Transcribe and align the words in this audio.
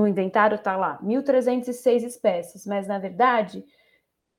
no 0.00 0.08
inventário 0.08 0.54
está 0.54 0.76
lá 0.76 0.98
1.306 1.04 2.04
espécies, 2.04 2.66
mas 2.66 2.86
na 2.86 2.98
verdade 2.98 3.64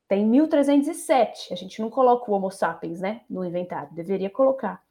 tem 0.08 0.30
1.307. 0.30 1.52
A 1.52 1.56
gente 1.56 1.80
não 1.80 1.90
coloca 1.90 2.30
o 2.30 2.34
Homo 2.34 2.50
sapiens, 2.50 3.00
né, 3.00 3.22
no 3.30 3.46
inventário, 3.46 3.94
deveria 3.94 4.30
colocar. 4.30 4.82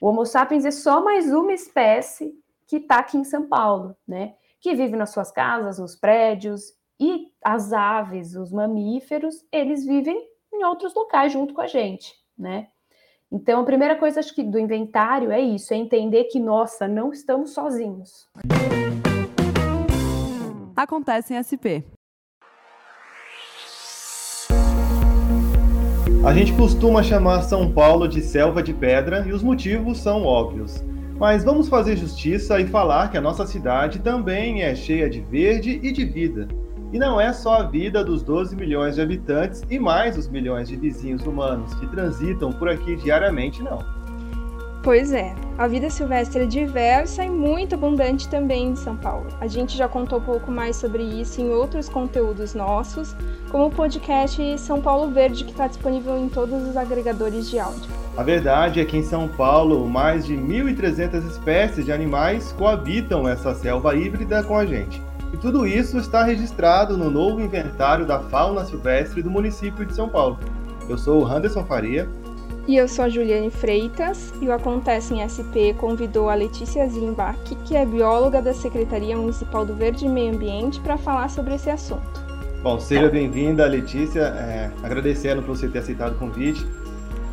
O 0.00 0.08
Homo 0.08 0.26
sapiens 0.26 0.64
é 0.64 0.70
só 0.72 1.02
mais 1.02 1.32
uma 1.32 1.52
espécie 1.52 2.34
que 2.66 2.76
está 2.76 2.98
aqui 2.98 3.16
em 3.16 3.24
São 3.24 3.48
Paulo, 3.48 3.96
né, 4.06 4.34
que 4.60 4.74
vive 4.74 4.96
nas 4.96 5.10
suas 5.10 5.30
casas, 5.30 5.78
nos 5.78 5.94
prédios, 5.94 6.76
e 7.00 7.28
as 7.44 7.72
aves, 7.72 8.34
os 8.34 8.50
mamíferos, 8.50 9.46
eles 9.52 9.86
vivem 9.86 10.20
em 10.52 10.64
outros 10.64 10.92
locais 10.94 11.32
junto 11.32 11.54
com 11.54 11.60
a 11.60 11.66
gente, 11.68 12.12
né? 12.36 12.66
Então, 13.30 13.60
a 13.60 13.64
primeira 13.64 13.94
coisa 13.94 14.18
acho 14.18 14.34
que 14.34 14.42
do 14.42 14.58
inventário 14.58 15.30
é 15.30 15.40
isso, 15.40 15.72
é 15.72 15.76
entender 15.76 16.24
que, 16.24 16.40
nossa, 16.40 16.88
não 16.88 17.12
estamos 17.12 17.52
sozinhos. 17.52 18.26
Acontece 20.78 21.34
em 21.34 21.42
SP. 21.42 21.82
A 26.24 26.32
gente 26.32 26.52
costuma 26.52 27.02
chamar 27.02 27.42
São 27.42 27.72
Paulo 27.72 28.06
de 28.06 28.22
selva 28.22 28.62
de 28.62 28.72
pedra 28.72 29.26
e 29.26 29.32
os 29.32 29.42
motivos 29.42 29.98
são 29.98 30.22
óbvios. 30.22 30.84
Mas 31.18 31.42
vamos 31.42 31.68
fazer 31.68 31.96
justiça 31.96 32.60
e 32.60 32.68
falar 32.68 33.10
que 33.10 33.18
a 33.18 33.20
nossa 33.20 33.44
cidade 33.44 33.98
também 33.98 34.62
é 34.62 34.72
cheia 34.72 35.10
de 35.10 35.20
verde 35.20 35.80
e 35.82 35.90
de 35.90 36.04
vida. 36.04 36.46
E 36.92 36.98
não 36.98 37.20
é 37.20 37.32
só 37.32 37.54
a 37.54 37.64
vida 37.64 38.04
dos 38.04 38.22
12 38.22 38.54
milhões 38.54 38.94
de 38.94 39.00
habitantes 39.00 39.64
e 39.68 39.80
mais 39.80 40.16
os 40.16 40.28
milhões 40.28 40.68
de 40.68 40.76
vizinhos 40.76 41.26
humanos 41.26 41.74
que 41.74 41.88
transitam 41.88 42.52
por 42.52 42.68
aqui 42.68 42.94
diariamente, 42.94 43.64
não. 43.64 43.97
Pois 44.82 45.12
é, 45.12 45.34
a 45.58 45.66
vida 45.66 45.90
silvestre 45.90 46.44
é 46.44 46.46
diversa 46.46 47.24
e 47.24 47.28
muito 47.28 47.74
abundante 47.74 48.28
também 48.28 48.68
em 48.68 48.76
São 48.76 48.96
Paulo. 48.96 49.26
A 49.40 49.46
gente 49.48 49.76
já 49.76 49.88
contou 49.88 50.20
um 50.20 50.22
pouco 50.22 50.52
mais 50.52 50.76
sobre 50.76 51.02
isso 51.02 51.40
em 51.40 51.50
outros 51.50 51.88
conteúdos 51.88 52.54
nossos, 52.54 53.14
como 53.50 53.66
o 53.66 53.70
podcast 53.70 54.56
São 54.58 54.80
Paulo 54.80 55.10
Verde, 55.10 55.44
que 55.44 55.50
está 55.50 55.66
disponível 55.66 56.16
em 56.16 56.28
todos 56.28 56.62
os 56.62 56.76
agregadores 56.76 57.50
de 57.50 57.58
áudio. 57.58 57.90
A 58.16 58.22
verdade 58.22 58.80
é 58.80 58.84
que 58.84 58.96
em 58.96 59.02
São 59.02 59.26
Paulo, 59.28 59.88
mais 59.88 60.24
de 60.24 60.34
1.300 60.36 61.26
espécies 61.26 61.84
de 61.84 61.92
animais 61.92 62.52
coabitam 62.52 63.28
essa 63.28 63.54
selva 63.54 63.96
híbrida 63.96 64.44
com 64.44 64.56
a 64.56 64.64
gente. 64.64 65.02
E 65.32 65.36
tudo 65.36 65.66
isso 65.66 65.98
está 65.98 66.22
registrado 66.22 66.96
no 66.96 67.10
novo 67.10 67.40
inventário 67.40 68.06
da 68.06 68.20
fauna 68.20 68.64
silvestre 68.64 69.22
do 69.22 69.30
município 69.30 69.84
de 69.84 69.94
São 69.94 70.08
Paulo. 70.08 70.38
Eu 70.88 70.96
sou 70.96 71.22
o 71.22 71.26
Anderson 71.26 71.64
Faria. 71.64 72.08
E 72.68 72.76
eu 72.76 72.86
sou 72.86 73.06
a 73.06 73.08
Juliane 73.08 73.48
Freitas, 73.50 74.30
e 74.42 74.46
o 74.46 74.52
Acontece 74.52 75.14
em 75.14 75.24
SP 75.24 75.72
convidou 75.78 76.28
a 76.28 76.34
Letícia 76.34 76.86
Zimbach, 76.86 77.38
que 77.64 77.74
é 77.74 77.86
bióloga 77.86 78.42
da 78.42 78.52
Secretaria 78.52 79.16
Municipal 79.16 79.64
do 79.64 79.74
Verde 79.74 80.04
e 80.04 80.08
Meio 80.08 80.34
Ambiente, 80.34 80.78
para 80.80 80.98
falar 80.98 81.30
sobre 81.30 81.54
esse 81.54 81.70
assunto. 81.70 82.22
Bom, 82.62 82.78
seja 82.78 83.08
bem-vinda, 83.08 83.64
Letícia, 83.66 84.20
é, 84.20 84.70
agradecendo 84.82 85.40
por 85.40 85.56
você 85.56 85.66
ter 85.66 85.78
aceitado 85.78 86.12
o 86.12 86.18
convite. 86.18 86.66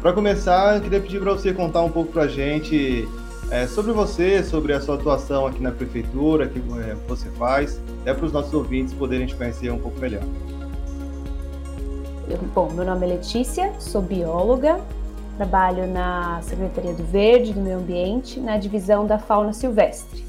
Para 0.01 0.13
começar, 0.13 0.77
eu 0.77 0.81
queria 0.81 1.01
pedir 1.01 1.19
para 1.19 1.33
você 1.33 1.53
contar 1.53 1.81
um 1.81 1.91
pouco 1.91 2.13
para 2.13 2.23
a 2.23 2.27
gente 2.29 3.05
é, 3.51 3.67
sobre 3.67 3.91
você, 3.91 4.41
sobre 4.41 4.71
a 4.71 4.79
sua 4.79 4.95
atuação 4.95 5.45
aqui 5.47 5.61
na 5.61 5.71
prefeitura, 5.71 6.45
o 6.45 6.49
que 6.49 6.59
é, 6.59 6.95
você 7.09 7.27
faz, 7.31 7.81
é 8.05 8.13
para 8.13 8.25
os 8.25 8.31
nossos 8.31 8.53
ouvintes 8.53 8.93
poderem 8.93 9.27
te 9.27 9.35
conhecer 9.35 9.69
um 9.69 9.79
pouco 9.79 9.99
melhor. 9.99 10.23
Bom, 12.53 12.71
meu 12.71 12.85
nome 12.85 13.05
é 13.05 13.09
Letícia, 13.15 13.73
sou 13.79 14.01
bióloga, 14.01 14.79
trabalho 15.35 15.85
na 15.87 16.41
Secretaria 16.41 16.93
do 16.93 17.03
Verde, 17.03 17.53
do 17.53 17.61
Meio 17.61 17.77
Ambiente, 17.77 18.39
na 18.39 18.57
divisão 18.57 19.05
da 19.05 19.19
fauna 19.19 19.53
silvestre. 19.53 20.23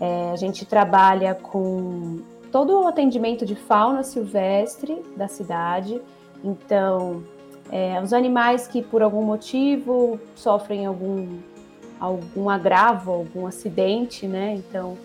É, 0.00 0.30
a 0.32 0.36
gente 0.36 0.64
trabalha 0.64 1.34
com 1.34 2.20
todo 2.50 2.80
o 2.82 2.86
atendimento 2.86 3.44
de 3.44 3.54
fauna 3.54 4.02
silvestre 4.02 5.02
da 5.16 5.28
cidade, 5.28 6.00
então 6.42 7.22
é, 7.70 8.00
os 8.00 8.12
animais 8.12 8.66
que 8.66 8.82
por 8.82 9.02
algum 9.02 9.22
motivo 9.22 10.18
sofrem 10.34 10.86
algum 10.86 11.38
algum 12.00 12.48
agravo, 12.48 13.12
algum 13.12 13.46
acidente, 13.46 14.26
né? 14.26 14.54
Então, 14.54 14.96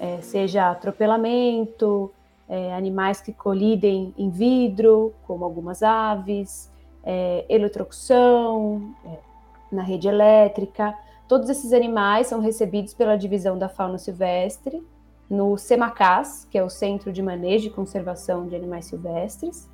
é, 0.00 0.18
seja 0.22 0.70
atropelamento, 0.70 2.10
é, 2.48 2.74
animais 2.74 3.20
que 3.20 3.34
colidem 3.34 4.14
em 4.16 4.30
vidro, 4.30 5.12
como 5.26 5.44
algumas 5.44 5.82
aves, 5.82 6.70
é, 7.04 7.44
eletrocução 7.48 8.94
é, 9.04 9.18
na 9.70 9.82
rede 9.82 10.08
elétrica. 10.08 10.94
Todos 11.26 11.48
esses 11.48 11.72
animais 11.72 12.26
são 12.26 12.40
recebidos 12.40 12.94
pela 12.94 13.16
divisão 13.16 13.58
da 13.58 13.68
fauna 13.68 13.98
silvestre 13.98 14.82
no 15.28 15.58
CEMACAS, 15.58 16.46
que 16.50 16.56
é 16.56 16.64
o 16.64 16.70
Centro 16.70 17.12
de 17.12 17.22
Manejo 17.22 17.66
e 17.66 17.70
Conservação 17.70 18.46
de 18.46 18.56
Animais 18.56 18.86
Silvestres. 18.86 19.68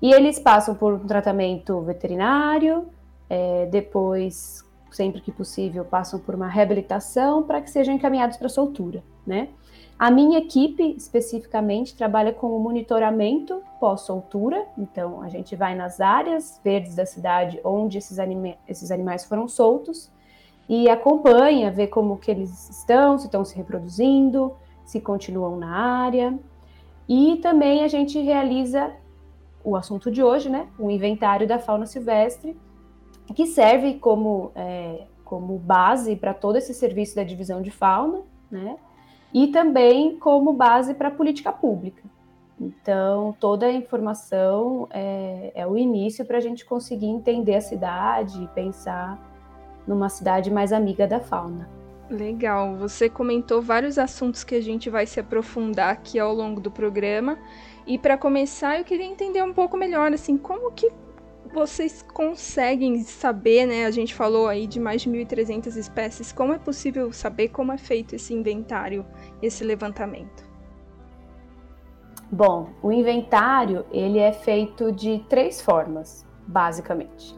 E 0.00 0.12
eles 0.12 0.38
passam 0.38 0.74
por 0.74 0.94
um 0.94 1.06
tratamento 1.06 1.80
veterinário, 1.82 2.88
é, 3.28 3.66
depois 3.66 4.64
sempre 4.90 5.20
que 5.20 5.32
possível, 5.32 5.84
passam 5.84 6.18
por 6.18 6.34
uma 6.34 6.48
reabilitação 6.48 7.42
para 7.42 7.60
que 7.60 7.70
sejam 7.70 7.94
encaminhados 7.94 8.36
para 8.36 8.48
soltura, 8.48 9.02
né? 9.26 9.48
A 9.98 10.10
minha 10.10 10.38
equipe, 10.38 10.94
especificamente, 10.96 11.94
trabalha 11.94 12.32
com 12.32 12.56
o 12.56 12.58
monitoramento 12.58 13.62
pós-soltura, 13.78 14.66
então 14.78 15.20
a 15.20 15.28
gente 15.28 15.54
vai 15.54 15.74
nas 15.74 16.00
áreas 16.00 16.58
verdes 16.64 16.94
da 16.94 17.04
cidade 17.04 17.60
onde 17.62 17.98
esses, 17.98 18.18
anima 18.18 18.54
esses 18.66 18.90
animais 18.90 19.26
foram 19.26 19.46
soltos 19.46 20.10
e 20.66 20.88
acompanha, 20.88 21.70
vê 21.70 21.86
como 21.86 22.16
que 22.16 22.30
eles 22.30 22.70
estão, 22.70 23.18
se 23.18 23.26
estão 23.26 23.44
se 23.44 23.54
reproduzindo, 23.56 24.56
se 24.86 25.00
continuam 25.00 25.58
na 25.58 25.76
área. 25.76 26.38
E 27.06 27.36
também 27.42 27.84
a 27.84 27.88
gente 27.88 28.18
realiza 28.20 28.92
o 29.62 29.76
assunto 29.76 30.10
de 30.10 30.22
hoje, 30.22 30.48
né? 30.48 30.66
O 30.78 30.90
inventário 30.90 31.46
da 31.46 31.58
fauna 31.58 31.84
silvestre, 31.84 32.56
que 33.34 33.46
serve 33.46 33.94
como, 33.94 34.52
é, 34.54 35.04
como 35.24 35.58
base 35.58 36.16
para 36.16 36.34
todo 36.34 36.56
esse 36.56 36.74
serviço 36.74 37.16
da 37.16 37.24
divisão 37.24 37.62
de 37.62 37.70
fauna, 37.70 38.22
né? 38.50 38.76
E 39.32 39.48
também 39.48 40.18
como 40.18 40.52
base 40.52 40.94
para 40.94 41.08
a 41.08 41.12
política 41.12 41.52
pública. 41.52 42.02
Então, 42.60 43.34
toda 43.40 43.66
a 43.66 43.72
informação 43.72 44.86
é, 44.90 45.52
é 45.54 45.66
o 45.66 45.78
início 45.78 46.24
para 46.26 46.36
a 46.36 46.40
gente 46.40 46.64
conseguir 46.64 47.06
entender 47.06 47.54
a 47.54 47.60
cidade 47.60 48.42
e 48.42 48.48
pensar 48.48 49.18
numa 49.86 50.10
cidade 50.10 50.50
mais 50.50 50.72
amiga 50.72 51.06
da 51.06 51.20
fauna. 51.20 51.68
Legal, 52.10 52.76
você 52.76 53.08
comentou 53.08 53.62
vários 53.62 53.96
assuntos 53.96 54.44
que 54.44 54.56
a 54.56 54.60
gente 54.60 54.90
vai 54.90 55.06
se 55.06 55.20
aprofundar 55.20 55.92
aqui 55.92 56.18
ao 56.18 56.34
longo 56.34 56.60
do 56.60 56.70
programa. 56.70 57.38
E 57.86 57.96
para 57.96 58.18
começar, 58.18 58.78
eu 58.78 58.84
queria 58.84 59.06
entender 59.06 59.42
um 59.42 59.54
pouco 59.54 59.76
melhor 59.76 60.12
assim, 60.12 60.36
como 60.36 60.70
que 60.72 60.90
vocês 61.52 62.02
conseguem 62.02 63.02
saber, 63.02 63.66
né? 63.66 63.84
A 63.84 63.90
gente 63.90 64.14
falou 64.14 64.46
aí 64.48 64.66
de 64.66 64.78
mais 64.78 65.02
de 65.02 65.10
1.300 65.10 65.76
espécies. 65.76 66.32
Como 66.32 66.52
é 66.52 66.58
possível 66.58 67.12
saber 67.12 67.48
como 67.48 67.72
é 67.72 67.78
feito 67.78 68.14
esse 68.14 68.32
inventário, 68.32 69.04
esse 69.42 69.64
levantamento? 69.64 70.48
Bom, 72.30 72.70
o 72.80 72.92
inventário 72.92 73.84
ele 73.90 74.18
é 74.18 74.32
feito 74.32 74.92
de 74.92 75.18
três 75.28 75.60
formas, 75.60 76.24
basicamente. 76.46 77.36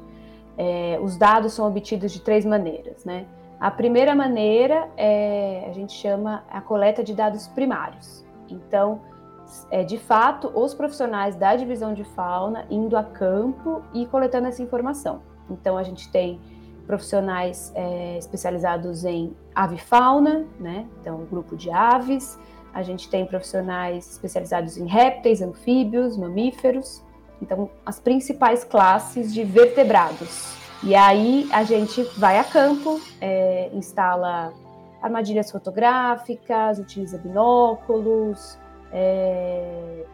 É, 0.58 0.98
os 1.00 1.16
dados 1.16 1.54
são 1.54 1.66
obtidos 1.66 2.12
de 2.12 2.20
três 2.20 2.44
maneiras, 2.44 3.04
né? 3.04 3.26
A 3.58 3.70
primeira 3.70 4.14
maneira 4.14 4.90
é 4.96 5.64
a 5.66 5.72
gente 5.72 5.92
chama 5.92 6.44
a 6.50 6.60
coleta 6.60 7.02
de 7.02 7.14
dados 7.14 7.48
primários. 7.48 8.24
Então, 8.50 9.00
é, 9.70 9.82
de 9.84 9.98
fato, 9.98 10.50
os 10.54 10.74
profissionais 10.74 11.36
da 11.36 11.54
divisão 11.56 11.94
de 11.94 12.04
fauna 12.04 12.66
indo 12.70 12.96
a 12.96 13.04
campo 13.04 13.82
e 13.92 14.06
coletando 14.06 14.48
essa 14.48 14.62
informação. 14.62 15.22
Então, 15.50 15.76
a 15.76 15.82
gente 15.82 16.10
tem 16.10 16.40
profissionais 16.86 17.72
é, 17.74 18.18
especializados 18.18 19.04
em 19.04 19.34
avifauna, 19.54 20.46
né? 20.58 20.86
Então, 21.00 21.24
grupo 21.24 21.56
de 21.56 21.70
aves. 21.70 22.38
A 22.72 22.82
gente 22.82 23.08
tem 23.08 23.26
profissionais 23.26 24.10
especializados 24.10 24.76
em 24.76 24.86
répteis, 24.86 25.42
anfíbios, 25.42 26.16
mamíferos. 26.16 27.02
Então, 27.40 27.68
as 27.84 28.00
principais 28.00 28.64
classes 28.64 29.32
de 29.32 29.44
vertebrados. 29.44 30.56
E 30.82 30.94
aí 30.94 31.48
a 31.52 31.62
gente 31.62 32.02
vai 32.16 32.38
a 32.38 32.44
campo, 32.44 33.00
é, 33.20 33.70
instala 33.72 34.52
armadilhas 35.00 35.50
fotográficas, 35.50 36.78
utiliza 36.78 37.18
binóculos, 37.18 38.58
é, 38.92 40.04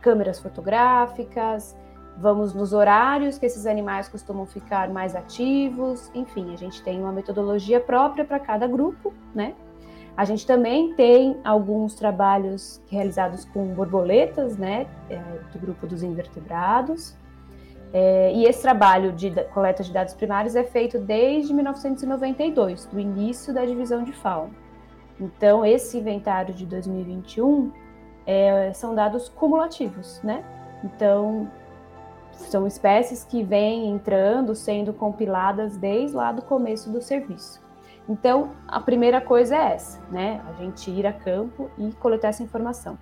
câmeras 0.00 0.38
fotográficas, 0.38 1.76
vamos 2.16 2.54
nos 2.54 2.72
horários 2.72 3.38
que 3.38 3.46
esses 3.46 3.66
animais 3.66 4.08
costumam 4.08 4.46
ficar 4.46 4.88
mais 4.88 5.14
ativos, 5.16 6.10
enfim, 6.14 6.52
a 6.52 6.56
gente 6.56 6.82
tem 6.82 7.00
uma 7.00 7.12
metodologia 7.12 7.80
própria 7.80 8.24
para 8.24 8.38
cada 8.38 8.66
grupo, 8.66 9.12
né? 9.34 9.54
A 10.16 10.24
gente 10.24 10.46
também 10.46 10.94
tem 10.94 11.40
alguns 11.42 11.94
trabalhos 11.94 12.80
realizados 12.88 13.44
com 13.46 13.66
borboletas, 13.74 14.56
né, 14.56 14.86
é, 15.10 15.18
do 15.52 15.58
grupo 15.58 15.88
dos 15.88 16.04
invertebrados. 16.04 17.16
É, 17.92 18.32
e 18.32 18.44
esse 18.44 18.62
trabalho 18.62 19.12
de 19.12 19.30
coleta 19.52 19.82
de 19.82 19.92
dados 19.92 20.14
primários 20.14 20.54
é 20.54 20.62
feito 20.62 20.98
desde 20.98 21.52
1992, 21.52 22.86
do 22.86 23.00
início 23.00 23.52
da 23.52 23.64
divisão 23.64 24.04
de 24.04 24.12
fauna. 24.12 24.52
Então, 25.20 25.64
esse 25.64 25.98
inventário 25.98 26.54
de 26.54 26.64
2021 26.64 27.72
é, 28.26 28.72
são 28.72 28.94
dados 28.94 29.28
cumulativos, 29.28 30.20
né? 30.22 30.44
Então, 30.82 31.48
são 32.32 32.66
espécies 32.66 33.24
que 33.24 33.42
vêm 33.42 33.88
entrando, 33.88 34.54
sendo 34.54 34.92
compiladas 34.92 35.76
desde 35.76 36.16
lá 36.16 36.32
do 36.32 36.42
começo 36.42 36.90
do 36.90 37.00
serviço. 37.00 37.62
Então, 38.08 38.50
a 38.68 38.80
primeira 38.80 39.20
coisa 39.20 39.56
é 39.56 39.72
essa, 39.74 40.00
né? 40.10 40.42
A 40.48 40.52
gente 40.54 40.90
ir 40.90 41.06
a 41.06 41.12
campo 41.12 41.70
e 41.78 41.92
coletar 41.92 42.28
essa 42.28 42.42
informação. 42.42 42.98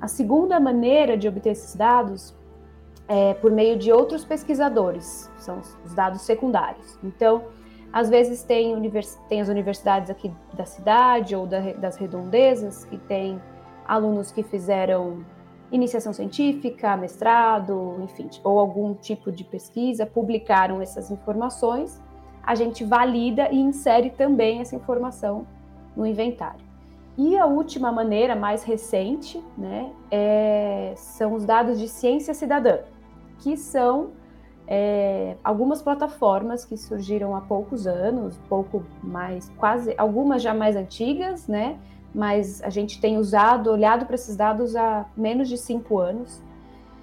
A 0.00 0.08
segunda 0.08 0.60
maneira 0.60 1.16
de 1.16 1.26
obter 1.26 1.50
esses 1.50 1.74
dados 1.74 2.34
é 3.08 3.34
por 3.34 3.50
meio 3.50 3.76
de 3.76 3.92
outros 3.92 4.24
pesquisadores, 4.24 5.30
são 5.38 5.60
os 5.84 5.94
dados 5.94 6.22
secundários. 6.22 6.98
Então, 7.02 7.44
às 7.92 8.08
vezes 8.08 8.42
tem, 8.42 8.78
tem 9.28 9.40
as 9.40 9.48
universidades 9.48 10.10
aqui 10.10 10.30
da 10.54 10.64
cidade 10.64 11.34
ou 11.34 11.46
da, 11.46 11.60
das 11.72 11.96
redondezas 11.96 12.84
que 12.84 12.98
tem 12.98 13.40
alunos 13.86 14.32
que 14.32 14.42
fizeram 14.42 15.24
iniciação 15.70 16.12
científica, 16.12 16.96
mestrado, 16.96 17.96
enfim, 18.02 18.28
ou 18.44 18.58
algum 18.58 18.94
tipo 18.94 19.32
de 19.32 19.44
pesquisa, 19.44 20.06
publicaram 20.06 20.80
essas 20.80 21.10
informações, 21.10 22.00
a 22.42 22.54
gente 22.54 22.84
valida 22.84 23.50
e 23.50 23.58
insere 23.58 24.10
também 24.10 24.60
essa 24.60 24.76
informação 24.76 25.46
no 25.96 26.06
inventário. 26.06 26.64
E 27.18 27.36
a 27.36 27.46
última 27.46 27.90
maneira, 27.90 28.36
mais 28.36 28.62
recente, 28.62 29.42
né, 29.56 29.90
é, 30.10 30.92
são 30.96 31.34
os 31.34 31.44
dados 31.44 31.80
de 31.80 31.88
ciência 31.88 32.34
cidadã, 32.34 32.80
que 33.38 33.56
são 33.56 34.10
é, 34.66 35.36
algumas 35.42 35.80
plataformas 35.80 36.64
que 36.64 36.76
surgiram 36.76 37.34
há 37.34 37.40
poucos 37.40 37.86
anos, 37.86 38.38
pouco 38.48 38.84
mais, 39.02 39.50
quase, 39.56 39.94
algumas 39.96 40.42
já 40.42 40.52
mais 40.52 40.76
antigas, 40.76 41.48
né, 41.48 41.78
mas 42.16 42.62
a 42.62 42.70
gente 42.70 42.98
tem 42.98 43.18
usado, 43.18 43.70
olhado 43.70 44.06
para 44.06 44.14
esses 44.14 44.34
dados 44.34 44.74
há 44.74 45.04
menos 45.14 45.50
de 45.50 45.58
cinco 45.58 45.98
anos, 45.98 46.42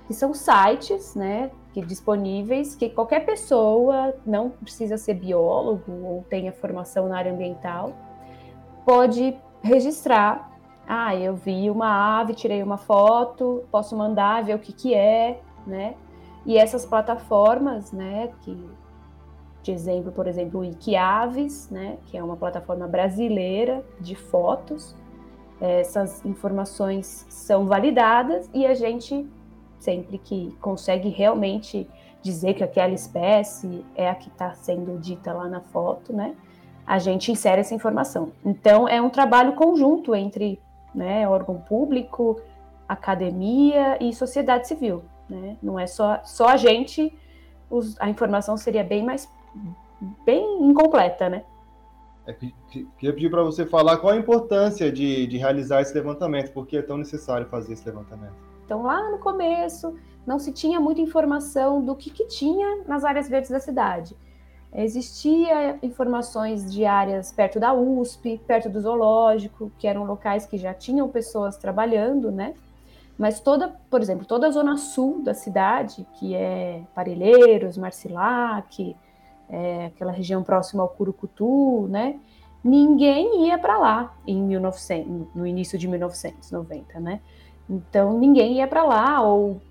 que 0.07 0.13
são 0.13 0.33
sites, 0.33 1.13
né, 1.13 1.51
que 1.71 1.85
disponíveis, 1.85 2.75
que 2.75 2.89
qualquer 2.89 3.23
pessoa, 3.23 4.15
não 4.25 4.49
precisa 4.49 4.97
ser 4.97 5.13
biólogo 5.13 5.91
ou 6.03 6.25
tenha 6.27 6.51
formação 6.51 7.07
na 7.07 7.15
área 7.15 7.31
ambiental, 7.31 7.93
pode 8.83 9.37
registrar. 9.61 10.51
Ah, 10.87 11.15
eu 11.15 11.35
vi 11.35 11.69
uma 11.69 12.19
ave, 12.19 12.33
tirei 12.33 12.63
uma 12.63 12.77
foto, 12.77 13.63
posso 13.71 13.95
mandar 13.95 14.43
ver 14.43 14.55
o 14.55 14.59
que 14.59 14.73
que 14.73 14.95
é, 14.95 15.39
né? 15.65 15.93
E 16.43 16.57
essas 16.57 16.85
plataformas, 16.87 17.91
né, 17.91 18.31
que 18.41 18.57
de 19.61 19.71
exemplo, 19.71 20.11
por 20.11 20.27
exemplo, 20.27 20.59
o 20.59 20.65
Iquiaves, 20.65 21.69
né, 21.69 21.97
que 22.07 22.17
é 22.17 22.23
uma 22.23 22.35
plataforma 22.35 22.85
brasileira 22.85 23.83
de 23.99 24.13
fotos, 24.13 24.93
essas 25.63 26.23
informações 26.25 27.25
são 27.29 27.65
validadas 27.65 28.49
e 28.53 28.65
a 28.65 28.73
gente, 28.73 29.25
sempre 29.79 30.17
que 30.17 30.55
consegue 30.59 31.09
realmente 31.09 31.87
dizer 32.21 32.53
que 32.53 32.63
aquela 32.63 32.93
espécie 32.93 33.85
é 33.95 34.09
a 34.09 34.15
que 34.15 34.29
está 34.29 34.53
sendo 34.53 34.97
dita 34.99 35.33
lá 35.33 35.47
na 35.47 35.61
foto, 35.61 36.13
né? 36.13 36.35
A 36.85 36.99
gente 36.99 37.31
insere 37.31 37.61
essa 37.61 37.73
informação. 37.73 38.31
Então, 38.43 38.87
é 38.87 39.01
um 39.01 39.09
trabalho 39.09 39.53
conjunto 39.53 40.13
entre 40.13 40.59
né, 40.93 41.27
órgão 41.27 41.55
público, 41.61 42.41
academia 42.87 43.97
e 44.01 44.13
sociedade 44.13 44.67
civil. 44.67 45.03
Né? 45.29 45.57
Não 45.63 45.79
é 45.79 45.87
só, 45.87 46.19
só 46.23 46.49
a 46.49 46.57
gente, 46.57 47.17
os, 47.69 47.99
a 48.01 48.09
informação 48.09 48.57
seria 48.57 48.83
bem 48.83 49.03
mais 49.03 49.29
bem 50.25 50.61
incompleta, 50.63 51.29
né? 51.29 51.43
É, 52.25 52.33
queria 52.33 53.13
pedir 53.13 53.29
para 53.29 53.43
você 53.43 53.65
falar 53.65 53.97
qual 53.97 54.13
a 54.13 54.17
importância 54.17 54.91
de, 54.91 55.27
de 55.27 55.37
realizar 55.37 55.81
esse 55.81 55.93
levantamento, 55.93 56.51
porque 56.53 56.77
é 56.77 56.81
tão 56.81 56.97
necessário 56.97 57.47
fazer 57.47 57.73
esse 57.73 57.85
levantamento. 57.85 58.35
Então, 58.65 58.83
lá 58.83 59.11
no 59.11 59.19
começo, 59.19 59.93
não 60.25 60.39
se 60.39 60.51
tinha 60.51 60.79
muita 60.79 61.01
informação 61.01 61.83
do 61.83 61.95
que, 61.95 62.09
que 62.09 62.25
tinha 62.25 62.83
nas 62.87 63.03
áreas 63.03 63.27
verdes 63.27 63.51
da 63.51 63.59
cidade. 63.59 64.15
Existia 64.73 65.77
informações 65.83 66.73
de 66.73 66.83
áreas 66.83 67.31
perto 67.31 67.59
da 67.59 67.73
USP, 67.73 68.41
perto 68.47 68.69
do 68.69 68.81
zoológico, 68.81 69.71
que 69.77 69.85
eram 69.85 70.03
locais 70.03 70.45
que 70.45 70.57
já 70.57 70.73
tinham 70.73 71.07
pessoas 71.09 71.57
trabalhando, 71.57 72.31
né? 72.31 72.55
Mas 73.17 73.39
toda, 73.39 73.69
por 73.89 74.01
exemplo, 74.01 74.25
toda 74.25 74.47
a 74.47 74.51
zona 74.51 74.75
sul 74.77 75.21
da 75.21 75.35
cidade, 75.35 76.07
que 76.13 76.33
é 76.33 76.81
Parelheiros, 76.95 77.77
Marcilac, 77.77 78.95
é, 79.49 79.87
aquela 79.87 80.11
região 80.11 80.43
próxima 80.43 80.83
ao 80.83 80.89
Curucutu, 80.89 81.87
né? 81.89 82.19
Ninguém 82.63 83.47
ia 83.47 83.57
para 83.57 83.77
lá 83.77 84.15
em 84.25 84.41
1900, 84.41 85.35
no 85.35 85.45
início 85.45 85.77
de 85.77 85.87
1990, 85.87 86.99
né? 86.99 87.21
Então 87.69 88.17
ninguém 88.17 88.57
ia 88.57 88.67
para 88.67 88.83
lá 88.83 89.21
ou 89.21 89.61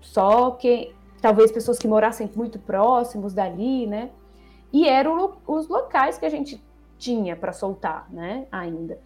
só 0.00 0.50
que 0.52 0.94
talvez 1.20 1.50
pessoas 1.50 1.78
que 1.78 1.88
morassem 1.88 2.30
muito 2.36 2.58
próximos 2.58 3.32
dali, 3.32 3.86
né? 3.86 4.10
E 4.72 4.86
eram 4.88 5.36
os 5.46 5.68
locais 5.68 6.18
que 6.18 6.26
a 6.26 6.30
gente 6.30 6.62
tinha 6.98 7.34
para 7.34 7.52
soltar, 7.52 8.06
né? 8.12 8.46
Ainda. 8.52 8.98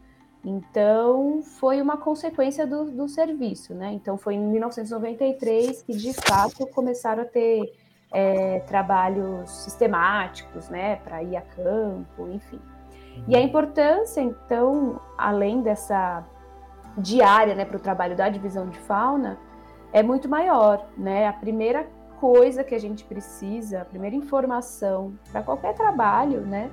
Então 0.44 1.42
foi 1.42 1.80
uma 1.80 1.96
consequência 1.96 2.66
do, 2.66 2.90
do 2.90 3.08
serviço, 3.08 3.74
né? 3.74 3.92
Então 3.92 4.16
foi 4.16 4.34
em 4.34 4.40
1993 4.40 5.82
que 5.82 5.92
de 5.92 6.12
fato 6.12 6.66
começaram 6.68 7.22
a 7.22 7.26
ter 7.26 7.72
é, 8.12 8.60
trabalhos 8.60 9.50
sistemáticos, 9.50 10.68
né, 10.68 10.96
para 10.96 11.22
ir 11.22 11.36
a 11.36 11.42
campo, 11.42 12.28
enfim. 12.28 12.60
E 13.26 13.36
a 13.36 13.40
importância, 13.40 14.20
então, 14.20 15.00
além 15.16 15.60
dessa 15.62 16.24
diária, 16.96 17.54
né, 17.54 17.64
para 17.64 17.76
o 17.76 17.80
trabalho 17.80 18.16
da 18.16 18.28
divisão 18.28 18.68
de 18.68 18.78
fauna, 18.78 19.38
é 19.92 20.02
muito 20.02 20.28
maior, 20.28 20.86
né? 20.96 21.26
A 21.26 21.32
primeira 21.32 21.86
coisa 22.20 22.62
que 22.62 22.74
a 22.74 22.78
gente 22.78 23.04
precisa, 23.04 23.82
a 23.82 23.84
primeira 23.84 24.14
informação 24.14 25.14
para 25.30 25.42
qualquer 25.42 25.74
trabalho, 25.74 26.40
né, 26.40 26.70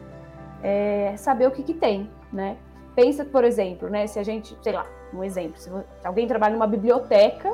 é 0.61 1.15
saber 1.17 1.47
o 1.47 1.51
que, 1.51 1.63
que 1.63 1.73
tem, 1.73 2.09
né? 2.31 2.57
Pensa, 2.95 3.25
por 3.25 3.43
exemplo, 3.43 3.89
né, 3.89 4.07
se 4.07 4.19
a 4.19 4.23
gente, 4.23 4.57
sei 4.61 4.73
lá, 4.73 4.85
um 5.13 5.23
exemplo, 5.23 5.57
se 5.57 5.69
alguém 6.03 6.27
trabalha 6.27 6.53
numa 6.53 6.67
biblioteca, 6.67 7.53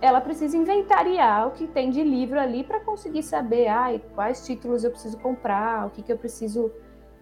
ela 0.00 0.20
precisa 0.20 0.56
inventariar 0.56 1.48
o 1.48 1.50
que 1.50 1.66
tem 1.66 1.90
de 1.90 2.02
livro 2.02 2.38
ali 2.38 2.62
para 2.62 2.80
conseguir 2.80 3.22
saber 3.22 3.68
ai, 3.68 4.00
quais 4.14 4.44
títulos 4.46 4.84
eu 4.84 4.90
preciso 4.90 5.18
comprar, 5.18 5.86
o 5.86 5.90
que, 5.90 6.02
que 6.02 6.12
eu 6.12 6.18
preciso 6.18 6.70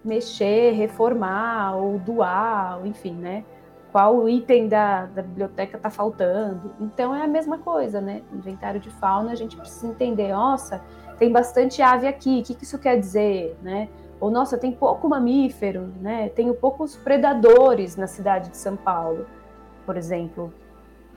mexer, 0.04 0.72
reformar 0.72 1.76
ou 1.76 1.98
doar, 1.98 2.86
enfim, 2.86 3.14
né? 3.14 3.44
Qual 3.90 4.28
item 4.28 4.68
da, 4.68 5.06
da 5.06 5.22
biblioteca 5.22 5.78
está 5.78 5.88
faltando. 5.88 6.74
Então 6.78 7.14
é 7.14 7.22
a 7.22 7.26
mesma 7.26 7.58
coisa, 7.58 8.00
né? 8.00 8.22
Inventário 8.32 8.78
de 8.78 8.90
fauna, 8.90 9.32
a 9.32 9.34
gente 9.34 9.56
precisa 9.56 9.86
entender, 9.86 10.32
nossa, 10.32 10.82
tem 11.18 11.32
bastante 11.32 11.80
ave 11.80 12.06
aqui, 12.06 12.40
o 12.40 12.42
que, 12.42 12.54
que 12.54 12.64
isso 12.64 12.78
quer 12.78 12.98
dizer, 12.98 13.56
né? 13.62 13.88
Ou, 14.20 14.30
nossa, 14.30 14.56
tem 14.56 14.72
pouco 14.72 15.08
mamífero, 15.08 15.92
né? 16.00 16.28
Tenho 16.30 16.54
poucos 16.54 16.94
predadores 16.94 17.96
na 17.96 18.06
cidade 18.06 18.50
de 18.50 18.56
São 18.56 18.76
Paulo, 18.76 19.26
por 19.84 19.96
exemplo 19.96 20.52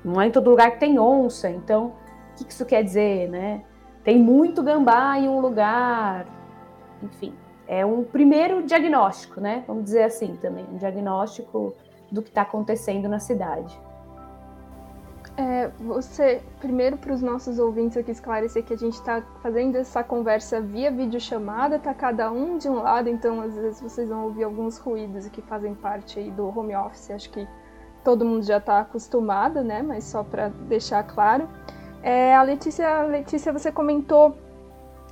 não 0.04 0.22
é 0.22 0.28
em 0.28 0.32
todo 0.32 0.50
lugar 0.50 0.72
que 0.72 0.80
tem 0.80 1.00
onça, 1.00 1.50
então 1.50 1.94
o 2.34 2.44
que 2.44 2.52
isso 2.52 2.66
quer 2.66 2.84
dizer, 2.84 3.30
né? 3.30 3.64
Tem 4.04 4.18
muito 4.18 4.64
gambá 4.64 5.18
em 5.18 5.28
um 5.28 5.40
lugar, 5.40 6.26
enfim, 7.04 7.34
é 7.68 7.86
um 7.86 8.04
primeiro 8.04 8.64
diagnóstico, 8.64 9.40
né? 9.40 9.64
Vamos 9.68 9.84
dizer 9.84 10.04
assim 10.04 10.36
também, 10.38 10.66
um 10.72 10.78
diagnóstico 10.78 11.76
do 12.12 12.22
que 12.22 12.30
está 12.30 12.42
acontecendo 12.42 13.08
na 13.08 13.20
cidade. 13.20 13.80
É, 15.38 15.70
você, 15.80 16.42
primeiro 16.60 16.98
para 16.98 17.14
os 17.14 17.22
nossos 17.22 17.60
ouvintes 17.60 17.96
aqui 17.96 18.12
esclarecer 18.12 18.64
que 18.64 18.74
a 18.74 18.78
gente 18.78 18.96
está 18.96 19.22
fazendo 19.42 19.78
essa 19.78 20.04
conversa 20.04 20.60
via 20.60 20.92
videochamada, 20.92 21.80
tá 21.80 21.94
cada 21.94 22.30
um 22.30 22.58
de 22.58 22.68
um 22.68 22.82
lado, 22.82 23.08
então 23.08 23.40
às 23.40 23.56
vezes 23.56 23.80
vocês 23.80 24.10
vão 24.10 24.26
ouvir 24.26 24.44
alguns 24.44 24.78
ruídos 24.78 25.30
que 25.30 25.42
fazem 25.42 25.74
parte 25.74 26.20
aí 26.20 26.30
do 26.30 26.46
home 26.48 26.76
office, 26.76 27.12
acho 27.12 27.30
que 27.30 27.48
todo 28.10 28.26
mundo 28.26 28.42
já 28.44 28.58
está 28.58 28.80
acostumado, 28.80 29.64
né? 29.64 29.84
Mas 29.84 30.04
só 30.06 30.24
para 30.24 30.48
deixar 30.68 31.04
claro. 31.04 31.48
É, 32.02 32.36
a 32.36 32.42
Letícia, 32.42 33.04
Letícia, 33.04 33.54
você 33.54 33.72
comentou 33.72 34.36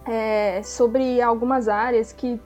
é, 0.03 0.63
sobre 0.63 1.21
algumas 1.21 1.69
áreas 1.69 2.11
que 2.11 2.41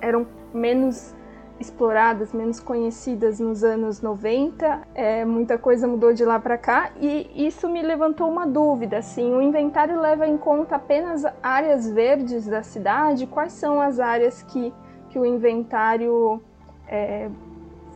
eram 0.00 0.24
menos 0.54 1.12
exploradas, 1.58 2.32
menos 2.32 2.60
conhecidas 2.60 3.40
nos 3.40 3.64
anos 3.64 4.00
90. 4.00 4.82
É, 4.94 5.24
muita 5.24 5.58
coisa 5.58 5.88
mudou 5.88 6.12
de 6.12 6.24
lá 6.24 6.38
para 6.38 6.56
cá 6.56 6.92
e 7.00 7.28
isso 7.34 7.68
me 7.68 7.82
levantou 7.82 8.30
uma 8.30 8.46
dúvida. 8.46 8.98
Assim, 8.98 9.34
o 9.34 9.42
inventário 9.42 10.00
leva 10.00 10.28
em 10.28 10.38
conta 10.38 10.76
apenas 10.76 11.24
áreas 11.42 11.90
verdes 11.90 12.46
da 12.46 12.62
cidade? 12.62 13.26
Quais 13.26 13.52
são 13.52 13.80
as 13.80 13.98
áreas 13.98 14.44
que, 14.44 14.72
que 15.10 15.18
o 15.18 15.26
inventário 15.26 16.40
é, 16.86 17.28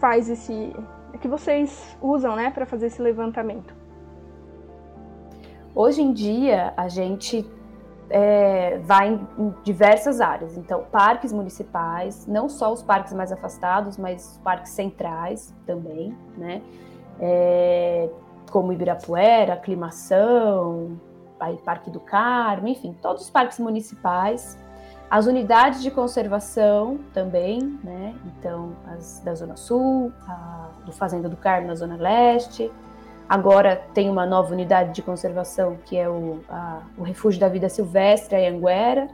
faz 0.02 0.28
esse, 0.28 0.74
que 1.18 1.28
vocês 1.28 1.96
usam 2.00 2.36
né, 2.36 2.50
para 2.50 2.66
fazer 2.66 2.86
esse 2.86 3.00
levantamento? 3.00 3.74
Hoje 5.74 6.02
em 6.02 6.12
dia, 6.12 6.74
a 6.76 6.88
gente 6.88 7.48
é, 8.10 8.78
vai 8.78 9.08
em, 9.08 9.26
em, 9.38 9.54
diversas 9.64 10.20
áreas. 10.20 10.56
Então, 10.58 10.84
parques 10.90 11.32
municipais, 11.32 12.26
não 12.26 12.48
só 12.48 12.72
os 12.72 12.82
parques 12.82 13.12
mais 13.14 13.32
afastados, 13.32 13.96
mas 13.96 14.32
os 14.32 14.38
parques 14.38 14.72
centrais 14.72 15.54
também, 15.66 16.16
né? 16.36 16.62
É, 17.18 18.10
como 18.50 18.72
Ibirapuera, 18.72 19.54
Aclimação, 19.54 20.98
Parque 21.64 21.90
do 21.90 21.98
Carmo, 21.98 22.68
enfim, 22.68 22.94
todos 23.00 23.22
os 23.22 23.30
parques 23.30 23.58
municipais. 23.58 24.58
As 25.12 25.26
unidades 25.26 25.82
de 25.82 25.90
conservação 25.90 26.98
também, 27.12 27.78
né? 27.84 28.14
Então, 28.24 28.72
as 28.86 29.20
da 29.20 29.34
Zona 29.34 29.56
Sul, 29.56 30.10
a, 30.26 30.70
do 30.86 30.92
Fazenda 30.92 31.28
do 31.28 31.36
Carmo 31.36 31.66
na 31.66 31.74
Zona 31.74 31.96
Leste, 31.96 32.72
Agora 33.32 33.82
tem 33.94 34.10
uma 34.10 34.26
nova 34.26 34.52
unidade 34.52 34.92
de 34.94 35.00
conservação 35.00 35.78
que 35.86 35.96
é 35.96 36.06
o, 36.06 36.40
a, 36.50 36.82
o 36.98 37.02
Refúgio 37.02 37.40
da 37.40 37.48
Vida 37.48 37.66
Silvestre, 37.66 38.36
a 38.36 38.50
Anguera, 38.50 39.08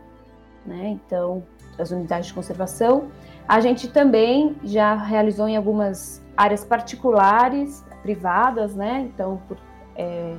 né? 0.66 0.88
Então, 0.88 1.44
as 1.78 1.92
unidades 1.92 2.26
de 2.26 2.34
conservação. 2.34 3.08
A 3.46 3.60
gente 3.60 3.86
também 3.86 4.56
já 4.64 4.96
realizou 4.96 5.46
em 5.46 5.56
algumas 5.56 6.20
áreas 6.36 6.64
particulares, 6.64 7.84
privadas, 8.02 8.74
né? 8.74 9.08
Então, 9.12 9.40
por 9.46 9.56
é, 9.94 10.34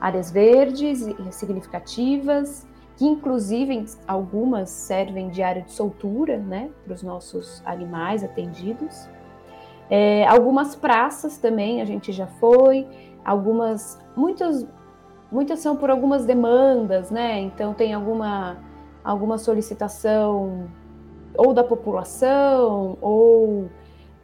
áreas 0.00 0.32
verdes 0.32 1.06
significativas, 1.30 2.66
que 2.96 3.04
inclusive 3.04 3.84
algumas 4.06 4.70
servem 4.70 5.28
de 5.28 5.42
área 5.42 5.62
de 5.62 5.72
soltura, 5.72 6.38
né? 6.38 6.70
Para 6.84 6.94
os 6.94 7.02
nossos 7.02 7.62
animais 7.64 8.22
atendidos. 8.22 9.08
É, 9.90 10.26
algumas 10.26 10.74
praças 10.74 11.36
também 11.36 11.82
a 11.82 11.84
gente 11.84 12.12
já 12.12 12.26
foi, 12.26 12.86
algumas, 13.24 13.98
muitas, 14.16 14.66
muitas 15.30 15.60
são 15.60 15.76
por 15.76 15.90
algumas 15.90 16.24
demandas, 16.24 17.10
né? 17.10 17.40
Então 17.40 17.74
tem 17.74 17.92
alguma, 17.92 18.58
alguma 19.02 19.38
solicitação 19.38 20.68
ou 21.36 21.52
da 21.52 21.64
população 21.64 22.96
ou 23.00 23.68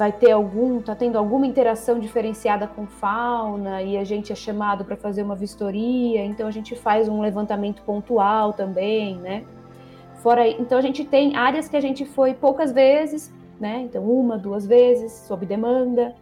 vai 0.01 0.11
ter 0.11 0.33
algum, 0.33 0.81
tá 0.81 0.95
tendo 0.95 1.17
alguma 1.17 1.47
interação 1.47 2.01
diferenciada 2.01 2.67
com 2.67 2.87
fauna 2.87 3.83
e 3.83 3.97
a 3.97 4.05
gente 4.05 4.33
é 4.33 4.35
chamado 4.35 4.85
para 4.85 4.97
fazer 4.97 5.23
uma 5.23 5.37
vistoria, 5.37 6.25
então 6.25 6.49
a 6.49 6.51
gente 6.51 6.75
faz 6.75 7.09
um 7.09 7.21
levantamento 7.21 7.83
pontual 7.83 8.55
também, 8.55 9.17
né? 9.19 9.45
Fora, 10.23 10.49
então 10.49 10.79
a 10.79 10.83
gente 10.83 11.05
tem 11.05 11.37
áreas 11.37 11.69
que 11.69 11.77
a 11.77 11.81
gente 11.81 12.07
foi 12.07 12.33
poucas 12.33 12.73
vezes 12.73 13.31
né? 13.61 13.83
Então, 13.83 14.03
uma, 14.11 14.39
duas 14.39 14.67
vezes, 14.67 15.13
sob 15.13 15.45
demanda. 15.45 16.17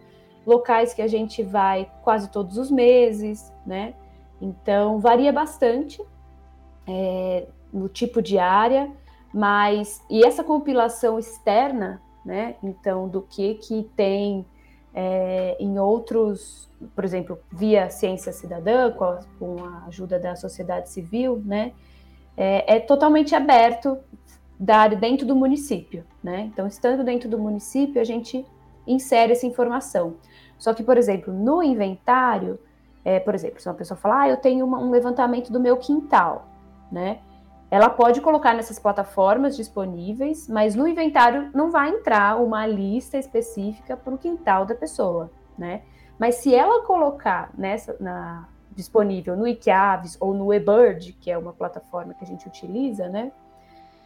Locais 0.45 0.93
que 0.93 1.01
a 1.01 1.07
gente 1.07 1.41
vai 1.41 1.89
quase 2.03 2.29
todos 2.29 2.57
os 2.57 2.69
meses, 2.69 3.51
né? 3.65 3.93
Então, 4.41 4.99
varia 4.99 5.31
bastante 5.31 6.03
é, 6.85 7.47
no 7.71 7.87
tipo 7.87 8.21
de 8.21 8.37
área, 8.37 8.91
mas. 9.33 10.03
E 10.09 10.23
essa 10.23 10.43
compilação 10.43 11.17
externa, 11.17 12.01
né? 12.25 12.55
Então, 12.63 13.07
do 13.07 13.21
que, 13.21 13.55
que 13.55 13.89
tem 13.95 14.45
é, 14.93 15.55
em 15.59 15.79
outros, 15.79 16.69
por 16.95 17.03
exemplo, 17.05 17.39
via 17.51 17.89
ciência 17.89 18.31
cidadã, 18.31 18.91
com 18.91 19.03
a, 19.03 19.19
com 19.37 19.63
a 19.63 19.85
ajuda 19.87 20.19
da 20.19 20.35
sociedade 20.35 20.89
civil, 20.89 21.41
né? 21.45 21.73
É, 22.35 22.75
é, 22.75 22.79
totalmente 22.79 23.35
aberto 23.35 23.97
da 24.59 24.87
dentro 24.87 25.25
do 25.25 25.35
município, 25.35 26.05
né? 26.23 26.41
Então, 26.41 26.67
estando 26.67 27.03
dentro 27.03 27.29
do 27.29 27.37
município, 27.37 28.01
a 28.01 28.03
gente 28.03 28.45
insere 28.85 29.31
essa 29.33 29.45
informação. 29.45 30.15
Só 30.57 30.73
que, 30.73 30.83
por 30.83 30.97
exemplo, 30.97 31.33
no 31.33 31.63
inventário, 31.63 32.59
é, 33.03 33.19
por 33.19 33.33
exemplo, 33.33 33.61
se 33.61 33.67
uma 33.67 33.75
pessoa 33.75 33.97
falar, 33.97 34.21
ah, 34.21 34.29
eu 34.29 34.37
tenho 34.37 34.65
uma, 34.65 34.79
um 34.79 34.89
levantamento 34.89 35.51
do 35.51 35.59
meu 35.59 35.77
quintal, 35.77 36.47
né? 36.91 37.19
Ela 37.71 37.89
pode 37.89 38.19
colocar 38.19 38.53
nessas 38.53 38.79
plataformas 38.79 39.55
disponíveis, 39.55 40.47
mas 40.47 40.75
no 40.75 40.87
inventário 40.87 41.51
não 41.53 41.69
vai 41.69 41.89
entrar 41.89 42.41
uma 42.41 42.65
lista 42.65 43.17
específica 43.17 43.95
para 43.95 44.13
o 44.13 44.17
quintal 44.17 44.65
da 44.65 44.73
pessoa, 44.73 45.29
né? 45.57 45.83
Mas 46.17 46.35
se 46.35 46.53
ela 46.53 46.83
colocar 46.83 47.51
nessa 47.55 47.95
na, 47.99 48.49
disponível 48.71 49.37
no 49.37 49.47
Iquiaves 49.47 50.17
ou 50.19 50.33
no 50.33 50.51
eBird, 50.51 51.13
que 51.13 51.29
é 51.29 51.37
uma 51.37 51.53
plataforma 51.53 52.13
que 52.13 52.23
a 52.23 52.27
gente 52.27 52.47
utiliza, 52.47 53.07
né? 53.07 53.31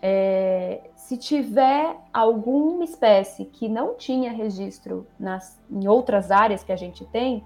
É, 0.02 0.82
se 0.98 1.16
tiver 1.16 1.96
alguma 2.12 2.84
espécie 2.84 3.46
que 3.46 3.70
não 3.70 3.96
tinha 3.96 4.34
registro 4.34 5.08
nas, 5.18 5.58
em 5.72 5.88
outras 5.88 6.30
áreas 6.30 6.62
que 6.62 6.74
a 6.74 6.76
gente 6.76 7.06
tem, 7.06 7.42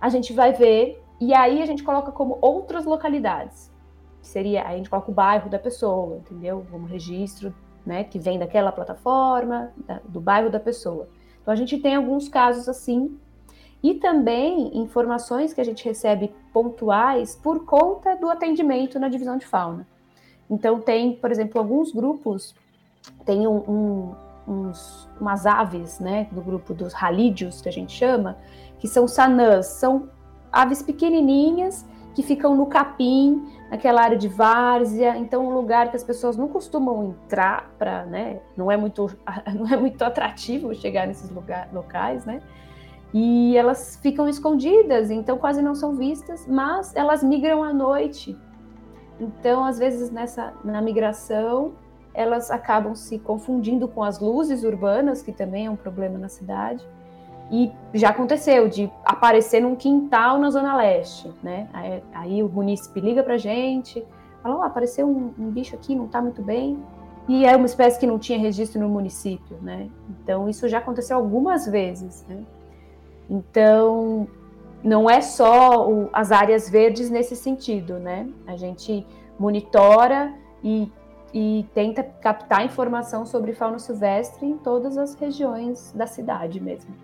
a 0.00 0.08
gente 0.08 0.32
vai 0.32 0.52
ver 0.52 1.00
e 1.20 1.32
aí 1.32 1.62
a 1.62 1.66
gente 1.66 1.84
coloca 1.84 2.10
como 2.10 2.38
outras 2.40 2.84
localidades. 2.84 3.70
Seria, 4.26 4.66
aí 4.66 4.74
a 4.74 4.76
gente 4.76 4.90
coloca 4.90 5.10
o 5.10 5.14
bairro 5.14 5.48
da 5.48 5.58
pessoa, 5.58 6.16
entendeu? 6.16 6.66
Como 6.70 6.86
registro, 6.86 7.54
né, 7.84 8.02
que 8.02 8.18
vem 8.18 8.38
daquela 8.38 8.72
plataforma, 8.72 9.72
da, 9.86 10.00
do 10.04 10.20
bairro 10.20 10.50
da 10.50 10.58
pessoa. 10.58 11.08
Então 11.40 11.54
a 11.54 11.56
gente 11.56 11.78
tem 11.78 11.94
alguns 11.94 12.28
casos 12.28 12.68
assim 12.68 13.16
e 13.82 13.94
também 13.94 14.76
informações 14.76 15.52
que 15.52 15.60
a 15.60 15.64
gente 15.64 15.84
recebe 15.84 16.34
pontuais 16.52 17.36
por 17.36 17.64
conta 17.64 18.16
do 18.16 18.28
atendimento 18.28 18.98
na 18.98 19.08
divisão 19.08 19.38
de 19.38 19.46
fauna. 19.46 19.86
Então, 20.50 20.80
tem, 20.80 21.14
por 21.14 21.30
exemplo, 21.30 21.60
alguns 21.60 21.92
grupos, 21.92 22.54
tem 23.24 23.46
um, 23.46 23.58
um, 23.58 24.14
uns, 24.48 25.08
umas 25.20 25.46
aves, 25.46 26.00
né, 26.00 26.26
do 26.32 26.40
grupo 26.40 26.74
dos 26.74 26.94
halídeos, 26.94 27.60
que 27.60 27.68
a 27.68 27.72
gente 27.72 27.92
chama, 27.92 28.36
que 28.78 28.88
são 28.88 29.06
sanãs, 29.06 29.66
são 29.66 30.08
aves 30.50 30.82
pequenininhas 30.82 31.86
que 32.16 32.22
ficam 32.22 32.56
no 32.56 32.66
capim, 32.66 33.46
naquela 33.70 34.02
área 34.02 34.16
de 34.16 34.26
várzea, 34.26 35.16
então 35.16 35.46
um 35.46 35.54
lugar 35.54 35.90
que 35.90 35.96
as 35.96 36.02
pessoas 36.02 36.36
não 36.36 36.48
costumam 36.48 37.04
entrar 37.04 37.70
para, 37.78 38.04
né, 38.06 38.40
não 38.56 38.72
é 38.72 38.76
muito 38.76 39.08
não 39.54 39.68
é 39.68 39.76
muito 39.76 40.02
atrativo 40.02 40.74
chegar 40.74 41.06
nesses 41.06 41.30
lugar, 41.30 41.68
locais, 41.72 42.24
né? 42.24 42.40
E 43.14 43.56
elas 43.56 43.96
ficam 44.02 44.28
escondidas, 44.28 45.10
então 45.10 45.38
quase 45.38 45.62
não 45.62 45.76
são 45.76 45.94
vistas, 45.94 46.44
mas 46.48 46.94
elas 46.96 47.22
migram 47.22 47.62
à 47.62 47.72
noite 47.72 48.36
então, 49.18 49.64
às 49.64 49.78
vezes, 49.78 50.10
nessa, 50.10 50.52
na 50.64 50.82
migração, 50.82 51.72
elas 52.12 52.50
acabam 52.50 52.94
se 52.94 53.18
confundindo 53.18 53.88
com 53.88 54.02
as 54.02 54.18
luzes 54.20 54.62
urbanas, 54.62 55.22
que 55.22 55.32
também 55.32 55.66
é 55.66 55.70
um 55.70 55.76
problema 55.76 56.18
na 56.18 56.28
cidade. 56.28 56.86
E 57.50 57.70
já 57.94 58.08
aconteceu 58.08 58.68
de 58.68 58.90
aparecer 59.04 59.60
num 59.60 59.76
quintal 59.76 60.38
na 60.38 60.50
Zona 60.50 60.76
Leste, 60.76 61.32
né? 61.42 61.68
Aí, 61.72 62.02
aí 62.12 62.42
o 62.42 62.48
munícipe 62.48 63.00
liga 63.00 63.22
pra 63.22 63.36
gente, 63.36 64.04
fala, 64.42 64.58
oh, 64.58 64.62
apareceu 64.62 65.06
um, 65.06 65.32
um 65.38 65.50
bicho 65.50 65.74
aqui, 65.74 65.94
não 65.94 66.08
tá 66.08 66.20
muito 66.20 66.42
bem. 66.42 66.78
E 67.28 67.44
é 67.44 67.56
uma 67.56 67.66
espécie 67.66 67.98
que 67.98 68.06
não 68.06 68.18
tinha 68.18 68.38
registro 68.38 68.80
no 68.80 68.88
município, 68.88 69.56
né? 69.60 69.88
Então, 70.10 70.48
isso 70.48 70.68
já 70.68 70.78
aconteceu 70.78 71.16
algumas 71.16 71.66
vezes, 71.66 72.24
né? 72.28 72.42
Então, 73.28 74.28
não 74.82 75.10
é 75.10 75.20
só 75.20 75.88
o, 75.90 76.08
as 76.12 76.30
áreas 76.30 76.70
verdes 76.70 77.10
nesse 77.10 77.34
sentido, 77.34 77.98
né? 77.98 78.28
A 78.46 78.56
gente 78.56 79.04
monitora 79.38 80.32
e, 80.62 80.90
e 81.34 81.66
tenta 81.74 82.02
captar 82.02 82.64
informação 82.64 83.26
sobre 83.26 83.52
fauna 83.52 83.78
silvestre 83.78 84.46
em 84.46 84.56
todas 84.56 84.96
as 84.96 85.14
regiões 85.14 85.92
da 85.92 86.06
cidade 86.06 86.60
mesmo. 86.60 86.94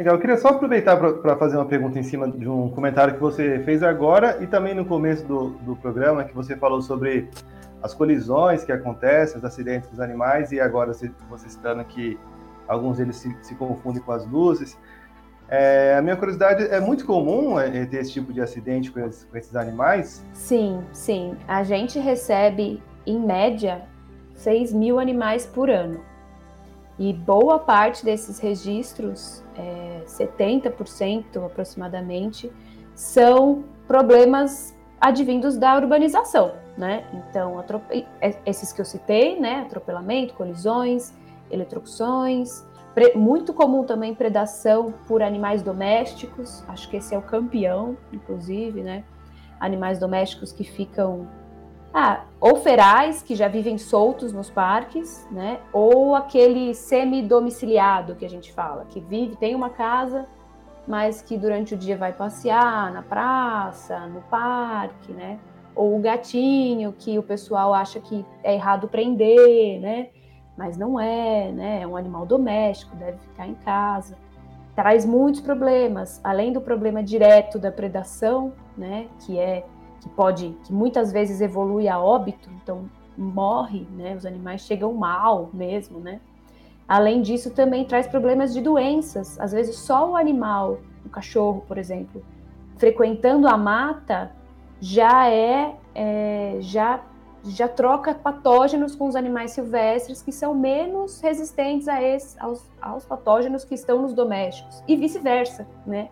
Legal, 0.00 0.14
eu 0.14 0.18
queria 0.18 0.38
só 0.38 0.48
aproveitar 0.48 0.96
para 0.96 1.36
fazer 1.36 1.58
uma 1.58 1.66
pergunta 1.66 1.98
em 1.98 2.02
cima 2.02 2.26
de 2.26 2.48
um 2.48 2.70
comentário 2.70 3.12
que 3.12 3.20
você 3.20 3.58
fez 3.58 3.82
agora 3.82 4.42
e 4.42 4.46
também 4.46 4.74
no 4.74 4.82
começo 4.82 5.26
do, 5.26 5.50
do 5.50 5.76
programa, 5.76 6.24
que 6.24 6.34
você 6.34 6.56
falou 6.56 6.80
sobre 6.80 7.28
as 7.82 7.92
colisões 7.92 8.64
que 8.64 8.72
acontecem, 8.72 9.36
os 9.36 9.44
acidentes 9.44 9.90
dos 9.90 10.00
animais, 10.00 10.52
e 10.52 10.58
agora 10.58 10.94
você, 10.94 11.10
você 11.28 11.50
citando 11.50 11.84
que 11.84 12.18
alguns 12.66 12.96
deles 12.96 13.16
se, 13.16 13.36
se 13.42 13.54
confundem 13.56 14.00
com 14.00 14.10
as 14.10 14.26
luzes. 14.26 14.74
É, 15.50 15.94
a 15.98 16.00
minha 16.00 16.16
curiosidade 16.16 16.64
é 16.64 16.80
muito 16.80 17.04
comum 17.04 17.60
é, 17.60 17.84
ter 17.84 17.98
esse 17.98 18.12
tipo 18.12 18.32
de 18.32 18.40
acidente 18.40 18.90
com 18.90 19.00
esses, 19.00 19.24
com 19.24 19.36
esses 19.36 19.54
animais? 19.54 20.24
Sim, 20.32 20.82
sim. 20.94 21.36
A 21.46 21.62
gente 21.62 21.98
recebe, 21.98 22.82
em 23.06 23.20
média, 23.20 23.82
6 24.34 24.72
mil 24.72 24.98
animais 24.98 25.44
por 25.44 25.68
ano. 25.68 26.00
E 27.00 27.14
boa 27.14 27.58
parte 27.58 28.04
desses 28.04 28.38
registros, 28.38 29.42
é, 29.56 30.02
70% 30.04 31.42
aproximadamente, 31.46 32.52
são 32.94 33.64
problemas 33.88 34.76
advindos 35.00 35.56
da 35.56 35.78
urbanização, 35.78 36.52
né? 36.76 37.06
Então, 37.14 37.58
é, 38.20 38.36
esses 38.44 38.70
que 38.70 38.82
eu 38.82 38.84
citei, 38.84 39.40
né? 39.40 39.62
Atropelamento, 39.62 40.34
colisões, 40.34 41.14
eletrocuções, 41.50 42.66
muito 43.14 43.54
comum 43.54 43.82
também 43.82 44.14
predação 44.14 44.92
por 45.08 45.22
animais 45.22 45.62
domésticos, 45.62 46.62
acho 46.68 46.90
que 46.90 46.98
esse 46.98 47.14
é 47.14 47.18
o 47.18 47.22
campeão, 47.22 47.96
inclusive, 48.12 48.82
né? 48.82 49.04
Animais 49.58 49.98
domésticos 49.98 50.52
que 50.52 50.64
ficam 50.64 51.26
ah, 51.92 52.24
ou 52.40 52.56
ferais, 52.56 53.20
que 53.20 53.34
já 53.34 53.48
vivem 53.48 53.76
soltos 53.76 54.32
nos 54.32 54.48
parques, 54.48 55.26
né? 55.30 55.58
Ou 55.72 56.14
aquele 56.14 56.72
semi-domiciliado 56.72 58.14
que 58.14 58.24
a 58.24 58.30
gente 58.30 58.52
fala, 58.52 58.84
que 58.88 59.00
vive, 59.00 59.34
tem 59.36 59.56
uma 59.56 59.70
casa, 59.70 60.26
mas 60.86 61.20
que 61.20 61.36
durante 61.36 61.74
o 61.74 61.76
dia 61.76 61.96
vai 61.96 62.12
passear 62.12 62.92
na 62.92 63.02
praça, 63.02 64.06
no 64.06 64.20
parque, 64.22 65.12
né? 65.12 65.38
Ou 65.74 65.96
o 65.96 66.00
gatinho, 66.00 66.92
que 66.96 67.18
o 67.18 67.22
pessoal 67.22 67.74
acha 67.74 67.98
que 67.98 68.24
é 68.44 68.54
errado 68.54 68.86
prender, 68.86 69.80
né? 69.80 70.10
Mas 70.56 70.76
não 70.76 70.98
é, 70.98 71.50
né? 71.50 71.82
É 71.82 71.86
um 71.86 71.96
animal 71.96 72.24
doméstico, 72.24 72.94
deve 72.96 73.18
ficar 73.18 73.48
em 73.48 73.54
casa. 73.54 74.16
Traz 74.76 75.04
muitos 75.04 75.40
problemas, 75.40 76.20
além 76.22 76.52
do 76.52 76.60
problema 76.60 77.02
direto 77.02 77.58
da 77.58 77.72
predação, 77.72 78.52
né? 78.76 79.08
Que 79.26 79.38
é 79.38 79.64
que 80.00 80.08
pode, 80.08 80.56
que 80.64 80.72
muitas 80.72 81.12
vezes 81.12 81.40
evolui 81.40 81.88
a 81.88 81.98
óbito, 81.98 82.48
então 82.62 82.88
morre, 83.16 83.86
né? 83.96 84.14
Os 84.16 84.24
animais 84.24 84.62
chegam 84.62 84.92
mal 84.94 85.50
mesmo, 85.52 86.00
né? 86.00 86.20
Além 86.88 87.22
disso, 87.22 87.50
também 87.50 87.84
traz 87.84 88.06
problemas 88.06 88.52
de 88.52 88.60
doenças. 88.60 89.38
Às 89.38 89.52
vezes, 89.52 89.76
só 89.76 90.10
o 90.10 90.16
animal, 90.16 90.78
o 91.04 91.08
cachorro, 91.08 91.62
por 91.68 91.78
exemplo, 91.78 92.22
frequentando 92.78 93.46
a 93.46 93.56
mata, 93.56 94.32
já 94.80 95.28
é, 95.28 95.76
é 95.94 96.56
já 96.60 97.00
já 97.44 97.66
troca 97.68 98.14
patógenos 98.14 98.94
com 98.94 99.08
os 99.08 99.16
animais 99.16 99.52
silvestres 99.52 100.20
que 100.20 100.30
são 100.30 100.54
menos 100.54 101.20
resistentes 101.20 101.88
a 101.88 102.02
esse, 102.02 102.38
aos, 102.38 102.62
aos 102.80 103.04
patógenos 103.06 103.64
que 103.64 103.74
estão 103.74 104.02
nos 104.02 104.12
domésticos 104.12 104.82
e 104.86 104.94
vice-versa, 104.94 105.66
né? 105.86 106.10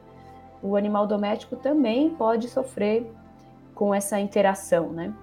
O 0.62 0.75
animal 0.75 1.07
doméstico 1.07 1.54
também 1.57 2.11
pode 2.11 2.49
sofrer 2.49 3.12
com 3.78 3.94
essa 3.94 4.18
interação, 4.18 4.88
né? 4.88 5.14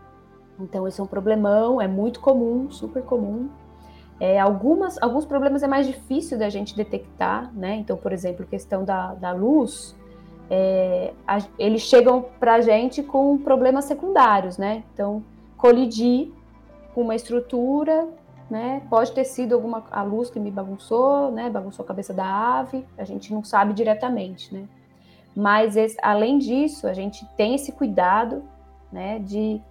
Então 0.57 0.88
esse 0.88 1.01
é 1.01 1.03
um 1.03 1.07
problemão, 1.07 1.81
é 1.81 1.89
muito 1.89 2.21
comum, 2.21 2.71
super 2.71 3.03
comum. 3.03 3.50
É, 4.17 4.39
algumas, 4.39 4.97
alguns 5.01 5.25
problemas 5.25 5.62
é 5.62 5.67
mais 5.67 5.85
difícil 5.85 6.39
da 6.39 6.47
gente 6.47 6.74
detectar, 6.74 7.51
né? 7.53 7.75
Então, 7.75 7.97
por 7.97 8.13
exemplo, 8.13 8.45
questão 8.45 8.85
da, 8.85 9.13
da 9.13 9.33
luz, 9.33 9.93
é, 10.50 11.12
a, 11.27 11.39
eles 11.59 11.81
chegam 11.81 12.24
para 12.39 12.55
a 12.55 12.62
gente 12.62 13.03
com 13.03 13.38
problemas 13.38 13.83
secundários, 13.83 14.57
né? 14.57 14.85
Então, 14.93 15.21
colidir 15.57 16.31
com 16.93 17.01
uma 17.01 17.13
estrutura, 17.13 18.07
né? 18.50 18.83
Pode 18.89 19.12
ter 19.12 19.25
sido 19.25 19.53
alguma 19.53 19.83
a 19.91 20.01
luz 20.01 20.29
que 20.29 20.39
me 20.39 20.50
bagunçou, 20.50 21.29
né? 21.29 21.50
Bagunçou 21.50 21.83
a 21.83 21.88
cabeça 21.88 22.13
da 22.13 22.25
ave, 22.25 22.85
a 22.97 23.03
gente 23.03 23.33
não 23.33 23.43
sabe 23.43 23.74
diretamente, 23.74 24.53
né? 24.53 24.65
Mas 25.36 25.75
esse, 25.75 25.98
além 26.01 26.38
disso, 26.38 26.88
a 26.88 26.94
gente 26.94 27.25
tem 27.36 27.56
esse 27.56 27.72
cuidado, 27.72 28.44
né? 28.92 29.20
De, 29.20 29.62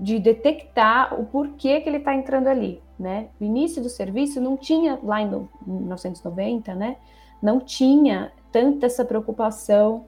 de 0.00 0.18
detectar 0.18 1.18
o 1.18 1.24
porquê 1.26 1.80
que 1.80 1.88
ele 1.88 1.98
está 1.98 2.14
entrando 2.14 2.48
ali, 2.48 2.82
né? 2.98 3.28
No 3.38 3.46
início 3.46 3.80
do 3.80 3.88
serviço 3.88 4.40
não 4.40 4.56
tinha 4.56 4.98
lá 5.02 5.22
em 5.22 5.48
1990, 5.64 6.74
né? 6.74 6.96
Não 7.40 7.60
tinha 7.60 8.32
tanta 8.50 8.86
essa 8.86 9.04
preocupação 9.04 10.04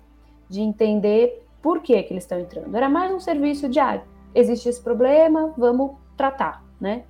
de 0.49 0.61
entender 0.61 1.47
por 1.63 1.81
que 1.81 2.03
que 2.03 2.13
eles 2.13 2.25
estão 2.25 2.39
entrando. 2.39 2.77
Era 2.77 2.89
mais 2.89 3.13
um 3.13 3.21
serviço 3.21 3.69
de 3.69 3.79
ah, 3.79 4.03
existe 4.35 4.69
esse 4.69 4.83
problema, 4.83 5.55
vamos 5.57 5.93
tratar, 6.17 6.63
né? 6.81 7.05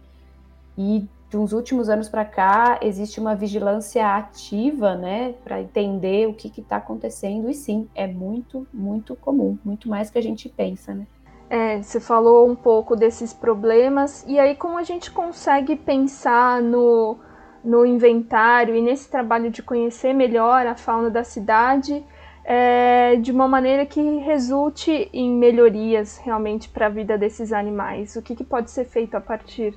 E 0.76 1.06
de 1.34 1.38
uns 1.38 1.52
últimos 1.52 1.88
anos 1.88 2.08
para 2.08 2.24
cá 2.24 2.78
existe 2.80 3.18
uma 3.18 3.34
vigilância 3.34 4.06
ativa, 4.06 4.94
né, 4.94 5.34
para 5.42 5.60
entender 5.60 6.28
o 6.28 6.32
que 6.32 6.60
está 6.60 6.76
acontecendo 6.76 7.50
e 7.50 7.54
sim, 7.54 7.88
é 7.92 8.06
muito, 8.06 8.64
muito 8.72 9.16
comum, 9.16 9.58
muito 9.64 9.88
mais 9.88 10.10
que 10.10 10.16
a 10.16 10.22
gente 10.22 10.48
pensa, 10.48 10.94
né? 10.94 11.04
É, 11.50 11.82
você 11.82 11.98
falou 11.98 12.48
um 12.48 12.54
pouco 12.54 12.94
desses 12.94 13.32
problemas 13.32 14.24
e 14.28 14.38
aí 14.38 14.54
como 14.54 14.78
a 14.78 14.84
gente 14.84 15.10
consegue 15.10 15.74
pensar 15.74 16.62
no 16.62 17.18
no 17.64 17.84
inventário 17.84 18.76
e 18.76 18.82
nesse 18.82 19.10
trabalho 19.10 19.50
de 19.50 19.62
conhecer 19.62 20.12
melhor 20.12 20.66
a 20.66 20.74
fauna 20.76 21.10
da 21.10 21.24
cidade 21.24 22.04
é, 22.44 23.16
de 23.16 23.32
uma 23.32 23.48
maneira 23.48 23.86
que 23.86 24.00
resulte 24.18 25.08
em 25.12 25.30
melhorias 25.30 26.18
realmente 26.18 26.68
para 26.68 26.86
a 26.86 26.90
vida 26.90 27.16
desses 27.16 27.52
animais? 27.54 28.16
O 28.16 28.22
que, 28.22 28.36
que, 28.36 28.44
pode 28.44 28.70
ser 28.70 28.84
feito 28.84 29.14
a 29.16 29.20
partir 29.20 29.74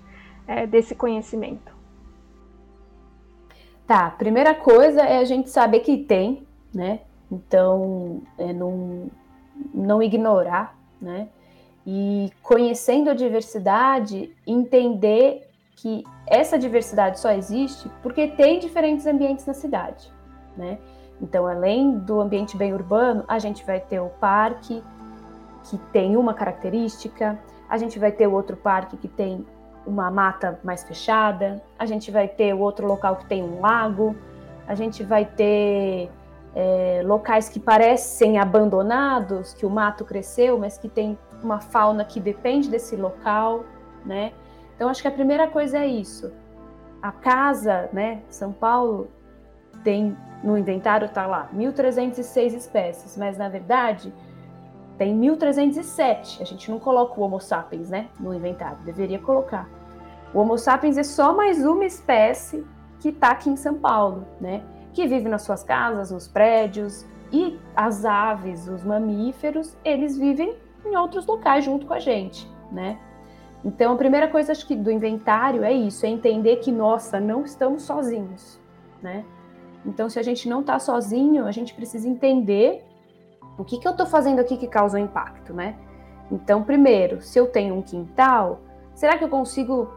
é, 0.47 0.65
desse 0.65 0.95
conhecimento? 0.95 1.75
Tá, 3.85 4.09
primeira 4.09 4.53
coisa 4.53 5.01
é 5.01 5.17
a 5.19 5.23
gente 5.23 5.49
saber 5.49 5.79
que 5.81 5.97
tem, 5.97 6.45
né? 6.73 7.01
Então, 7.31 8.21
é 8.37 8.51
não, 8.51 9.09
não 9.73 10.01
ignorar, 10.01 10.77
né? 11.01 11.29
E 11.85 12.29
conhecendo 12.41 13.09
a 13.09 13.13
diversidade, 13.13 14.35
entender 14.45 15.49
que 15.75 16.03
essa 16.25 16.57
diversidade 16.57 17.19
só 17.19 17.31
existe 17.31 17.89
porque 18.01 18.27
tem 18.27 18.59
diferentes 18.59 19.05
ambientes 19.05 19.45
na 19.45 19.53
cidade, 19.53 20.11
né? 20.57 20.79
Então, 21.21 21.47
além 21.47 21.97
do 21.97 22.19
ambiente 22.19 22.57
bem 22.57 22.73
urbano, 22.73 23.23
a 23.27 23.39
gente 23.39 23.65
vai 23.65 23.79
ter 23.79 23.99
o 23.99 24.09
parque, 24.09 24.83
que 25.63 25.77
tem 25.91 26.15
uma 26.15 26.33
característica, 26.33 27.39
a 27.69 27.77
gente 27.77 27.97
vai 27.99 28.11
ter 28.11 28.27
o 28.27 28.33
outro 28.33 28.55
parque 28.55 28.97
que 28.97 29.07
tem 29.07 29.45
uma 29.87 30.11
mata 30.11 30.59
mais 30.63 30.83
fechada, 30.83 31.61
a 31.79 31.85
gente 31.85 32.11
vai 32.11 32.27
ter 32.27 32.53
outro 32.53 32.85
local 32.85 33.15
que 33.15 33.25
tem 33.25 33.41
um 33.41 33.61
lago, 33.61 34.15
a 34.67 34.75
gente 34.75 35.03
vai 35.03 35.25
ter 35.25 36.11
é, 36.53 37.01
locais 37.05 37.47
que 37.47 37.59
parecem 37.59 38.37
abandonados, 38.37 39.53
que 39.53 39.65
o 39.65 39.69
mato 39.69 40.03
cresceu, 40.03 40.59
mas 40.59 40.77
que 40.77 40.89
tem 40.89 41.17
uma 41.41 41.59
fauna 41.59 42.03
que 42.03 42.19
depende 42.19 42.69
desse 42.69 42.95
local, 42.95 43.63
né? 44.05 44.33
Então, 44.75 44.89
acho 44.89 45.01
que 45.01 45.07
a 45.07 45.11
primeira 45.11 45.47
coisa 45.47 45.79
é 45.79 45.87
isso. 45.87 46.31
A 47.01 47.11
casa, 47.11 47.89
né, 47.93 48.21
São 48.29 48.51
Paulo, 48.51 49.09
tem 49.83 50.15
no 50.43 50.57
inventário 50.57 51.05
está 51.05 51.25
lá 51.25 51.49
1.306 51.55 52.53
espécies, 52.53 53.17
mas 53.17 53.37
na 53.37 53.49
verdade 53.49 54.13
tem 54.97 55.19
1.307. 55.19 56.41
A 56.41 56.43
gente 56.43 56.69
não 56.71 56.79
coloca 56.79 57.19
o 57.19 57.23
Homo 57.23 57.39
sapiens, 57.39 57.89
né, 57.89 58.09
no 58.19 58.33
inventário. 58.33 58.77
Deveria 58.83 59.19
colocar. 59.19 59.69
O 60.37 60.41
Homo 60.41 60.55
sapiens 60.55 60.99
é 60.99 61.03
só 61.03 61.35
mais 61.35 61.65
uma 61.65 61.83
espécie 61.83 62.63
que 62.99 63.09
está 63.09 63.29
aqui 63.29 63.49
em 63.49 63.55
São 63.55 63.73
Paulo, 63.73 64.23
né, 64.39 64.61
que 64.93 65.07
vive 65.07 65.27
nas 65.27 65.41
suas 65.41 65.63
casas, 65.63 66.11
nos 66.11 66.27
prédios. 66.27 67.07
E 67.33 67.59
as 67.75 68.05
aves, 68.05 68.67
os 68.67 68.83
mamíferos, 68.83 69.75
eles 69.83 70.15
vivem 70.15 70.55
em 70.85 70.95
outros 70.95 71.25
locais 71.25 71.65
junto 71.65 71.87
com 71.87 71.93
a 71.95 71.97
gente, 71.97 72.47
né? 72.71 72.99
Então, 73.65 73.93
a 73.93 73.97
primeira 73.97 74.27
coisa 74.27 74.51
acho 74.51 74.67
que 74.67 74.75
do 74.75 74.91
inventário 74.91 75.63
é 75.63 75.73
isso, 75.73 76.05
é 76.05 76.09
entender 76.09 76.57
que 76.57 76.71
nossa, 76.71 77.19
não 77.19 77.43
estamos 77.43 77.81
sozinhos, 77.81 78.59
né? 79.01 79.25
Então, 79.83 80.07
se 80.07 80.19
a 80.19 80.23
gente 80.23 80.47
não 80.47 80.61
está 80.61 80.77
sozinho, 80.77 81.47
a 81.47 81.51
gente 81.51 81.73
precisa 81.73 82.07
entender 82.07 82.85
o 83.57 83.65
que, 83.65 83.79
que 83.79 83.87
eu 83.87 83.91
estou 83.91 84.05
fazendo 84.05 84.37
aqui 84.37 84.55
que 84.55 84.67
causa 84.67 84.99
um 84.99 85.01
impacto, 85.01 85.51
né? 85.51 85.75
Então, 86.31 86.61
primeiro, 86.61 87.23
se 87.23 87.39
eu 87.39 87.47
tenho 87.47 87.73
um 87.73 87.81
quintal, 87.81 88.61
será 88.93 89.17
que 89.17 89.23
eu 89.23 89.29
consigo 89.29 89.96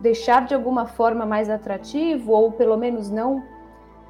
deixar 0.00 0.46
de 0.46 0.54
alguma 0.54 0.86
forma 0.86 1.26
mais 1.26 1.50
atrativo 1.50 2.32
ou 2.32 2.50
pelo 2.50 2.76
menos 2.76 3.10
não 3.10 3.44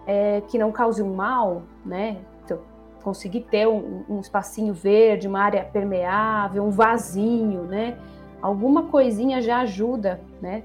é, 0.06 0.40
que 0.48 0.56
não 0.56 0.70
cause 0.72 1.02
um 1.02 1.14
mal, 1.14 1.62
né? 1.84 2.18
Então, 2.44 2.60
conseguir 3.02 3.42
ter 3.42 3.66
um, 3.66 4.04
um 4.08 4.20
espacinho 4.20 4.72
verde, 4.72 5.28
uma 5.28 5.40
área 5.40 5.64
permeável, 5.64 6.64
um 6.64 6.70
vasinho, 6.70 7.62
né? 7.62 7.98
Alguma 8.40 8.84
coisinha 8.84 9.42
já 9.42 9.60
ajuda, 9.60 10.20
né? 10.40 10.62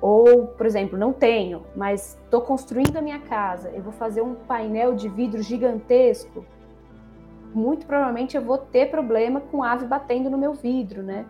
Ou, 0.00 0.46
por 0.46 0.66
exemplo, 0.66 0.98
não 0.98 1.12
tenho, 1.12 1.62
mas 1.74 2.16
estou 2.22 2.40
construindo 2.40 2.96
a 2.96 3.02
minha 3.02 3.18
casa, 3.18 3.70
eu 3.70 3.82
vou 3.82 3.92
fazer 3.92 4.22
um 4.22 4.34
painel 4.34 4.94
de 4.94 5.08
vidro 5.08 5.42
gigantesco. 5.42 6.44
Muito 7.52 7.86
provavelmente 7.86 8.36
eu 8.36 8.42
vou 8.42 8.58
ter 8.58 8.90
problema 8.90 9.40
com 9.40 9.64
ave 9.64 9.86
batendo 9.86 10.30
no 10.30 10.38
meu 10.38 10.52
vidro, 10.52 11.02
né? 11.02 11.24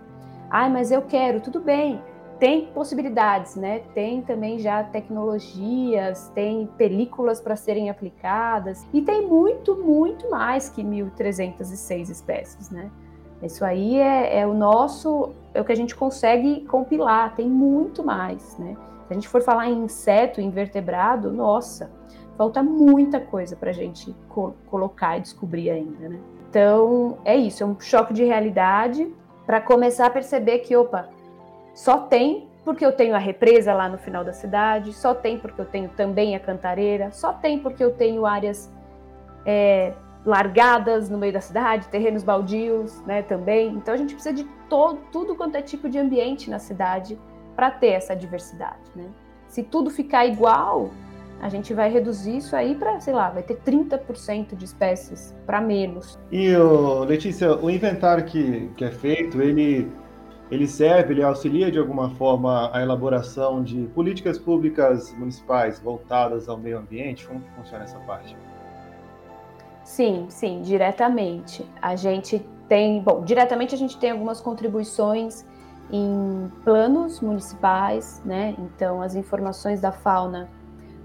Ai, 0.51 0.69
mas 0.71 0.91
eu 0.91 1.03
quero, 1.03 1.41
tudo 1.41 1.61
bem. 1.61 2.03
Tem 2.39 2.67
possibilidades, 2.67 3.57
né? 3.57 3.81
Tem 3.95 4.23
também 4.23 4.61
já 4.61 4.85
tecnologias, 4.85 6.31
tem 6.35 6.67
películas 6.79 7.41
para 7.41 7.57
serem 7.57 7.91
aplicadas 7.91 8.87
e 8.93 9.03
tem 9.03 9.27
muito, 9.27 9.75
muito 9.75 10.31
mais 10.31 10.69
que 10.69 10.83
1.306 10.83 12.11
espécies, 12.11 12.71
né? 12.71 12.91
Isso 13.43 13.65
aí 13.65 13.99
é, 13.99 14.41
é, 14.41 14.47
o 14.47 14.55
nosso, 14.55 15.33
é 15.53 15.61
o 15.61 15.65
que 15.65 15.73
a 15.73 15.77
gente 15.77 15.95
consegue 15.97 16.65
compilar, 16.67 17.35
tem 17.35 17.49
muito 17.49 18.05
mais, 18.05 18.57
né? 18.59 18.77
Se 19.07 19.13
a 19.13 19.15
gente 19.15 19.29
for 19.29 19.43
falar 19.43 19.69
em 19.69 19.85
inseto, 19.85 20.41
invertebrado, 20.41 21.33
nossa, 21.33 21.91
falta 22.37 22.63
muita 22.63 23.19
coisa 23.21 23.57
para 23.57 23.71
a 23.71 23.73
gente 23.73 24.15
co 24.29 24.55
colocar 24.67 25.19
e 25.19 25.21
descobrir 25.23 25.71
ainda, 25.71 26.09
né? 26.09 26.21
Então, 26.51 27.19
é 27.25 27.37
isso, 27.37 27.63
é 27.63 27.67
um 27.67 27.79
choque 27.81 28.13
de 28.13 28.25
realidade 28.25 29.13
para 29.45 29.61
começar 29.61 30.07
a 30.07 30.11
perceber 30.11 30.59
que, 30.61 30.77
opa, 30.77 31.09
só 31.79 31.97
tem 31.97 32.49
porque 32.65 32.85
eu 32.85 32.91
tenho 32.91 33.15
a 33.15 33.19
represa 33.19 33.73
lá 33.73 33.89
no 33.89 33.97
final 33.99 34.25
da 34.25 34.33
cidade, 34.33 34.93
só 34.93 35.15
tem 35.15 35.39
porque 35.39 35.61
eu 35.61 35.65
tenho 35.65 35.89
também 35.91 36.35
a 36.35 36.41
cantareira, 36.41 37.13
só 37.13 37.33
tem 37.33 37.57
porque 37.61 37.83
eu 37.83 37.93
tenho 37.93 38.27
áreas 38.27 38.69
é, 39.47 39.95
largadas 40.27 41.09
no 41.09 41.17
meio 41.17 41.33
da 41.33 41.41
cidade, 41.41 41.87
terrenos 41.87 42.25
baldios, 42.25 43.01
né, 43.07 43.23
também. 43.23 43.69
Então 43.69 43.95
a 43.95 43.97
gente 43.97 44.13
precisa 44.13 44.35
de 44.35 44.43
todo, 44.69 44.99
tudo 45.13 45.37
quanto 45.37 45.55
é 45.55 45.63
tipo 45.63 45.89
de 45.89 45.99
ambiente 45.99 46.51
na 46.51 46.59
cidade 46.59 47.17
para 47.55 47.71
ter 47.71 47.93
essa 47.93 48.15
diversidade, 48.15 48.91
né? 48.97 49.07
Se 49.47 49.63
tudo 49.63 49.89
ficar 49.89 50.27
igual, 50.27 50.91
a 51.41 51.49
gente 51.49 51.73
vai 51.73 51.89
reduzir 51.89 52.39
isso 52.39 52.57
aí 52.57 52.75
para, 52.75 52.99
sei 53.01 53.15
lá, 53.15 53.31
vai 53.31 53.45
ter 53.45 53.57
30% 53.57 54.57
de 54.57 54.65
espécies 54.65 55.33
para 55.47 55.61
menos. 55.61 56.19
E, 56.33 56.55
Letícia, 57.07 57.57
o 57.57 57.71
inventário 57.71 58.25
que, 58.25 58.69
que 58.77 58.85
é 58.85 58.91
feito, 58.91 59.41
ele, 59.41 59.89
ele 60.51 60.67
serve, 60.67 61.13
ele 61.15 61.23
auxilia 61.23 61.71
de 61.71 61.79
alguma 61.79 62.11
forma 62.11 62.71
a 62.75 62.83
elaboração 62.83 63.63
de 63.63 63.83
políticas 63.95 64.39
públicas 64.39 65.15
municipais 65.15 65.79
voltadas 65.79 66.49
ao 66.49 66.57
meio 66.57 66.79
ambiente? 66.79 67.27
Como 67.27 67.41
que 67.41 67.51
funciona 67.51 67.85
essa 67.85 67.99
parte? 68.01 68.37
Sim, 69.85 70.27
sim, 70.29 70.63
diretamente. 70.63 71.65
A 71.81 71.97
gente 71.97 72.45
tem, 72.69 73.01
bom, 73.03 73.25
diretamente 73.25 73.75
a 73.75 73.79
gente 73.79 73.99
tem 73.99 74.11
algumas 74.11 74.41
contribuições 74.41 75.45
em 75.91 76.51
planos 76.65 77.21
municipais, 77.21 78.23
né? 78.25 78.55
Então, 78.59 79.01
as 79.01 79.15
informações 79.15 79.81
da 79.81 79.91
fauna 79.91 80.49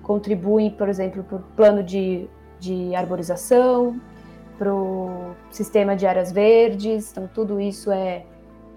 contribuem, 0.01 0.69
por 0.69 0.89
exemplo, 0.89 1.23
para 1.23 1.37
o 1.37 1.39
plano 1.55 1.81
de, 1.81 2.29
de 2.59 2.93
arborização, 2.93 3.99
para 4.57 4.73
o 4.73 5.33
sistema 5.49 5.95
de 5.95 6.05
áreas 6.05 6.31
verdes, 6.31 7.11
então 7.11 7.29
tudo 7.33 7.59
isso 7.59 7.91
é, 7.91 8.25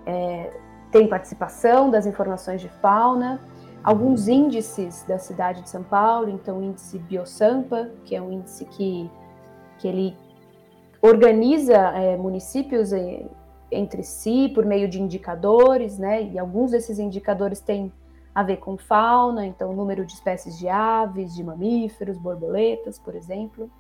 é, 0.07 0.51
tem 0.91 1.09
participação 1.09 1.91
das 1.91 2.07
informações 2.07 2.61
de 2.61 2.69
fauna, 2.69 3.41
alguns 3.83 4.29
índices 4.29 5.05
da 5.07 5.19
cidade 5.19 5.63
de 5.63 5.69
São 5.69 5.83
Paulo, 5.83 6.31
então 6.31 6.59
o 6.59 6.63
índice 6.63 6.99
Biosampa, 6.99 7.91
que 8.05 8.15
é 8.15 8.23
um 8.23 8.33
índice 8.33 8.65
que, 8.65 9.11
que 9.79 9.89
ele 9.89 10.17
organiza 11.03 11.77
é, 11.77 12.17
municípios 12.17 12.93
entre 13.71 14.03
si 14.03 14.51
por 14.55 14.65
meio 14.65 14.89
de 14.89 15.01
indicadores, 15.01 15.99
né? 15.99 16.23
E 16.23 16.39
alguns 16.39 16.71
desses 16.71 16.99
indicadores 16.99 17.61
têm 17.61 17.93
a 18.35 18.43
ver 18.43 18.59
com 18.59 18.77
fauna, 18.77 19.47
então 19.47 19.73
número 19.73 20.05
de 20.05 20.13
espécies 20.13 20.59
de 20.59 20.69
aves, 20.69 21.35
de 21.35 21.43
mamíferos, 21.43 22.19
borboletas, 22.19 22.99
por 22.99 23.15
exemplo. 23.15 23.71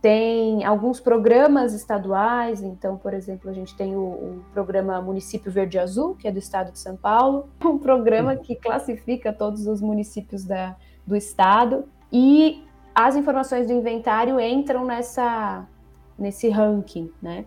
Tem 0.00 0.64
alguns 0.64 1.00
programas 1.00 1.72
estaduais, 1.72 2.62
então, 2.62 2.96
por 2.96 3.14
exemplo, 3.14 3.50
a 3.50 3.52
gente 3.52 3.74
tem 3.74 3.96
o, 3.96 4.00
o, 4.00 4.44
programa 4.52 5.00
Município 5.00 5.50
Verde 5.50 5.78
Azul, 5.78 6.14
que 6.14 6.28
é 6.28 6.32
do 6.32 6.38
estado 6.38 6.70
de 6.70 6.78
São 6.78 6.96
Paulo, 6.96 7.48
um 7.64 7.78
programa 7.78 8.36
que 8.36 8.54
classifica 8.54 9.32
todos 9.32 9.66
os 9.66 9.80
municípios 9.80 10.44
da, 10.44 10.76
do 11.06 11.16
estado, 11.16 11.84
e 12.12 12.62
as 12.94 13.16
informações 13.16 13.66
do 13.66 13.72
inventário 13.72 14.38
entram 14.38 14.84
nessa, 14.84 15.66
nesse 16.18 16.48
ranking, 16.48 17.10
né? 17.20 17.44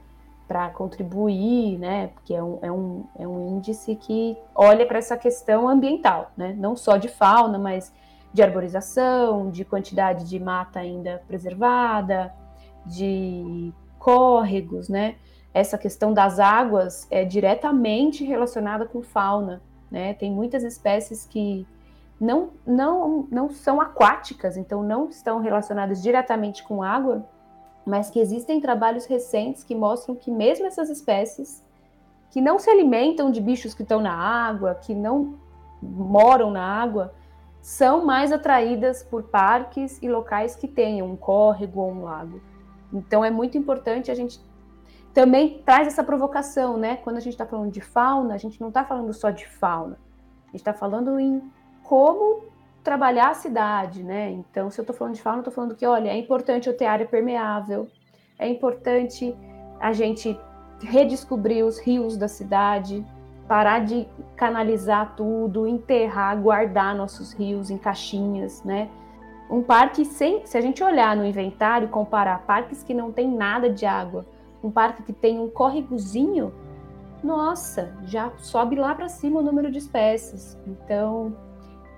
para 0.49 0.67
contribuir, 0.69 1.77
né? 1.77 2.07
Porque 2.07 2.33
é 2.33 2.41
um, 2.41 2.57
é, 2.63 2.71
um, 2.71 3.05
é 3.19 3.27
um 3.27 3.57
índice 3.57 3.95
que 3.95 4.35
olha 4.55 4.83
para 4.83 4.97
essa 4.97 5.15
questão 5.15 5.69
ambiental, 5.69 6.31
né? 6.35 6.55
Não 6.57 6.75
só 6.75 6.97
de 6.97 7.07
fauna, 7.07 7.59
mas 7.59 7.93
de 8.33 8.43
arborização, 8.43 9.49
de 9.49 9.65
quantidade 9.65 10.25
de 10.25 10.39
mata 10.39 10.79
ainda 10.79 11.21
preservada, 11.27 12.33
de 12.85 13.73
córregos, 13.97 14.87
né? 14.87 15.15
Essa 15.53 15.77
questão 15.77 16.13
das 16.13 16.39
águas 16.39 17.07
é 17.09 17.25
diretamente 17.25 18.23
relacionada 18.23 18.85
com 18.85 19.01
fauna, 19.01 19.61
né? 19.89 20.13
Tem 20.13 20.31
muitas 20.31 20.63
espécies 20.63 21.25
que 21.25 21.65
não, 22.19 22.49
não, 22.65 23.27
não 23.31 23.49
são 23.49 23.79
aquáticas, 23.79 24.57
então 24.57 24.83
não 24.83 25.09
estão 25.09 25.39
relacionadas 25.39 26.01
diretamente 26.01 26.63
com 26.63 26.83
água, 26.83 27.25
mas 27.85 28.09
que 28.09 28.19
existem 28.19 28.59
trabalhos 28.59 29.05
recentes 29.05 29.63
que 29.63 29.73
mostram 29.73 30.15
que 30.15 30.29
mesmo 30.29 30.67
essas 30.67 30.89
espécies 30.89 31.63
que 32.29 32.41
não 32.41 32.59
se 32.59 32.69
alimentam 32.69 33.31
de 33.31 33.41
bichos 33.41 33.73
que 33.73 33.81
estão 33.81 33.99
na 33.99 34.13
água, 34.13 34.75
que 34.75 34.93
não 34.93 35.39
moram 35.81 36.51
na 36.51 36.63
água, 36.63 37.13
são 37.61 38.05
mais 38.05 38.31
atraídas 38.31 39.03
por 39.03 39.23
parques 39.23 40.01
e 40.01 40.09
locais 40.09 40.55
que 40.55 40.67
tenham 40.67 41.11
um 41.11 41.15
córrego 41.15 41.81
ou 41.81 41.91
um 41.91 42.03
lago. 42.03 42.41
Então 42.91 43.23
é 43.23 43.29
muito 43.29 43.57
importante 43.57 44.09
a 44.09 44.15
gente 44.15 44.39
também 45.13 45.61
traz 45.65 45.87
essa 45.87 46.03
provocação, 46.03 46.77
né? 46.77 46.97
Quando 46.97 47.17
a 47.17 47.19
gente 47.19 47.33
está 47.33 47.45
falando 47.45 47.71
de 47.71 47.81
fauna, 47.81 48.33
a 48.33 48.37
gente 48.37 48.59
não 48.61 48.69
está 48.69 48.85
falando 48.85 49.11
só 49.13 49.29
de 49.29 49.47
fauna, 49.47 49.97
a 50.47 50.51
gente 50.51 50.61
está 50.61 50.73
falando 50.73 51.19
em 51.19 51.41
como 51.83 52.43
trabalhar 52.83 53.31
a 53.31 53.33
cidade, 53.33 54.03
né? 54.03 54.31
Então, 54.31 54.69
se 54.69 54.79
eu 54.79 54.83
estou 54.83 54.95
falando 54.95 55.15
de 55.15 55.21
fauna, 55.21 55.39
estou 55.39 55.53
falando 55.53 55.75
que, 55.75 55.85
olha, 55.85 56.09
é 56.09 56.17
importante 56.17 56.67
eu 56.67 56.77
ter 56.77 56.85
área 56.85 57.05
permeável, 57.05 57.87
é 58.37 58.47
importante 58.47 59.35
a 59.79 59.91
gente 59.91 60.39
redescobrir 60.81 61.65
os 61.65 61.79
rios 61.79 62.15
da 62.15 62.27
cidade, 62.27 63.05
parar 63.49 63.79
de 63.79 64.07
canalizar 64.35 65.15
tudo, 65.17 65.67
enterrar, 65.67 66.39
guardar 66.39 66.95
nossos 66.95 67.33
rios 67.33 67.71
em 67.71 67.77
caixinhas, 67.79 68.63
né? 68.63 68.87
Um 69.49 69.63
parque 69.63 70.05
sem, 70.05 70.45
se 70.45 70.55
a 70.55 70.61
gente 70.61 70.83
olhar 70.83 71.15
no 71.15 71.25
inventário 71.25 71.87
e 71.87 71.89
comparar 71.89 72.43
parques 72.43 72.83
que 72.83 72.93
não 72.93 73.11
tem 73.11 73.27
nada 73.27 73.67
de 73.67 73.87
água, 73.87 74.23
um 74.63 74.69
parque 74.69 75.01
que 75.01 75.11
tem 75.11 75.39
um 75.39 75.49
córregozinho, 75.49 76.53
nossa, 77.23 77.91
já 78.03 78.31
sobe 78.37 78.75
lá 78.75 78.93
para 78.93 79.09
cima 79.09 79.39
o 79.39 79.43
número 79.43 79.71
de 79.71 79.79
espécies. 79.79 80.55
Então, 80.67 81.35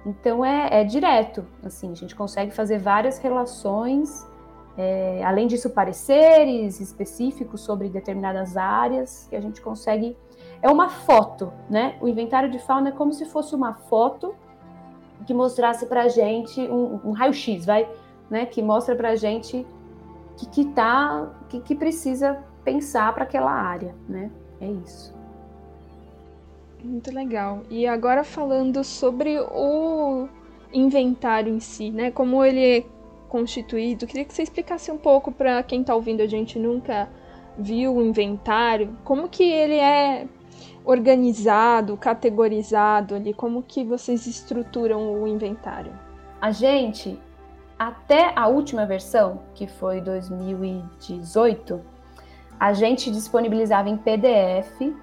então 0.06 0.46
é, 0.46 0.82
é, 0.82 0.84
direto, 0.86 1.46
assim, 1.66 1.92
a 1.92 1.96
gente 1.96 2.16
consegue 2.16 2.52
fazer 2.52 2.80
várias 2.80 3.20
relações, 3.20 4.26
é, 4.78 5.22
além 5.26 5.48
disso, 5.48 5.70
pareceres 5.70 6.80
específicos 6.80 7.60
sobre 7.60 7.90
determinadas 7.90 8.56
áreas, 8.56 9.28
que 9.30 9.36
a 9.36 9.42
gente 9.42 9.62
consegue. 9.62 10.16
É 10.62 10.70
uma 10.70 10.90
foto, 10.90 11.52
né? 11.70 11.96
O 12.00 12.08
inventário 12.08 12.50
de 12.50 12.60
fauna 12.60 12.90
é 12.90 12.92
como 12.92 13.14
se 13.14 13.26
fosse 13.26 13.56
uma 13.56 13.74
foto 13.74 14.36
que 15.26 15.34
mostrasse 15.34 15.86
para 15.86 16.08
gente 16.08 16.60
um, 16.62 17.00
um 17.04 17.12
raio-x, 17.12 17.66
vai, 17.66 17.90
né? 18.30 18.46
Que 18.46 18.62
mostra 18.62 18.96
para 18.96 19.16
gente 19.16 19.66
que 20.38 20.46
que 20.48 20.66
tá, 20.66 21.32
que, 21.50 21.60
que 21.60 21.76
precisa 21.76 22.44
pensar 22.64 23.14
para 23.14 23.24
aquela 23.24 23.52
área, 23.52 23.96
né? 24.08 24.30
É 24.60 24.68
isso. 24.68 25.14
Muito 26.84 27.14
legal. 27.14 27.62
E 27.70 27.88
agora 27.88 28.24
falando 28.24 28.84
sobre 28.84 29.40
o 29.40 30.28
inventário 30.74 31.54
em 31.54 31.60
si, 31.60 31.92
né? 31.92 32.12
Como 32.12 32.44
ele 32.44 32.80
é 32.80 32.86
constituído, 33.30 34.06
queria 34.06 34.26
que 34.26 34.34
você 34.34 34.44
explicasse 34.44 34.92
um 34.92 34.98
pouco 34.98 35.32
para 35.32 35.64
quem 35.64 35.82
está 35.82 35.96
ouvindo 35.96 36.22
a 36.22 36.28
gente 36.28 36.60
nunca 36.60 37.08
viu 37.58 37.96
o 37.96 38.04
inventário, 38.04 38.98
como 39.04 39.30
que 39.30 39.44
ele 39.44 39.76
é 39.76 40.28
organizado, 40.84 41.96
categorizado 41.98 43.16
ali, 43.16 43.34
como 43.34 43.62
que 43.62 43.84
vocês 43.84 44.26
estruturam 44.26 45.22
o 45.22 45.28
inventário? 45.28 45.92
A 46.40 46.52
gente, 46.52 47.20
até 47.78 48.32
a 48.36 48.48
última 48.48 48.86
versão, 48.86 49.42
que 49.54 49.68
foi 49.68 50.02
2018, 50.02 51.82
a 52.60 52.74
gente 52.74 53.12
disponibilizava 53.12 53.90
em 53.90 53.98
PDF 53.98 54.94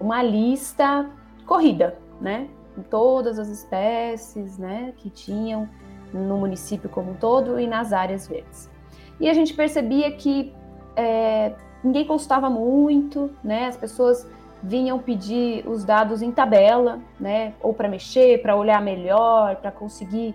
uma 0.00 0.22
lista 0.22 1.08
corrida, 1.46 1.98
né? 2.20 2.48
Com 2.74 2.82
todas 2.82 3.38
as 3.38 3.48
espécies, 3.48 4.58
né, 4.58 4.92
que 4.98 5.08
tinham 5.08 5.68
no 6.12 6.36
município 6.36 6.88
como 6.88 7.12
um 7.12 7.14
todo 7.14 7.58
e 7.58 7.66
nas 7.66 7.92
áreas 7.92 8.28
verdes. 8.28 8.70
E 9.18 9.28
a 9.28 9.34
gente 9.34 9.54
percebia 9.54 10.12
que 10.12 10.54
é, 10.94 11.54
ninguém 11.82 12.06
consultava 12.06 12.50
muito, 12.50 13.30
né? 13.42 13.66
As 13.66 13.76
pessoas 13.76 14.28
vinham 14.62 14.98
pedir 14.98 15.66
os 15.68 15.84
dados 15.84 16.22
em 16.22 16.32
tabela, 16.32 17.00
né? 17.20 17.54
Ou 17.60 17.72
para 17.72 17.88
mexer, 17.88 18.42
para 18.42 18.56
olhar 18.56 18.80
melhor, 18.82 19.56
para 19.56 19.70
conseguir 19.70 20.34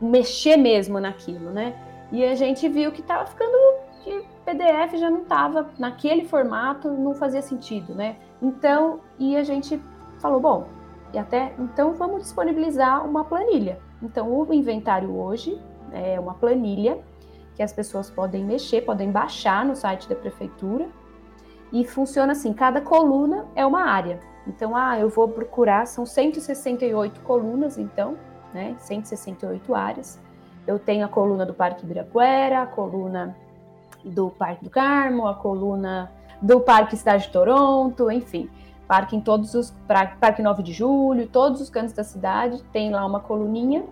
mexer 0.00 0.56
mesmo 0.56 0.98
naquilo, 0.98 1.50
né? 1.50 1.74
E 2.12 2.24
a 2.24 2.34
gente 2.34 2.68
viu 2.68 2.90
que 2.90 3.00
estava 3.00 3.26
ficando 3.26 3.56
que 4.02 4.24
PDF 4.44 4.98
já 4.98 5.10
não 5.10 5.22
estava 5.22 5.70
naquele 5.78 6.24
formato, 6.24 6.90
não 6.90 7.14
fazia 7.14 7.42
sentido, 7.42 7.94
né? 7.94 8.16
Então, 8.40 9.00
e 9.18 9.36
a 9.36 9.44
gente 9.44 9.80
falou, 10.18 10.40
bom, 10.40 10.66
e 11.12 11.18
até 11.18 11.52
então 11.58 11.92
vamos 11.92 12.22
disponibilizar 12.22 13.04
uma 13.06 13.24
planilha. 13.24 13.78
Então, 14.02 14.32
o 14.32 14.54
inventário 14.54 15.14
hoje 15.14 15.60
é 15.92 16.18
uma 16.18 16.34
planilha 16.34 16.98
que 17.54 17.62
as 17.62 17.72
pessoas 17.72 18.08
podem 18.08 18.44
mexer, 18.44 18.82
podem 18.82 19.10
baixar 19.10 19.64
no 19.64 19.76
site 19.76 20.08
da 20.08 20.14
prefeitura. 20.14 20.88
E 21.72 21.84
funciona 21.84 22.32
assim: 22.32 22.52
cada 22.52 22.80
coluna 22.80 23.46
é 23.54 23.64
uma 23.64 23.82
área. 23.82 24.20
Então, 24.46 24.74
ah, 24.74 24.98
eu 24.98 25.08
vou 25.08 25.28
procurar, 25.28 25.86
são 25.86 26.04
168 26.04 27.20
colunas, 27.20 27.78
então, 27.78 28.16
né? 28.52 28.74
168 28.78 29.74
áreas. 29.74 30.20
Eu 30.66 30.78
tenho 30.78 31.04
a 31.04 31.08
coluna 31.08 31.44
do 31.46 31.54
Parque 31.54 31.84
Ibirapuera, 31.84 32.62
a 32.62 32.66
coluna 32.66 33.36
do 34.04 34.30
Parque 34.30 34.64
do 34.64 34.70
Carmo, 34.70 35.26
a 35.26 35.34
coluna 35.34 36.10
do 36.40 36.60
Parque 36.60 36.96
Cidade 36.96 37.24
de 37.24 37.32
Toronto, 37.32 38.10
enfim, 38.10 38.48
parque 38.88 39.14
em 39.14 39.20
todos 39.20 39.54
os 39.54 39.74
Parque 39.86 40.42
9 40.42 40.62
de 40.62 40.72
Julho, 40.72 41.28
todos 41.28 41.60
os 41.60 41.68
cantos 41.68 41.92
da 41.92 42.02
cidade 42.02 42.62
tem 42.72 42.90
lá 42.90 43.04
uma 43.04 43.20
coluninha 43.20 43.84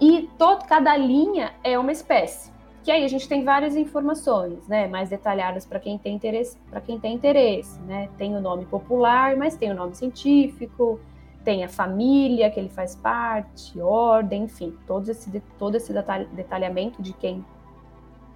e 0.00 0.28
todo, 0.36 0.66
cada 0.66 0.96
linha 0.96 1.52
é 1.62 1.78
uma 1.78 1.92
espécie. 1.92 2.52
Que 2.86 2.92
aí 2.92 3.04
a 3.04 3.08
gente 3.08 3.28
tem 3.28 3.42
várias 3.42 3.74
informações, 3.74 4.64
né, 4.68 4.86
mais 4.86 5.08
detalhadas 5.10 5.66
para 5.66 5.80
quem 5.80 5.98
tem 5.98 6.14
interesse, 6.14 6.56
para 6.70 6.80
quem 6.80 7.00
tem 7.00 7.14
interesse, 7.14 7.80
né? 7.80 8.08
Tem 8.16 8.36
o 8.36 8.40
nome 8.40 8.64
popular, 8.64 9.36
mas 9.36 9.56
tem 9.56 9.72
o 9.72 9.74
nome 9.74 9.96
científico, 9.96 11.00
tem 11.42 11.64
a 11.64 11.68
família 11.68 12.48
que 12.48 12.60
ele 12.60 12.68
faz 12.68 12.94
parte, 12.94 13.80
ordem, 13.80 14.44
enfim, 14.44 14.72
todo 14.86 15.08
esse, 15.08 15.42
todo 15.58 15.74
esse 15.74 15.92
detalhamento 15.92 17.02
de 17.02 17.12
quem 17.12 17.44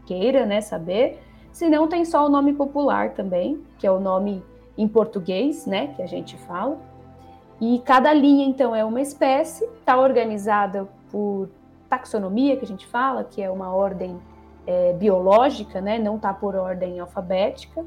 queira 0.05 0.45
né, 0.45 0.61
saber. 0.61 1.23
Se 1.53 1.71
não, 1.71 1.87
tem 1.87 2.05
só 2.05 2.27
o 2.27 2.29
nome 2.29 2.53
popular 2.53 3.11
também, 3.11 3.63
que 3.79 3.87
é 3.87 3.91
o 3.93 4.01
nome 4.01 4.43
em 4.77 4.89
português, 4.89 5.65
né, 5.65 5.95
que 5.95 6.03
a 6.03 6.09
gente 6.09 6.37
fala. 6.37 6.77
E 7.61 7.81
cada 7.85 8.13
linha, 8.13 8.47
então, 8.47 8.75
é 8.75 8.85
uma 8.85 9.01
espécie, 9.01 9.65
está 9.79 9.97
organizada 9.97 10.89
por 11.09 11.49
taxonomia, 11.89 12.57
que 12.57 12.65
a 12.65 12.69
gente 12.69 12.89
fala, 12.89 13.23
que 13.23 13.41
é 13.41 13.49
uma 13.49 13.73
ordem 13.73 14.19
é, 14.71 14.93
biológica, 14.93 15.81
né, 15.81 15.99
não 15.99 16.15
está 16.15 16.33
por 16.33 16.55
ordem 16.55 17.01
alfabética, 17.01 17.85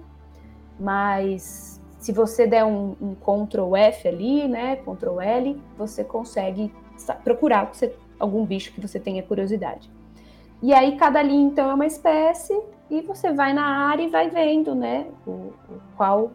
mas 0.77 1.81
se 1.97 2.11
você 2.11 2.45
der 2.45 2.65
um, 2.65 2.93
um 3.01 3.15
Ctrl 3.15 3.73
F 3.77 4.05
ali, 4.05 4.49
né, 4.49 4.75
Ctrl 4.75 5.21
L, 5.21 5.61
você 5.77 6.03
consegue 6.03 6.73
procurar 7.23 7.71
algum 8.19 8.45
bicho 8.45 8.73
que 8.73 8.81
você 8.81 8.99
tenha 8.99 9.23
curiosidade. 9.23 9.89
E 10.61 10.73
aí 10.73 10.97
cada 10.97 11.21
linha 11.21 11.47
então 11.47 11.69
é 11.71 11.73
uma 11.73 11.85
espécie 11.85 12.57
e 12.89 13.01
você 13.01 13.31
vai 13.31 13.53
na 13.53 13.87
área 13.87 14.03
e 14.03 14.09
vai 14.09 14.29
vendo, 14.29 14.75
né, 14.75 15.07
o, 15.25 15.31
o 15.31 15.81
qual 15.95 16.31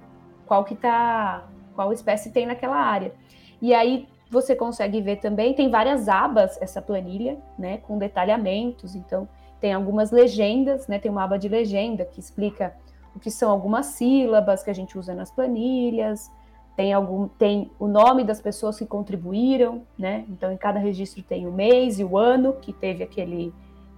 qual 0.46 0.64
que 0.64 0.74
tá, 0.74 1.46
qual 1.74 1.92
espécie 1.92 2.32
tem 2.32 2.46
naquela 2.46 2.76
área. 2.76 3.12
E 3.60 3.74
aí 3.74 4.08
você 4.30 4.56
consegue 4.56 5.02
ver 5.02 5.16
também, 5.16 5.52
tem 5.52 5.70
várias 5.70 6.08
abas 6.08 6.60
essa 6.62 6.80
planilha, 6.80 7.36
né, 7.58 7.78
com 7.78 7.98
detalhamentos, 7.98 8.94
então 8.94 9.28
tem 9.60 9.72
algumas 9.72 10.10
legendas, 10.10 10.86
né, 10.86 10.98
tem 10.98 11.10
uma 11.10 11.24
aba 11.24 11.38
de 11.38 11.48
legenda 11.48 12.04
que 12.04 12.20
explica 12.20 12.74
o 13.14 13.18
que 13.18 13.30
são 13.30 13.50
algumas 13.50 13.86
sílabas 13.86 14.62
que 14.62 14.70
a 14.70 14.74
gente 14.74 14.96
usa 14.98 15.14
nas 15.14 15.30
planilhas, 15.30 16.30
tem 16.76 16.92
algum 16.92 17.26
tem 17.26 17.72
o 17.76 17.88
nome 17.88 18.22
das 18.22 18.40
pessoas 18.40 18.78
que 18.78 18.86
contribuíram, 18.86 19.82
né? 19.98 20.24
Então 20.28 20.52
em 20.52 20.56
cada 20.56 20.78
registro 20.78 21.24
tem 21.24 21.44
o 21.44 21.50
mês 21.50 21.98
e 21.98 22.04
o 22.04 22.16
ano 22.16 22.52
que 22.52 22.72
teve 22.72 23.02
aquele 23.02 23.52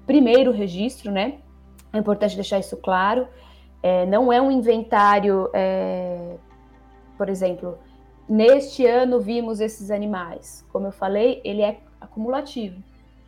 primeiro 0.07 0.51
registro, 0.51 1.13
né? 1.13 1.41
É 1.93 1.99
importante 1.99 2.35
deixar 2.35 2.59
isso 2.59 2.79
claro. 2.79 3.29
É, 3.83 4.07
não 4.07 4.33
é 4.33 4.41
um 4.41 4.51
inventário, 4.51 5.51
é, 5.53 6.37
por 7.19 7.29
exemplo, 7.29 7.77
neste 8.27 8.87
ano 8.87 9.21
vimos 9.21 9.61
esses 9.61 9.91
animais. 9.91 10.65
Como 10.73 10.87
eu 10.87 10.93
falei, 10.93 11.43
ele 11.45 11.61
é 11.61 11.81
acumulativo. 12.01 12.83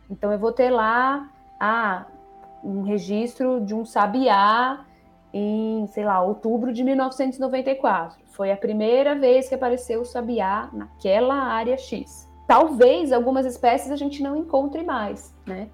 Então 0.09 0.31
eu 0.31 0.39
vou 0.39 0.51
ter 0.51 0.71
lá 0.71 1.29
ah, 1.59 2.07
um 2.63 2.81
registro 2.83 3.61
de 3.61 3.73
um 3.73 3.83
sabiá 3.83 4.85
em, 5.33 5.87
sei 5.87 6.05
lá, 6.05 6.21
outubro 6.21 6.71
de 6.71 6.83
1994. 6.83 8.19
Foi 8.31 8.51
a 8.51 8.57
primeira 8.57 9.15
vez 9.15 9.49
que 9.49 9.55
apareceu 9.55 10.01
o 10.01 10.05
sabiá 10.05 10.69
naquela 10.71 11.35
área 11.35 11.77
X. 11.77 12.29
Talvez 12.47 13.11
algumas 13.11 13.45
espécies 13.45 13.91
a 13.91 13.95
gente 13.95 14.21
não 14.21 14.35
encontre 14.35 14.83
mais, 14.83 15.33
né? 15.45 15.69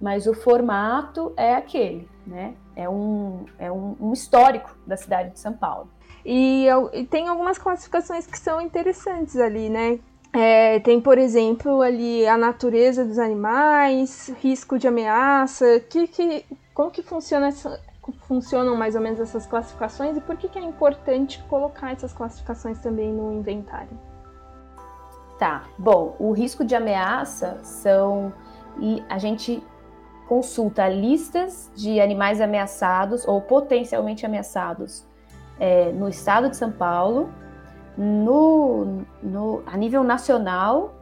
Mas 0.00 0.26
o 0.26 0.34
formato 0.34 1.32
é 1.36 1.54
aquele, 1.54 2.08
né? 2.26 2.54
É 2.76 2.88
um, 2.88 3.46
é 3.58 3.70
um, 3.72 3.96
um 4.00 4.12
histórico 4.12 4.76
da 4.86 4.96
cidade 4.96 5.30
de 5.30 5.40
São 5.40 5.52
Paulo. 5.52 5.90
E, 6.24 6.66
e, 6.92 7.04
tem 7.06 7.28
algumas 7.28 7.58
classificações 7.58 8.26
que 8.26 8.38
são 8.38 8.60
interessantes 8.60 9.36
ali, 9.36 9.68
né? 9.68 9.98
É, 10.40 10.78
tem, 10.78 11.00
por 11.00 11.18
exemplo, 11.18 11.82
ali 11.82 12.24
a 12.24 12.38
natureza 12.38 13.04
dos 13.04 13.18
animais, 13.18 14.32
risco 14.40 14.78
de 14.78 14.86
ameaça, 14.86 15.80
que, 15.80 16.06
que, 16.06 16.46
como 16.72 16.92
que 16.92 17.02
funciona 17.02 17.48
essa, 17.48 17.80
funcionam 18.28 18.76
mais 18.76 18.94
ou 18.94 19.00
menos 19.00 19.18
essas 19.18 19.46
classificações 19.46 20.16
e 20.16 20.20
por 20.20 20.36
que, 20.36 20.48
que 20.48 20.56
é 20.56 20.62
importante 20.62 21.42
colocar 21.48 21.90
essas 21.90 22.12
classificações 22.12 22.78
também 22.78 23.12
no 23.12 23.32
inventário? 23.32 23.98
Tá, 25.40 25.64
bom, 25.76 26.14
o 26.20 26.30
risco 26.30 26.64
de 26.64 26.76
ameaça 26.76 27.58
são 27.64 28.32
a 29.08 29.18
gente 29.18 29.60
consulta 30.28 30.88
listas 30.88 31.68
de 31.74 32.00
animais 32.00 32.40
ameaçados 32.40 33.26
ou 33.26 33.40
potencialmente 33.40 34.24
ameaçados 34.24 35.04
é, 35.58 35.90
no 35.90 36.08
estado 36.08 36.48
de 36.48 36.56
São 36.56 36.70
Paulo, 36.70 37.28
no, 37.98 39.04
no, 39.20 39.62
a 39.66 39.76
nível 39.76 40.04
nacional 40.04 40.94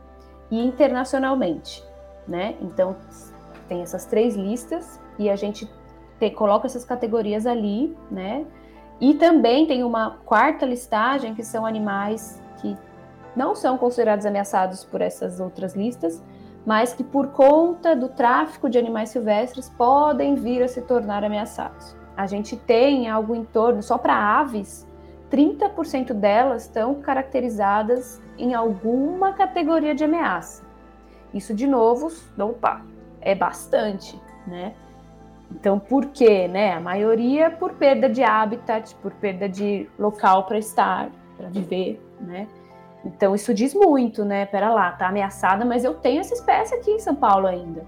e 0.50 0.58
internacionalmente, 0.64 1.84
né? 2.26 2.56
Então 2.62 2.96
tem 3.68 3.82
essas 3.82 4.06
três 4.06 4.34
listas 4.34 4.98
e 5.18 5.28
a 5.28 5.36
gente 5.36 5.70
te, 6.18 6.30
coloca 6.30 6.66
essas 6.66 6.86
categorias 6.86 7.46
ali, 7.46 7.94
né? 8.10 8.46
E 8.98 9.12
também 9.12 9.66
tem 9.66 9.84
uma 9.84 10.18
quarta 10.24 10.64
listagem, 10.64 11.34
que 11.34 11.44
são 11.44 11.66
animais 11.66 12.42
que 12.62 12.74
não 13.36 13.54
são 13.54 13.76
considerados 13.76 14.24
ameaçados 14.24 14.82
por 14.82 15.02
essas 15.02 15.38
outras 15.38 15.76
listas, 15.76 16.22
mas 16.64 16.94
que 16.94 17.04
por 17.04 17.28
conta 17.28 17.94
do 17.94 18.08
tráfico 18.08 18.70
de 18.70 18.78
animais 18.78 19.10
silvestres 19.10 19.68
podem 19.68 20.34
vir 20.34 20.62
a 20.62 20.68
se 20.68 20.80
tornar 20.80 21.22
ameaçados. 21.22 21.94
A 22.16 22.26
gente 22.26 22.56
tem 22.56 23.06
algo 23.10 23.34
em 23.34 23.44
torno, 23.44 23.82
só 23.82 23.98
para 23.98 24.14
aves, 24.14 24.86
30% 25.36 26.14
delas 26.14 26.62
estão 26.62 26.94
caracterizadas 26.94 28.22
em 28.38 28.54
alguma 28.54 29.34
categoria 29.34 29.94
de 29.94 30.02
ameaça. 30.02 30.64
Isso, 31.34 31.52
de 31.52 31.66
novo, 31.66 32.10
opa, 32.38 32.80
é 33.20 33.34
bastante, 33.34 34.18
né? 34.46 34.72
Então, 35.50 35.78
por 35.78 36.06
quê? 36.06 36.48
Né? 36.48 36.72
A 36.72 36.80
maioria 36.80 37.50
por 37.50 37.74
perda 37.74 38.08
de 38.08 38.22
habitat, 38.22 38.94
por 38.96 39.12
perda 39.12 39.46
de 39.48 39.88
local 39.98 40.44
para 40.44 40.58
estar, 40.58 41.10
para 41.36 41.48
viver, 41.48 42.02
né? 42.18 42.48
Então, 43.04 43.34
isso 43.34 43.52
diz 43.52 43.74
muito, 43.74 44.24
né? 44.24 44.46
Pera 44.46 44.70
lá, 44.72 44.90
tá 44.92 45.08
ameaçada, 45.08 45.64
mas 45.64 45.84
eu 45.84 45.94
tenho 45.94 46.20
essa 46.20 46.34
espécie 46.34 46.74
aqui 46.74 46.90
em 46.90 46.98
São 46.98 47.14
Paulo 47.14 47.46
ainda. 47.46 47.84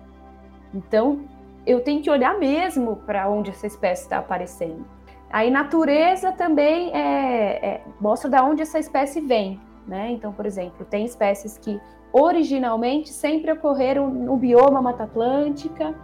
Então, 0.73 1.23
eu 1.67 1.81
tenho 1.81 2.03
que 2.03 2.11
olhar 2.11 2.39
mesmo 2.39 2.97
para 2.97 3.29
onde 3.29 3.51
essa 3.51 3.67
espécie 3.67 4.03
está 4.03 4.19
aparecendo. 4.19 4.98
Aí, 5.31 5.51
natureza 5.51 6.33
também 6.33 6.91
é, 6.95 7.67
é, 7.67 7.81
mostra 8.01 8.31
de 8.31 8.41
onde 8.41 8.63
essa 8.63 8.79
espécie 8.79 9.21
vem, 9.21 9.61
né? 9.87 10.11
Então, 10.11 10.33
por 10.33 10.47
exemplo, 10.47 10.87
tem 10.87 11.05
espécies 11.05 11.59
que 11.59 11.81
originalmente 12.13 13.11
sempre 13.11 13.53
ocorreram 13.53 14.09
no 14.09 14.37
bioma 14.37 14.81
Mata 14.81 15.05
Atlântica 15.05 15.95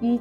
e 0.00 0.20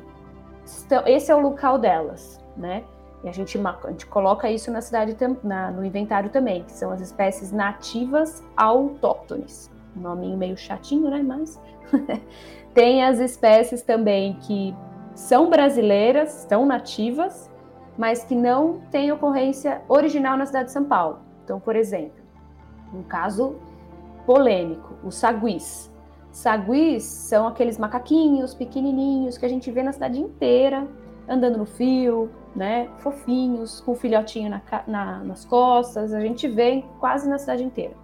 esse 1.06 1.32
é 1.32 1.36
o 1.36 1.39
local 1.39 1.78
delas, 1.78 2.39
né? 2.56 2.84
E 3.24 3.28
a 3.28 3.32
gente, 3.32 3.58
a 3.58 3.89
gente 3.89 4.06
coloca 4.06 4.50
isso 4.50 4.72
na 4.72 4.82
cidade, 4.82 5.15
na, 5.43 5.72
no 5.72 5.84
inventário 5.84 6.30
também, 6.30 6.63
que 6.63 6.72
são 6.72 6.91
as 6.91 7.02
espécies 7.02 7.52
nativas 7.52 8.43
autóctones. 8.56 9.69
Um 9.95 10.02
nominho 10.02 10.38
meio 10.38 10.56
chatinho, 10.56 11.10
né? 11.10 11.22
Mas 11.22 11.60
tem 12.74 13.04
as 13.04 13.19
espécies 13.19 13.82
também 13.82 14.34
que 14.41 14.74
são 15.13 15.50
brasileiras, 15.50 16.45
são 16.48 16.65
nativas, 16.65 17.49
mas 18.00 18.24
que 18.24 18.34
não 18.34 18.80
têm 18.90 19.12
ocorrência 19.12 19.82
original 19.90 20.38
na 20.38 20.46
cidade 20.46 20.68
de 20.68 20.72
São 20.72 20.86
Paulo. 20.86 21.20
Então, 21.44 21.60
por 21.60 21.76
exemplo, 21.76 22.24
um 22.94 23.04
caso 23.04 23.58
polêmico, 24.26 24.96
os 25.04 25.16
saguis. 25.16 25.92
Saguis 26.32 27.04
são 27.04 27.46
aqueles 27.46 27.78
macaquinhos 27.78 28.54
pequenininhos 28.54 29.38
que 29.38 29.46
a 29.46 29.50
gente 29.50 29.70
vê 29.70 29.84
na 29.84 29.92
cidade 29.92 30.18
inteira, 30.18 30.88
andando 31.28 31.58
no 31.58 31.66
fio, 31.66 32.32
né? 32.56 32.88
Fofinhos, 33.00 33.82
com 33.82 33.94
filhotinho 33.94 34.50
na, 34.50 34.62
na, 34.88 35.18
nas 35.26 35.44
costas, 35.44 36.14
a 36.14 36.22
gente 36.22 36.48
vê 36.48 36.86
quase 37.02 37.28
na 37.28 37.38
cidade 37.38 37.66
inteira. 37.66 37.96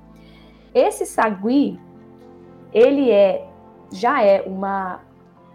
Esse 0.74 1.06
sagui, 1.06 1.80
ele 2.74 3.12
é, 3.12 3.48
já 3.94 4.22
é 4.22 4.42
uma, 4.42 5.00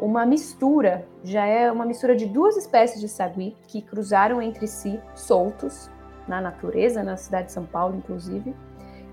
uma 0.00 0.24
mistura, 0.24 1.06
já 1.22 1.44
é 1.44 1.70
uma 1.70 1.84
mistura 1.84 2.16
de 2.16 2.26
duas 2.26 2.56
espécies 2.56 3.00
de 3.00 3.08
sagui 3.08 3.56
que 3.66 3.82
cruzaram 3.82 4.40
entre 4.40 4.66
si, 4.66 4.98
soltos, 5.14 5.90
na 6.26 6.40
natureza, 6.40 7.02
na 7.02 7.16
cidade 7.16 7.46
de 7.46 7.52
São 7.52 7.64
Paulo, 7.64 7.96
inclusive. 7.96 8.54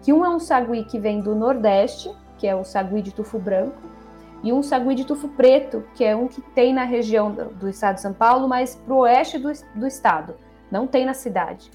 Que 0.01 0.13
um 0.13 0.25
é 0.25 0.29
um 0.29 0.39
sagui 0.39 0.85
que 0.85 0.99
vem 0.99 1.19
do 1.19 1.35
Nordeste, 1.35 2.13
que 2.37 2.47
é 2.47 2.55
o 2.55 2.63
sagui 2.63 3.01
de 3.01 3.13
tufo 3.13 3.37
branco, 3.39 3.81
e 4.43 4.53
um 4.53 4.61
sagui 4.61 4.95
de 4.95 5.03
tufo 5.03 5.27
preto, 5.29 5.83
que 5.95 6.03
é 6.03 6.15
um 6.15 6.27
que 6.27 6.41
tem 6.41 6.73
na 6.73 6.83
região 6.83 7.31
do, 7.31 7.45
do 7.45 7.69
estado 7.69 7.95
de 7.95 8.01
São 8.01 8.13
Paulo, 8.13 8.47
mas 8.47 8.75
para 8.75 8.93
o 8.93 8.99
oeste 8.99 9.37
do, 9.39 9.51
do 9.75 9.87
estado, 9.87 10.35
não 10.71 10.85
tem 10.85 11.05
na 11.05 11.13
cidade. 11.13 11.71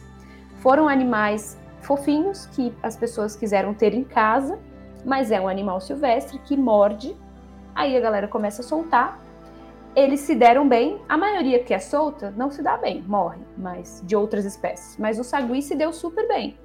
Foram 0.57 0.89
animais 0.89 1.59
fofinhos 1.81 2.47
que 2.47 2.73
as 2.83 2.97
pessoas 2.97 3.35
quiseram 3.35 3.75
ter 3.75 3.93
em 3.93 4.05
casa, 4.05 4.59
mas 5.05 5.33
é 5.33 5.41
um 5.41 5.49
animal 5.49 5.81
silvestre 5.81 6.39
que 6.39 6.57
morde. 6.57 7.17
Aí 7.75 7.97
a 7.97 8.01
galera 8.01 8.29
começa 8.29 8.63
a 8.63 8.65
soltar. 8.65 9.21
Eles 9.95 10.21
se 10.21 10.35
deram 10.35 10.67
bem, 10.67 11.01
a 11.09 11.19
maioria 11.19 11.63
que 11.63 11.75
é 11.75 11.79
solta 11.79 12.33
não 12.37 12.51
se 12.51 12.63
dá 12.63 12.79
bem, 12.79 13.03
morre, 13.03 13.41
mas 13.59 14.03
de 14.07 14.17
outras 14.17 14.45
espécies. 14.45 14.97
Mas 14.99 15.19
o 15.19 15.25
sagui 15.25 15.61
se 15.61 15.75
deu 15.75 15.93
super 15.93 16.27
bem 16.27 16.57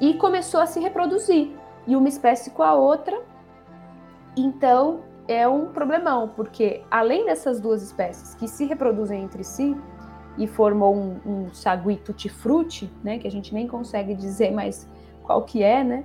e 0.00 0.14
começou 0.14 0.60
a 0.60 0.66
se 0.66 0.80
reproduzir 0.80 1.50
e 1.86 1.94
uma 1.94 2.08
espécie 2.08 2.50
com 2.50 2.62
a 2.62 2.74
outra. 2.74 3.20
Então 4.36 5.00
é 5.28 5.46
um 5.46 5.66
problemão, 5.66 6.28
porque 6.28 6.82
além 6.90 7.26
dessas 7.26 7.60
duas 7.60 7.82
espécies 7.82 8.34
que 8.34 8.48
se 8.48 8.64
reproduzem 8.64 9.22
entre 9.22 9.44
si 9.44 9.76
e 10.38 10.46
formou 10.46 10.94
um, 10.94 11.20
um 11.26 11.54
sagui 11.54 11.96
tutti 11.96 12.28
frutti, 12.28 12.90
né, 13.04 13.18
que 13.18 13.26
a 13.26 13.30
gente 13.30 13.52
nem 13.52 13.66
consegue 13.66 14.14
dizer 14.14 14.50
mais 14.50 14.88
qual 15.22 15.42
que 15.42 15.62
é, 15.62 15.84
né? 15.84 16.04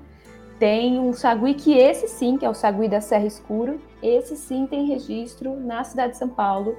tem 0.62 1.00
um 1.00 1.12
sagui 1.12 1.56
que 1.56 1.76
esse 1.76 2.08
sim, 2.08 2.38
que 2.38 2.46
é 2.46 2.50
o 2.50 2.54
sagui 2.54 2.88
da 2.88 3.02
Serra 3.02 3.26
Escuro, 3.26 3.82
esse 4.02 4.36
sim 4.36 4.66
tem 4.66 4.86
registro 4.86 5.56
na 5.60 5.84
cidade 5.84 6.14
de 6.14 6.18
São 6.18 6.30
Paulo, 6.30 6.76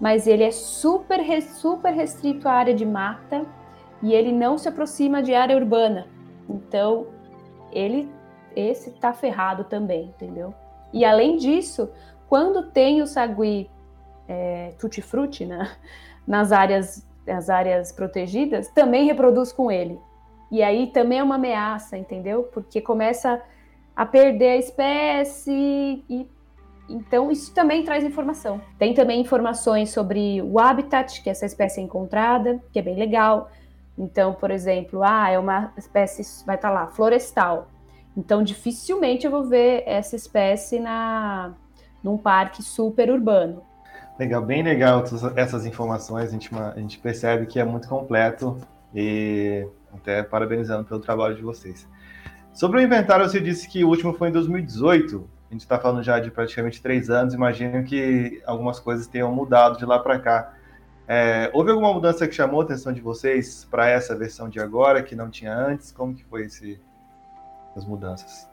mas 0.00 0.26
ele 0.26 0.42
é 0.42 0.50
super, 0.50 1.20
super 1.42 1.92
restrito 1.92 2.48
à 2.48 2.52
área 2.52 2.74
de 2.74 2.84
mata 2.84 3.46
e 4.02 4.12
ele 4.12 4.32
não 4.32 4.58
se 4.58 4.68
aproxima 4.68 5.22
de 5.22 5.34
área 5.34 5.56
urbana. 5.56 6.06
Então, 6.48 7.06
ele 7.70 8.10
esse 8.54 8.90
tá 8.90 9.12
ferrado 9.12 9.64
também, 9.64 10.06
entendeu? 10.06 10.54
E 10.92 11.04
além 11.04 11.36
disso, 11.36 11.90
quando 12.28 12.70
tem 12.70 13.00
o 13.00 13.06
sagui 13.06 13.70
é, 14.28 14.72
tutti-frutti 14.78 15.46
né, 15.46 15.70
nas 16.26 16.52
áreas, 16.52 17.06
nas 17.26 17.48
áreas 17.48 17.92
protegidas, 17.92 18.68
também 18.68 19.06
reproduz 19.06 19.52
com 19.52 19.70
ele. 19.70 19.98
E 20.50 20.62
aí 20.62 20.88
também 20.88 21.18
é 21.18 21.22
uma 21.22 21.36
ameaça, 21.36 21.96
entendeu? 21.96 22.42
Porque 22.44 22.80
começa 22.80 23.40
a 23.96 24.04
perder 24.04 24.50
a 24.50 24.56
espécie 24.56 26.04
e 26.08 26.28
então 26.88 27.30
isso 27.30 27.54
também 27.54 27.84
traz 27.84 28.04
informação. 28.04 28.60
Tem 28.78 28.94
também 28.94 29.20
informações 29.20 29.90
sobre 29.90 30.42
o 30.42 30.58
habitat 30.58 31.22
que 31.22 31.30
essa 31.30 31.46
espécie 31.46 31.80
é 31.80 31.84
encontrada, 31.84 32.60
que 32.72 32.78
é 32.78 32.82
bem 32.82 32.96
legal. 32.96 33.50
Então, 33.96 34.34
por 34.34 34.50
exemplo, 34.50 35.02
ah, 35.02 35.30
é 35.30 35.38
uma 35.38 35.72
espécie 35.76 36.22
vai 36.44 36.56
estar 36.56 36.68
tá 36.68 36.74
lá 36.74 36.86
florestal. 36.88 37.68
Então, 38.16 38.42
dificilmente 38.42 39.24
eu 39.24 39.30
vou 39.30 39.44
ver 39.44 39.84
essa 39.86 40.16
espécie 40.16 40.78
na 40.78 41.54
num 42.02 42.18
parque 42.18 42.62
super 42.62 43.10
urbano. 43.10 43.62
Legal, 44.18 44.42
bem 44.42 44.62
legal 44.62 45.04
essas 45.36 45.64
informações. 45.64 46.28
A 46.28 46.32
gente, 46.32 46.50
a 46.54 46.78
gente 46.78 46.98
percebe 46.98 47.46
que 47.46 47.58
é 47.58 47.64
muito 47.64 47.88
completo 47.88 48.58
e 48.94 49.66
até 49.92 50.22
parabenizando 50.22 50.84
pelo 50.84 51.00
trabalho 51.00 51.34
de 51.34 51.42
vocês. 51.42 51.88
Sobre 52.52 52.80
o 52.80 52.82
inventário, 52.82 53.26
você 53.26 53.40
disse 53.40 53.68
que 53.68 53.84
o 53.84 53.88
último 53.88 54.12
foi 54.12 54.28
em 54.28 54.32
2018. 54.32 55.28
A 55.52 55.54
gente 55.54 55.60
está 55.60 55.78
falando 55.78 56.02
já 56.02 56.18
de 56.18 56.30
praticamente 56.30 56.80
três 56.80 57.10
anos. 57.10 57.34
Imagino 57.34 57.84
que 57.84 58.42
algumas 58.46 58.80
coisas 58.80 59.06
tenham 59.06 59.30
mudado 59.30 59.76
de 59.76 59.84
lá 59.84 59.98
para 59.98 60.18
cá. 60.18 60.54
É, 61.06 61.50
houve 61.52 61.70
alguma 61.70 61.92
mudança 61.92 62.26
que 62.26 62.34
chamou 62.34 62.62
a 62.62 62.64
atenção 62.64 62.90
de 62.90 63.02
vocês 63.02 63.62
para 63.70 63.86
essa 63.86 64.16
versão 64.16 64.48
de 64.48 64.58
agora 64.58 65.02
que 65.02 65.14
não 65.14 65.28
tinha 65.28 65.54
antes? 65.54 65.92
Como 65.92 66.14
que 66.14 66.24
foi 66.24 66.46
esse, 66.46 66.80
as 67.76 67.84
mudanças? 67.84 68.48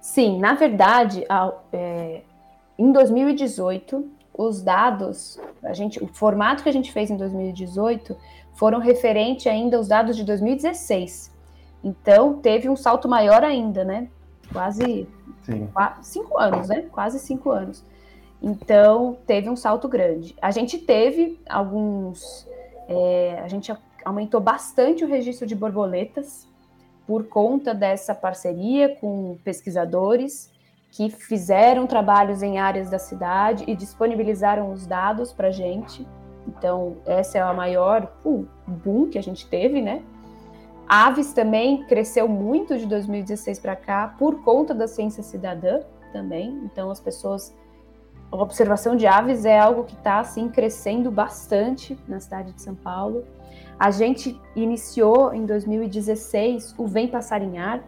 Sim, 0.00 0.40
na 0.40 0.54
verdade, 0.54 1.24
é, 1.72 2.22
em 2.76 2.90
2018 2.90 4.04
os 4.36 4.60
dados, 4.60 5.38
a 5.62 5.72
gente, 5.72 6.02
o 6.02 6.08
formato 6.08 6.64
que 6.64 6.68
a 6.68 6.72
gente 6.72 6.90
fez 6.90 7.12
em 7.12 7.16
2018 7.16 8.16
foram 8.54 8.80
referente 8.80 9.48
ainda 9.48 9.76
aos 9.76 9.86
dados 9.86 10.16
de 10.16 10.24
2016. 10.24 11.32
Então 11.84 12.40
teve 12.40 12.68
um 12.68 12.74
salto 12.74 13.08
maior 13.08 13.44
ainda, 13.44 13.84
né? 13.84 14.08
Quase 14.52 15.06
quatro, 15.72 16.02
cinco 16.02 16.38
anos, 16.38 16.68
né? 16.68 16.82
Quase 16.90 17.18
cinco 17.18 17.50
anos. 17.50 17.84
Então 18.42 19.16
teve 19.26 19.48
um 19.48 19.56
salto 19.56 19.88
grande. 19.88 20.36
A 20.40 20.50
gente 20.50 20.78
teve 20.78 21.40
alguns, 21.48 22.46
é, 22.88 23.40
a 23.42 23.48
gente 23.48 23.74
aumentou 24.04 24.40
bastante 24.40 25.04
o 25.04 25.08
registro 25.08 25.46
de 25.46 25.54
borboletas 25.54 26.46
por 27.06 27.24
conta 27.26 27.74
dessa 27.74 28.14
parceria 28.14 28.96
com 28.96 29.38
pesquisadores 29.44 30.52
que 30.90 31.10
fizeram 31.10 31.86
trabalhos 31.86 32.42
em 32.42 32.58
áreas 32.58 32.88
da 32.88 32.98
cidade 32.98 33.64
e 33.66 33.74
disponibilizaram 33.74 34.70
os 34.72 34.86
dados 34.86 35.32
para 35.32 35.48
a 35.48 35.50
gente. 35.50 36.06
Então, 36.46 36.98
essa 37.04 37.38
é 37.38 37.40
a 37.40 37.52
maior 37.52 38.12
uh, 38.24 38.46
boom 38.66 39.08
que 39.08 39.18
a 39.18 39.22
gente 39.22 39.46
teve, 39.48 39.80
né? 39.80 40.02
Aves 40.88 41.32
também 41.32 41.84
cresceu 41.84 42.28
muito 42.28 42.76
de 42.76 42.86
2016 42.86 43.58
para 43.58 43.74
cá 43.74 44.14
por 44.18 44.42
conta 44.42 44.74
da 44.74 44.86
ciência 44.86 45.22
cidadã 45.22 45.80
também. 46.12 46.60
Então, 46.64 46.90
as 46.90 47.00
pessoas. 47.00 47.54
A 48.30 48.36
observação 48.36 48.96
de 48.96 49.06
aves 49.06 49.44
é 49.44 49.58
algo 49.58 49.84
que 49.84 49.94
está 49.94 50.18
assim, 50.18 50.48
crescendo 50.48 51.10
bastante 51.10 51.96
na 52.08 52.18
cidade 52.18 52.52
de 52.52 52.60
São 52.60 52.74
Paulo. 52.74 53.24
A 53.78 53.90
gente 53.90 54.40
iniciou 54.56 55.32
em 55.32 55.46
2016 55.46 56.74
o 56.76 56.86
Vem 56.86 57.06
Passarinhar, 57.06 57.82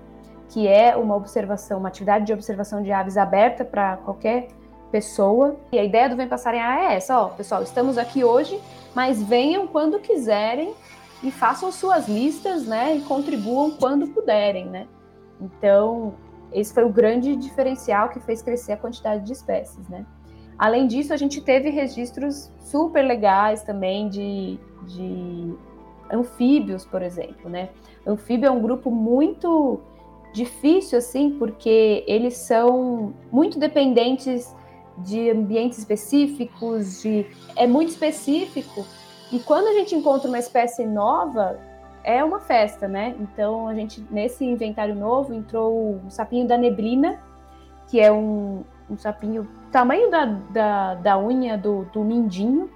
que 0.48 0.68
é 0.68 0.94
uma 0.96 1.16
observação, 1.16 1.78
uma 1.78 1.88
atividade 1.88 2.26
de 2.26 2.32
observação 2.32 2.82
de 2.82 2.92
aves 2.92 3.16
aberta 3.16 3.64
para 3.64 3.96
qualquer 3.98 4.48
pessoa. 4.90 5.56
E 5.72 5.78
a 5.78 5.85
ideia 5.85 6.09
do 6.09 6.16
Vem 6.16 6.28
Passarinhar 6.28 6.78
é 6.78 6.94
essa, 6.94 7.20
ó, 7.20 7.28
pessoal, 7.28 7.62
estamos 7.62 7.98
aqui 7.98 8.22
hoje, 8.22 8.61
mas 8.94 9.22
venham 9.22 9.66
quando 9.66 9.98
quiserem 9.98 10.74
e 11.22 11.31
façam 11.31 11.72
suas 11.72 12.09
listas, 12.09 12.66
né, 12.66 12.96
e 12.96 13.00
contribuam 13.02 13.72
quando 13.72 14.07
puderem, 14.09 14.66
né? 14.66 14.87
Então, 15.40 16.14
esse 16.52 16.72
foi 16.72 16.85
o 16.85 16.88
grande 16.88 17.37
diferencial 17.37 18.09
que 18.09 18.20
fez 18.20 18.42
crescer 18.42 18.72
a 18.72 18.76
quantidade 18.76 19.24
de 19.24 19.33
espécies, 19.33 19.88
né? 19.88 20.07
Além 20.59 20.87
disso, 20.87 21.12
a 21.12 21.16
gente 21.16 21.40
teve 21.40 21.68
registros 21.68 22.50
super 22.61 23.02
legais 23.02 23.62
também 23.62 24.09
de, 24.09 24.59
de 24.87 25.55
anfíbios, 26.11 26.87
por 26.87 27.02
exemplo, 27.02 27.50
né? 27.50 27.68
Anfíbio 28.07 28.46
é 28.46 28.50
um 28.50 28.61
grupo 28.61 28.90
muito 28.90 29.81
difícil, 30.33 30.98
assim, 30.98 31.37
porque 31.38 32.05
eles 32.07 32.37
são 32.37 33.14
muito 33.31 33.59
dependentes 33.59 34.55
de 34.98 35.31
ambientes 35.31 35.79
específicos, 35.79 37.02
de 37.02 37.26
é 37.55 37.66
muito 37.66 37.90
específico. 37.90 38.87
E 39.32 39.38
quando 39.40 39.66
a 39.68 39.72
gente 39.72 39.94
encontra 39.94 40.28
uma 40.28 40.38
espécie 40.38 40.86
nova, 40.86 41.58
é 42.04 42.22
uma 42.22 42.40
festa, 42.40 42.86
né? 42.86 43.16
Então 43.18 43.68
a 43.68 43.74
gente 43.74 44.04
nesse 44.10 44.44
inventário 44.44 44.94
novo 44.94 45.34
entrou 45.34 46.00
o 46.04 46.10
sapinho 46.10 46.46
da 46.46 46.56
neblina, 46.56 47.18
que 47.88 48.00
é 48.00 48.10
um, 48.10 48.64
um 48.88 48.96
sapinho 48.96 49.48
tamanho 49.72 50.10
da, 50.10 50.24
da, 50.24 50.94
da 50.94 51.18
unha 51.18 51.58
do, 51.58 51.84
do 51.92 52.04
mindinho, 52.04 52.70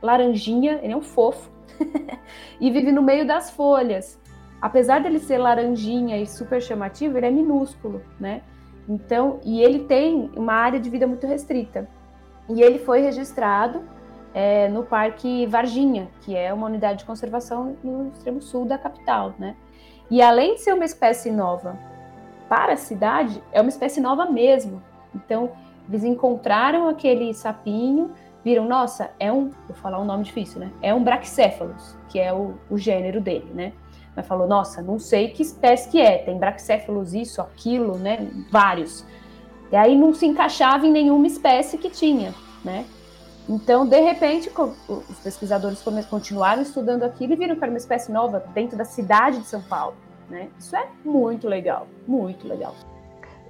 laranjinha, 0.00 0.80
ele 0.82 0.92
é 0.92 0.96
um 0.96 1.02
fofo, 1.02 1.50
e 2.60 2.70
vive 2.70 2.92
no 2.92 3.02
meio 3.02 3.26
das 3.26 3.50
folhas 3.50 4.20
apesar 4.60 5.00
dele 5.00 5.18
ser 5.18 5.38
laranjinha 5.38 6.18
e 6.18 6.26
super 6.26 6.60
chamativo, 6.60 7.16
ele 7.16 7.26
é 7.26 7.30
minúsculo, 7.30 8.02
né? 8.18 8.42
Então, 8.88 9.40
e 9.44 9.62
ele 9.62 9.80
tem 9.84 10.30
uma 10.36 10.52
área 10.52 10.78
de 10.78 10.90
vida 10.90 11.06
muito 11.06 11.26
restrita. 11.26 11.88
E 12.48 12.60
ele 12.60 12.78
foi 12.78 13.00
registrado 13.00 13.82
é, 14.32 14.68
no 14.68 14.84
Parque 14.84 15.46
Varginha, 15.46 16.08
que 16.22 16.36
é 16.36 16.52
uma 16.52 16.66
unidade 16.66 17.00
de 17.00 17.04
conservação 17.04 17.76
no 17.82 18.08
extremo 18.12 18.40
sul 18.40 18.64
da 18.64 18.78
capital, 18.78 19.34
né? 19.38 19.56
E 20.10 20.20
além 20.20 20.54
de 20.54 20.60
ser 20.60 20.72
uma 20.74 20.84
espécie 20.84 21.30
nova 21.30 21.78
para 22.48 22.72
a 22.72 22.76
cidade, 22.76 23.42
é 23.52 23.60
uma 23.60 23.68
espécie 23.70 24.00
nova 24.00 24.26
mesmo. 24.26 24.82
Então, 25.14 25.50
eles 25.88 26.04
encontraram 26.04 26.88
aquele 26.88 27.32
sapinho, 27.32 28.12
viram, 28.44 28.66
nossa, 28.66 29.10
é 29.18 29.32
um, 29.32 29.50
vou 29.66 29.76
falar 29.76 30.00
um 30.00 30.04
nome 30.04 30.24
difícil, 30.24 30.60
né? 30.60 30.70
É 30.82 30.92
um 30.94 31.02
Brachycephalus, 31.02 31.96
que 32.08 32.18
é 32.18 32.32
o, 32.32 32.54
o 32.68 32.76
gênero 32.76 33.20
dele, 33.20 33.50
né? 33.54 33.72
Mas 34.14 34.26
falou, 34.26 34.46
nossa, 34.46 34.82
não 34.82 34.98
sei 34.98 35.28
que 35.28 35.42
espécie 35.42 35.88
que 35.88 36.00
é, 36.00 36.18
tem 36.18 36.36
brachycephalus 36.36 37.14
isso, 37.14 37.40
aquilo, 37.40 37.96
né, 37.96 38.28
vários. 38.50 39.06
E 39.70 39.76
aí 39.76 39.96
não 39.96 40.12
se 40.12 40.26
encaixava 40.26 40.86
em 40.86 40.90
nenhuma 40.90 41.26
espécie 41.26 41.78
que 41.78 41.88
tinha, 41.88 42.34
né? 42.64 42.84
Então, 43.50 43.84
de 43.84 44.00
repente, 44.00 44.48
os 44.88 45.18
pesquisadores 45.18 45.82
continuaram 46.08 46.62
estudando 46.62 47.02
aquilo 47.02 47.32
e 47.32 47.36
viram 47.36 47.56
que 47.56 47.64
era 47.64 47.72
uma 47.72 47.78
espécie 47.78 48.12
nova 48.12 48.38
dentro 48.54 48.78
da 48.78 48.84
cidade 48.84 49.40
de 49.40 49.46
São 49.46 49.60
Paulo, 49.60 49.96
né? 50.28 50.48
Isso 50.56 50.76
é 50.76 50.86
muito 51.04 51.48
legal, 51.48 51.88
muito 52.06 52.46
legal. 52.46 52.76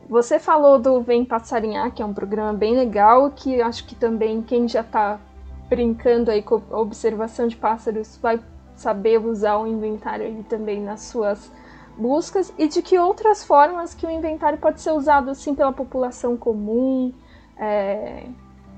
Você 0.09 0.39
falou 0.39 0.79
do 0.79 1.03
Vem 1.03 1.23
Passarinhar, 1.23 1.93
que 1.93 2.01
é 2.01 2.07
um 2.07 2.15
programa 2.15 2.55
bem 2.55 2.75
legal, 2.75 3.31
que 3.31 3.61
acho 3.61 3.87
que 3.87 3.95
também 3.95 4.41
quem 4.41 4.67
já 4.67 4.81
está 4.81 5.21
brincando 5.69 6.31
aí 6.31 6.41
com 6.41 6.63
a 6.71 6.81
observação 6.81 7.47
de 7.47 7.57
pássaros 7.57 8.17
vai 8.23 8.41
saber 8.75 9.19
usar 9.19 9.59
o 9.59 9.67
inventário 9.67 10.25
ali 10.25 10.43
também 10.45 10.81
nas 10.81 11.03
suas 11.03 11.53
buscas 11.99 12.51
e 12.57 12.67
de 12.67 12.81
que 12.81 12.99
outras 12.99 13.45
formas 13.45 13.95
que 13.95 14.07
o 14.07 14.11
inventário 14.11 14.59
pode 14.59 14.81
ser 14.81 14.93
usado 14.93 15.31
assim 15.31 15.55
pela 15.55 15.75
população 15.75 16.39
comum, 16.39 17.13
é, 17.59 18.25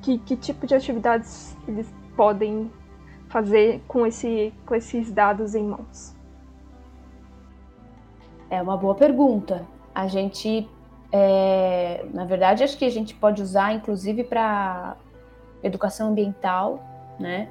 que, 0.02 0.18
que 0.18 0.36
tipo 0.36 0.66
de 0.66 0.74
atividades 0.74 1.56
eles 1.66 1.92
podem 2.16 2.70
fazer 3.28 3.82
com, 3.88 4.04
esse, 4.04 4.52
com 4.66 4.74
esses 4.74 5.10
dados 5.10 5.54
em 5.54 5.64
mãos? 5.64 6.14
É 8.50 8.60
uma 8.60 8.76
boa 8.76 8.94
pergunta. 8.94 9.66
A 9.94 10.06
gente, 10.06 10.68
é, 11.10 12.04
na 12.12 12.26
verdade, 12.26 12.62
acho 12.62 12.76
que 12.76 12.84
a 12.84 12.90
gente 12.90 13.14
pode 13.14 13.40
usar, 13.40 13.72
inclusive, 13.72 14.24
para 14.24 14.96
educação 15.62 16.08
ambiental, 16.08 16.82
né? 17.18 17.48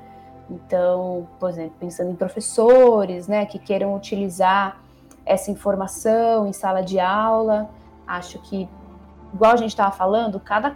Então, 0.49 1.28
por 1.39 1.49
exemplo, 1.49 1.73
pensando 1.80 2.11
em 2.11 2.15
professores, 2.15 3.28
né, 3.28 3.45
que 3.45 3.57
queiram 3.57 3.95
utilizar 3.95 4.82
essa 5.25 5.49
informação 5.49 6.45
em 6.45 6.51
sala 6.51 6.82
de 6.82 6.99
aula, 6.99 7.69
acho 8.05 8.38
que, 8.39 8.67
igual 9.34 9.53
a 9.53 9.55
gente 9.55 9.69
estava 9.69 9.91
falando, 9.91 10.39
cada 10.39 10.75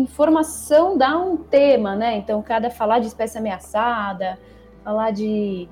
informação 0.00 0.96
dá 0.96 1.16
um 1.16 1.36
tema, 1.36 1.94
né? 1.94 2.16
Então, 2.16 2.42
cada 2.42 2.70
falar 2.70 2.98
de 2.98 3.06
espécie 3.06 3.38
ameaçada, 3.38 4.38
falar 4.82 5.10
de, 5.10 5.68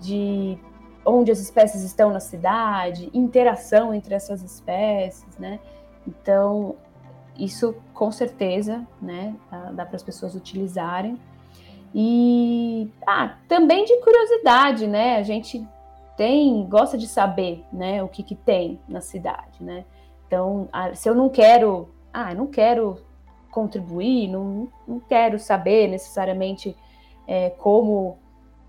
de 0.00 0.58
onde 1.04 1.30
as 1.30 1.38
espécies 1.38 1.82
estão 1.82 2.10
na 2.10 2.20
cidade, 2.20 3.10
interação 3.14 3.94
entre 3.94 4.14
essas 4.14 4.42
espécies, 4.42 5.38
né? 5.38 5.58
Então, 6.06 6.76
isso 7.38 7.74
com 7.94 8.10
certeza, 8.10 8.86
né, 9.00 9.34
dá 9.72 9.86
para 9.86 9.96
as 9.96 10.02
pessoas 10.02 10.34
utilizarem. 10.34 11.18
E 11.94 12.90
ah, 13.06 13.36
também 13.48 13.84
de 13.84 13.96
curiosidade, 14.02 14.86
né? 14.86 15.16
A 15.16 15.22
gente 15.22 15.66
tem, 16.16 16.66
gosta 16.68 16.98
de 16.98 17.06
saber, 17.06 17.64
né, 17.72 18.02
o 18.02 18.08
que, 18.08 18.22
que 18.22 18.34
tem 18.34 18.78
na 18.88 19.00
cidade, 19.00 19.62
né? 19.62 19.84
Então, 20.26 20.68
se 20.94 21.08
eu 21.08 21.14
não 21.14 21.28
quero, 21.28 21.88
ah, 22.12 22.32
eu 22.32 22.36
não 22.36 22.46
quero 22.46 22.98
contribuir, 23.58 24.28
não, 24.28 24.68
não 24.86 25.00
quero 25.00 25.36
saber 25.36 25.88
necessariamente 25.88 26.76
é, 27.26 27.50
como, 27.50 28.16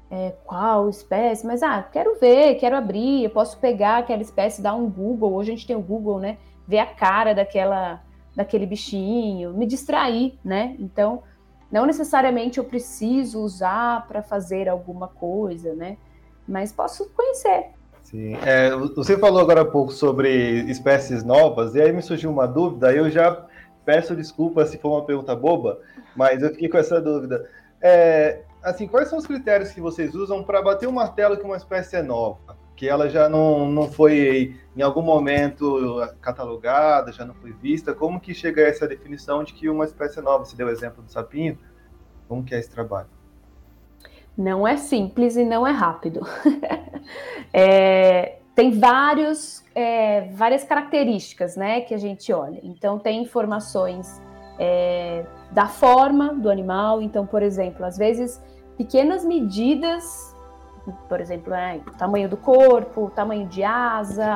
é, 0.09 0.33
qual 0.43 0.89
espécie, 0.89 1.45
mas 1.45 1.61
ah, 1.61 1.83
quero 1.83 2.19
ver, 2.19 2.55
quero 2.55 2.75
abrir, 2.75 3.23
eu 3.23 3.29
posso 3.29 3.59
pegar 3.59 3.99
aquela 3.99 4.23
espécie, 4.23 4.63
dar 4.63 4.73
um 4.73 4.89
Google, 4.89 5.35
hoje 5.35 5.51
a 5.51 5.55
gente 5.55 5.67
tem 5.67 5.75
o 5.75 5.81
Google, 5.81 6.17
né? 6.17 6.37
Ver 6.67 6.79
a 6.79 6.87
cara 6.87 7.35
daquela, 7.35 8.01
daquele 8.35 8.65
bichinho, 8.65 9.53
me 9.53 9.67
distrair, 9.67 10.39
né? 10.43 10.75
Então, 10.79 11.21
não 11.71 11.85
necessariamente 11.85 12.57
eu 12.57 12.63
preciso 12.63 13.43
usar 13.43 14.07
para 14.07 14.23
fazer 14.23 14.67
alguma 14.67 15.07
coisa, 15.07 15.75
né? 15.75 15.97
Mas 16.47 16.71
posso 16.71 17.07
conhecer. 17.11 17.67
Sim, 18.01 18.33
é, 18.43 18.75
você 18.95 19.19
falou 19.19 19.39
agora 19.39 19.61
há 19.61 19.65
pouco 19.65 19.91
sobre 19.91 20.63
espécies 20.63 21.23
novas, 21.23 21.75
e 21.75 21.81
aí 21.81 21.93
me 21.93 22.01
surgiu 22.01 22.31
uma 22.31 22.47
dúvida, 22.47 22.91
eu 22.91 23.07
já 23.07 23.45
peço 23.85 24.15
desculpa 24.15 24.65
se 24.65 24.77
for 24.77 24.91
uma 24.91 25.05
pergunta 25.05 25.35
boba, 25.35 25.79
mas 26.15 26.41
eu 26.41 26.49
fiquei 26.49 26.69
com 26.69 26.77
essa 26.77 27.01
dúvida. 27.01 27.49
É, 27.81 28.41
assim, 28.63 28.87
quais 28.87 29.07
são 29.07 29.17
os 29.17 29.25
critérios 29.25 29.71
que 29.71 29.81
vocês 29.81 30.13
usam 30.15 30.43
para 30.43 30.61
bater 30.61 30.87
o 30.87 30.93
martelo 30.93 31.37
que 31.37 31.43
uma 31.43 31.57
espécie 31.57 31.95
é 31.95 32.01
nova? 32.01 32.57
Que 32.75 32.87
ela 32.87 33.09
já 33.09 33.27
não, 33.27 33.69
não 33.69 33.89
foi 33.89 34.55
em 34.75 34.81
algum 34.81 35.01
momento 35.01 36.01
catalogada, 36.21 37.11
já 37.11 37.25
não 37.25 37.33
foi 37.33 37.51
vista? 37.51 37.93
Como 37.93 38.19
que 38.19 38.33
chega 38.33 38.61
a 38.61 38.67
essa 38.67 38.87
definição 38.87 39.43
de 39.43 39.53
que 39.53 39.69
uma 39.69 39.85
espécie 39.85 40.19
é 40.19 40.21
nova? 40.21 40.45
Você 40.45 40.55
deu 40.55 40.67
o 40.67 40.71
exemplo 40.71 41.03
do 41.03 41.11
sapinho. 41.11 41.57
Como 42.27 42.43
que 42.43 42.55
é 42.55 42.59
esse 42.59 42.69
trabalho? 42.69 43.09
Não 44.37 44.65
é 44.65 44.77
simples 44.77 45.35
e 45.35 45.43
não 45.43 45.67
é 45.67 45.71
rápido. 45.71 46.21
é, 47.51 48.39
tem 48.59 48.77
vários, 48.77 49.63
é, 49.73 50.27
várias 50.33 50.65
características 50.65 51.55
né, 51.55 51.79
que 51.79 51.93
a 51.93 51.97
gente 51.97 52.33
olha. 52.33 52.59
Então, 52.61 52.99
tem 52.99 53.21
informações 53.21 54.21
é, 54.59 55.25
da 55.49 55.65
forma 55.65 56.33
do 56.33 56.49
animal. 56.49 57.01
Então, 57.01 57.25
por 57.25 57.41
exemplo, 57.41 57.85
às 57.85 57.97
vezes 57.97 58.43
pequenas 58.77 59.23
medidas, 59.23 60.35
por 61.07 61.21
exemplo, 61.21 61.53
é, 61.53 61.79
tamanho 61.97 62.27
do 62.27 62.35
corpo, 62.35 63.09
tamanho 63.15 63.47
de 63.47 63.63
asa, 63.63 64.35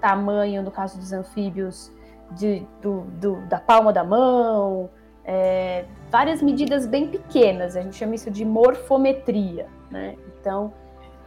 tamanho, 0.00 0.62
no 0.62 0.70
caso 0.70 0.96
dos 0.96 1.12
anfíbios, 1.12 1.92
de, 2.30 2.66
do, 2.80 3.02
do, 3.20 3.36
da 3.48 3.60
palma 3.60 3.92
da 3.92 4.02
mão, 4.02 4.88
é, 5.26 5.84
várias 6.10 6.40
medidas 6.40 6.86
bem 6.86 7.08
pequenas, 7.08 7.76
a 7.76 7.82
gente 7.82 7.96
chama 7.96 8.14
isso 8.14 8.30
de 8.30 8.46
morfometria, 8.46 9.66
né? 9.90 10.16
Então, 10.40 10.72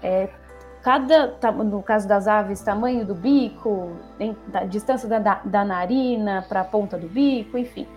é, 0.01 0.27
cada, 0.81 1.35
no 1.63 1.81
caso 1.83 2.07
das 2.07 2.27
aves, 2.27 2.61
tamanho 2.61 3.05
do 3.05 3.15
bico, 3.15 3.91
da 4.47 4.63
distância 4.63 5.07
da, 5.07 5.41
da 5.43 5.65
narina 5.65 6.45
para 6.47 6.61
a 6.61 6.65
ponta 6.65 6.97
do 6.97 7.07
bico, 7.07 7.57
enfim 7.57 7.87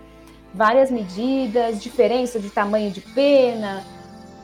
várias 0.55 0.89
medidas, 0.89 1.83
diferença 1.83 2.39
de 2.39 2.49
tamanho 2.49 2.89
de 2.89 3.01
pena, 3.01 3.83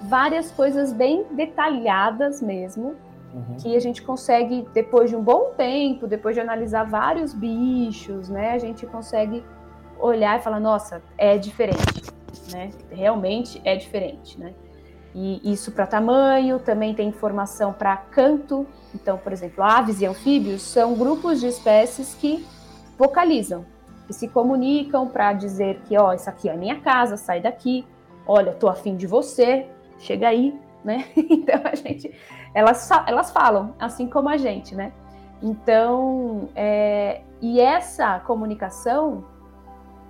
várias 0.04 0.52
coisas 0.52 0.92
bem 0.92 1.26
detalhadas 1.32 2.42
mesmo, 2.42 2.96
uhum. 3.34 3.56
que 3.58 3.76
a 3.76 3.80
gente 3.80 4.02
consegue, 4.02 4.68
depois 4.74 5.10
de 5.10 5.16
um 5.16 5.24
bom 5.24 5.54
tempo, 5.56 6.06
depois 6.06 6.36
de 6.36 6.42
analisar 6.42 6.84
vários 6.84 7.34
bichos, 7.34 8.28
né, 8.28 8.52
a 8.52 8.60
gente 8.60 8.86
consegue 8.86 9.42
olhar 9.98 10.38
e 10.38 10.44
falar, 10.44 10.60
nossa, 10.60 11.02
é 11.18 11.38
diferente, 11.38 12.12
né? 12.52 12.72
Realmente 12.89 13.62
é 13.64 13.76
diferente, 13.76 14.38
né? 14.38 14.54
E 15.14 15.41
isso 15.51 15.72
para 15.72 15.86
tamanho, 15.86 16.59
também 16.59 16.93
tem 16.93 17.09
informação 17.09 17.74
para 17.74 17.97
canto. 17.97 18.66
Então, 18.95 19.18
por 19.18 19.34
exemplo, 19.34 19.64
aves 19.64 20.01
e 20.01 20.05
anfíbios 20.05 20.62
são 20.62 20.93
grupos 20.93 21.39
de 21.39 21.47
espécies 21.47 22.14
que 22.16 22.45
vocalizam 22.97 23.66
que 24.12 24.14
se 24.14 24.28
comunicam 24.28 25.07
para 25.07 25.32
dizer 25.32 25.80
que, 25.86 25.97
ó, 25.97 26.14
isso 26.14 26.30
aqui 26.30 26.49
é 26.49 26.51
a 26.51 26.57
minha 26.57 26.82
casa, 26.82 27.16
sai 27.16 27.39
daqui, 27.39 27.88
olha, 28.28 28.51
tô 28.51 28.68
afim 28.68 28.97
de 28.97 29.07
você, 29.07 29.68
chega 29.97 30.28
aí, 30.28 30.59
né? 30.84 31.05
Então 31.16 31.62
a 31.64 31.74
gente, 31.76 32.14
elas, 32.53 32.89
elas 33.07 33.32
falam, 33.32 33.74
assim 33.80 34.07
como 34.07 34.28
a 34.28 34.36
gente, 34.36 34.76
né? 34.76 34.91
Então, 35.41 36.49
é, 36.53 37.22
e 37.41 37.59
essa 37.62 38.20
comunicação, 38.20 39.24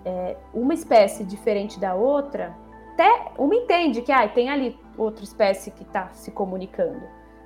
é, 0.03 0.35
uma 0.51 0.73
espécie 0.73 1.23
diferente 1.23 1.79
da 1.79 1.93
outra, 1.93 2.55
até 2.93 3.31
uma 3.37 3.55
entende 3.55 4.01
que 4.01 4.11
ah, 4.11 4.27
tem 4.27 4.49
ali 4.49 4.77
outra 4.97 5.23
espécie 5.23 5.71
que 5.71 5.83
está 5.83 6.09
se 6.13 6.31
comunicando, 6.31 7.01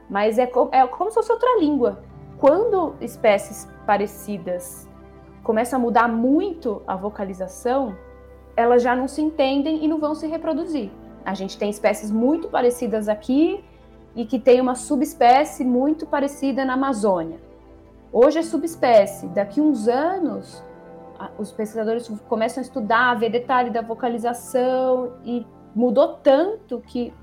mas 0.10 0.38
é, 0.38 0.50
é 0.72 0.88
como 0.88 1.10
se 1.10 1.16
fosse 1.16 1.32
outra 1.32 1.60
língua. 1.60 2.04
Quando 2.38 2.96
espécies 3.00 3.68
parecidas 3.86 4.88
começa 5.44 5.76
a 5.76 5.80
mudar 5.80 6.08
muito 6.08 6.82
a 6.86 6.96
vocalização, 6.96 7.96
elas 8.58 8.82
já 8.82 8.96
não 8.96 9.08
se 9.08 9.22
entendem 9.22 9.84
e 9.84 9.88
não 9.88 10.00
vão 10.00 10.16
se 10.16 10.28
reproduzir. 10.28 10.92
A 11.24 11.34
gente 11.34 11.58
tem 11.58 11.70
espécies 11.70 12.12
muito 12.12 12.48
parecidas 12.48 13.08
aqui 13.08 13.64
e 14.16 14.26
que 14.26 14.40
tem 14.40 14.62
uma 14.62 14.76
subespécie 14.76 15.64
muito 15.64 16.06
parecida 16.06 16.64
na 16.64 16.74
Amazônia. 16.74 17.40
Hoje 18.12 18.40
é 18.40 18.42
subespécie, 18.42 19.28
daqui 19.28 19.60
uns 19.60 19.88
anos 19.88 20.64
os 21.38 21.52
pesquisadores 21.52 22.08
começam 22.28 22.62
a 22.62 22.66
estudar, 22.66 23.12
a 23.12 23.16
ver 23.16 23.30
detalhe 23.30 23.70
da 23.70 23.82
vocalização 23.82 25.14
e 25.24 25.46
mudou 25.74 26.16
tanto 26.16 26.82
que 26.82 27.14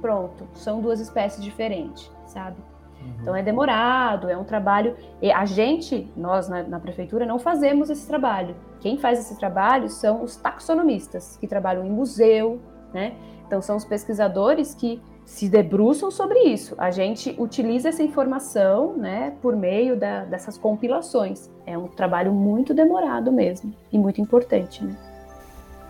pronto, 0.00 0.46
são 0.54 0.80
duas 0.80 1.00
espécies 1.00 1.42
diferentes, 1.42 2.10
sabe? 2.26 2.56
Uhum. 3.00 3.12
Então 3.20 3.36
é 3.36 3.42
demorado, 3.42 4.28
é 4.28 4.36
um 4.36 4.44
trabalho. 4.44 4.96
E 5.22 5.30
a 5.30 5.44
gente, 5.44 6.10
nós 6.16 6.48
na, 6.48 6.62
na, 6.62 6.80
prefeitura, 6.80 7.24
não 7.24 7.38
fazemos 7.38 7.90
esse 7.90 8.06
trabalho. 8.06 8.54
Quem 8.80 8.98
faz 8.98 9.18
esse 9.18 9.38
trabalho 9.38 9.88
são 9.88 10.22
os 10.22 10.36
taxonomistas, 10.36 11.36
que 11.36 11.46
trabalham 11.46 11.84
em 11.84 11.90
museu, 11.90 12.60
né? 12.92 13.14
Então 13.46 13.62
são 13.62 13.76
os 13.76 13.84
pesquisadores 13.84 14.74
que 14.74 15.00
se 15.24 15.48
debruçam 15.48 16.10
sobre 16.10 16.38
isso. 16.40 16.74
A 16.78 16.90
gente 16.90 17.34
utiliza 17.38 17.90
essa 17.90 18.02
informação, 18.02 18.96
né, 18.96 19.34
por 19.42 19.54
meio 19.54 19.94
da, 19.94 20.24
dessas 20.24 20.56
compilações. 20.56 21.50
É 21.66 21.76
um 21.76 21.86
trabalho 21.86 22.32
muito 22.32 22.72
demorado 22.72 23.30
mesmo 23.30 23.74
e 23.92 23.98
muito 23.98 24.20
importante, 24.20 24.82
né? 24.82 24.96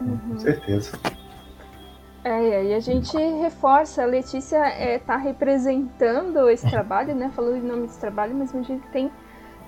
Uhum. 0.00 0.18
Com 0.30 0.38
certeza. 0.38 0.92
É, 2.24 2.64
e 2.64 2.74
a 2.74 2.80
gente 2.80 3.16
reforça, 3.16 4.02
a 4.02 4.06
Letícia 4.06 4.58
está 4.94 5.14
é, 5.14 5.22
representando 5.22 6.48
esse 6.48 6.68
trabalho, 6.68 7.14
né? 7.14 7.30
Falando 7.34 7.56
em 7.56 7.66
nome 7.66 7.82
desse 7.82 8.00
trabalho, 8.00 8.34
mas 8.34 8.54
a 8.54 8.62
gente 8.62 8.86
tem 8.88 9.10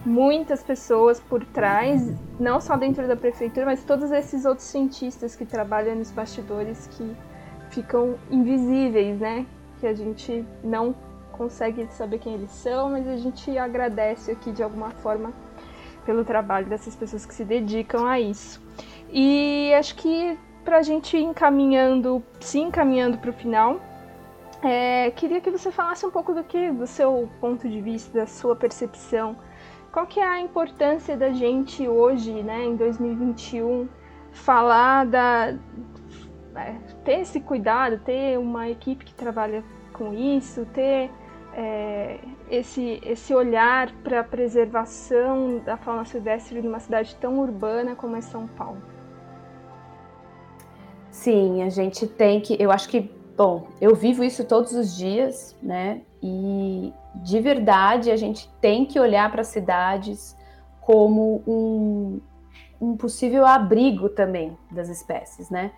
muitas 0.05 0.62
pessoas 0.62 1.20
por 1.20 1.44
trás, 1.44 2.12
não 2.38 2.61
só 2.61 2.76
dentro 2.76 3.07
da 3.07 3.16
prefeitura, 3.16 3.66
mas 3.66 3.84
todos 3.84 4.11
esses 4.11 4.44
outros 4.44 4.66
cientistas 4.66 5.36
que 5.36 5.44
trabalham 5.44 5.94
nos 5.94 6.11
bastidores 6.11 6.86
que 6.88 7.16
ficam 7.70 8.16
invisíveis, 8.30 9.18
né? 9.18 9.46
Que 9.78 9.86
a 9.86 9.94
gente 9.94 10.44
não 10.64 10.94
consegue 11.32 11.86
saber 11.92 12.18
quem 12.18 12.34
eles 12.34 12.51
são, 12.51 12.90
mas 12.90 13.07
a 13.07 13.16
gente 13.16 13.57
agradece 13.57 14.32
aqui 14.32 14.51
de 14.51 14.62
alguma 14.62 14.90
forma 14.90 15.32
pelo 16.05 16.24
trabalho 16.24 16.66
dessas 16.66 16.96
pessoas 16.96 17.24
que 17.24 17.34
se 17.34 17.44
dedicam 17.44 18.07
a 18.07 18.18
isso. 18.18 18.61
E 19.12 19.72
acho 19.74 19.94
que 19.96 20.36
para 20.64 20.78
a 20.78 20.82
gente 20.82 21.16
ir 21.16 21.22
encaminhando, 21.22 22.22
se 22.40 22.58
encaminhando 22.58 23.18
para 23.18 23.30
o 23.30 23.32
final, 23.32 23.80
é, 24.62 25.11
queria 25.12 25.40
que 25.40 25.50
você 25.50 25.70
falasse 25.70 26.04
um 26.04 26.11
pouco 26.11 26.34
do 26.34 26.44
que, 26.44 26.70
do 26.70 26.86
seu 26.86 27.28
ponto 27.40 27.68
de 27.68 27.80
vista, 27.80 28.20
da 28.20 28.26
sua 28.26 28.54
percepção. 28.54 29.36
Qual 29.90 30.06
que 30.06 30.20
é 30.20 30.26
a 30.26 30.40
importância 30.40 31.16
da 31.16 31.30
gente 31.30 31.88
hoje, 31.88 32.42
né, 32.42 32.64
em 32.64 32.76
2021, 32.76 33.88
falar 34.32 35.06
da 35.06 35.54
é, 36.54 36.74
ter 37.04 37.20
esse 37.20 37.40
cuidado, 37.40 37.98
ter 37.98 38.38
uma 38.38 38.68
equipe 38.68 39.04
que 39.04 39.14
trabalha 39.14 39.64
com 39.92 40.12
isso, 40.12 40.66
ter 40.66 41.11
é, 41.54 42.18
esse, 42.50 43.00
esse 43.04 43.34
olhar 43.34 43.90
para 44.04 44.20
a 44.20 44.24
preservação 44.24 45.58
da 45.58 45.76
fauna 45.76 46.04
silvestre 46.04 46.61
numa 46.61 46.80
cidade 46.80 47.16
tão 47.16 47.38
urbana 47.38 47.96
como 47.96 48.16
é 48.16 48.20
São 48.20 48.46
Paulo? 48.46 48.80
Sim, 51.20 51.62
a 51.62 51.68
gente 51.68 52.06
tem 52.06 52.40
que. 52.40 52.56
Eu 52.58 52.72
acho 52.72 52.88
que, 52.88 53.00
bom, 53.36 53.66
eu 53.78 53.94
vivo 53.94 54.24
isso 54.24 54.42
todos 54.42 54.72
os 54.72 54.96
dias, 54.96 55.54
né? 55.62 56.00
E 56.22 56.94
de 57.14 57.38
verdade 57.40 58.10
a 58.10 58.16
gente 58.16 58.50
tem 58.58 58.86
que 58.86 58.98
olhar 58.98 59.30
para 59.30 59.42
as 59.42 59.48
cidades 59.48 60.34
como 60.80 61.42
um, 61.46 62.20
um 62.80 62.96
possível 62.96 63.44
abrigo 63.44 64.08
também 64.08 64.56
das 64.70 64.88
espécies, 64.88 65.50
né? 65.50 65.72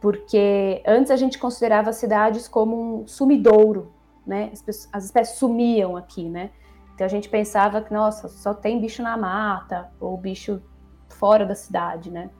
Porque 0.00 0.80
antes 0.86 1.10
a 1.10 1.16
gente 1.16 1.40
considerava 1.40 1.90
as 1.90 1.96
cidades 1.96 2.46
como 2.46 3.00
um 3.00 3.08
sumidouro, 3.08 3.92
né? 4.24 4.50
As, 4.52 4.88
as 4.92 5.04
espécies 5.06 5.38
sumiam 5.38 5.96
aqui, 5.96 6.28
né? 6.28 6.50
Então 6.94 7.04
a 7.04 7.10
gente 7.10 7.28
pensava 7.28 7.82
que, 7.82 7.92
nossa, 7.92 8.28
só 8.28 8.54
tem 8.54 8.80
bicho 8.80 9.02
na 9.02 9.16
mata, 9.16 9.90
ou 9.98 10.16
bicho 10.16 10.62
fora 11.08 11.44
da 11.44 11.56
cidade, 11.56 12.12
né? 12.12 12.30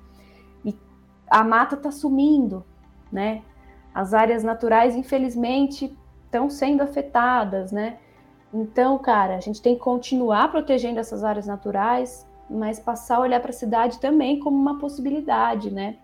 A 1.29 1.43
mata 1.43 1.75
está 1.75 1.91
sumindo, 1.91 2.65
né? 3.11 3.43
As 3.95 4.13
áreas 4.13 4.43
naturais, 4.43 4.97
infelizmente, 4.97 5.97
estão 6.25 6.51
sendo 6.51 6.83
afetadas, 6.83 7.71
né? 7.71 7.99
Então, 8.53 8.99
cara, 8.99 9.37
a 9.37 9.41
gente 9.41 9.61
tem 9.61 9.75
que 9.75 9.81
continuar 9.81 10.51
protegendo 10.51 11.01
essas 11.01 11.25
áreas 11.25 11.47
naturais, 11.47 12.27
mas 12.49 12.79
passar 12.79 13.17
a 13.17 13.21
olhar 13.21 13.41
para 13.41 13.51
a 13.51 13.55
cidade 13.55 14.01
também 14.01 14.39
como 14.39 14.57
uma 14.57 14.79
possibilidade, 14.79 15.73
né? 15.73 15.97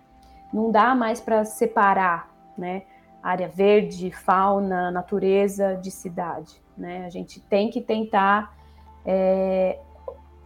Não 0.52 0.70
dá 0.70 0.94
mais 0.94 1.20
para 1.20 1.44
separar, 1.44 2.28
né? 2.56 2.82
Área 3.22 3.48
verde, 3.48 4.10
fauna, 4.10 4.90
natureza 4.90 5.76
de 5.76 5.90
cidade, 5.90 6.60
né? 6.76 7.04
A 7.06 7.10
gente 7.10 7.40
tem 7.40 7.70
que 7.70 7.80
tentar 7.80 8.52
é, 9.04 9.78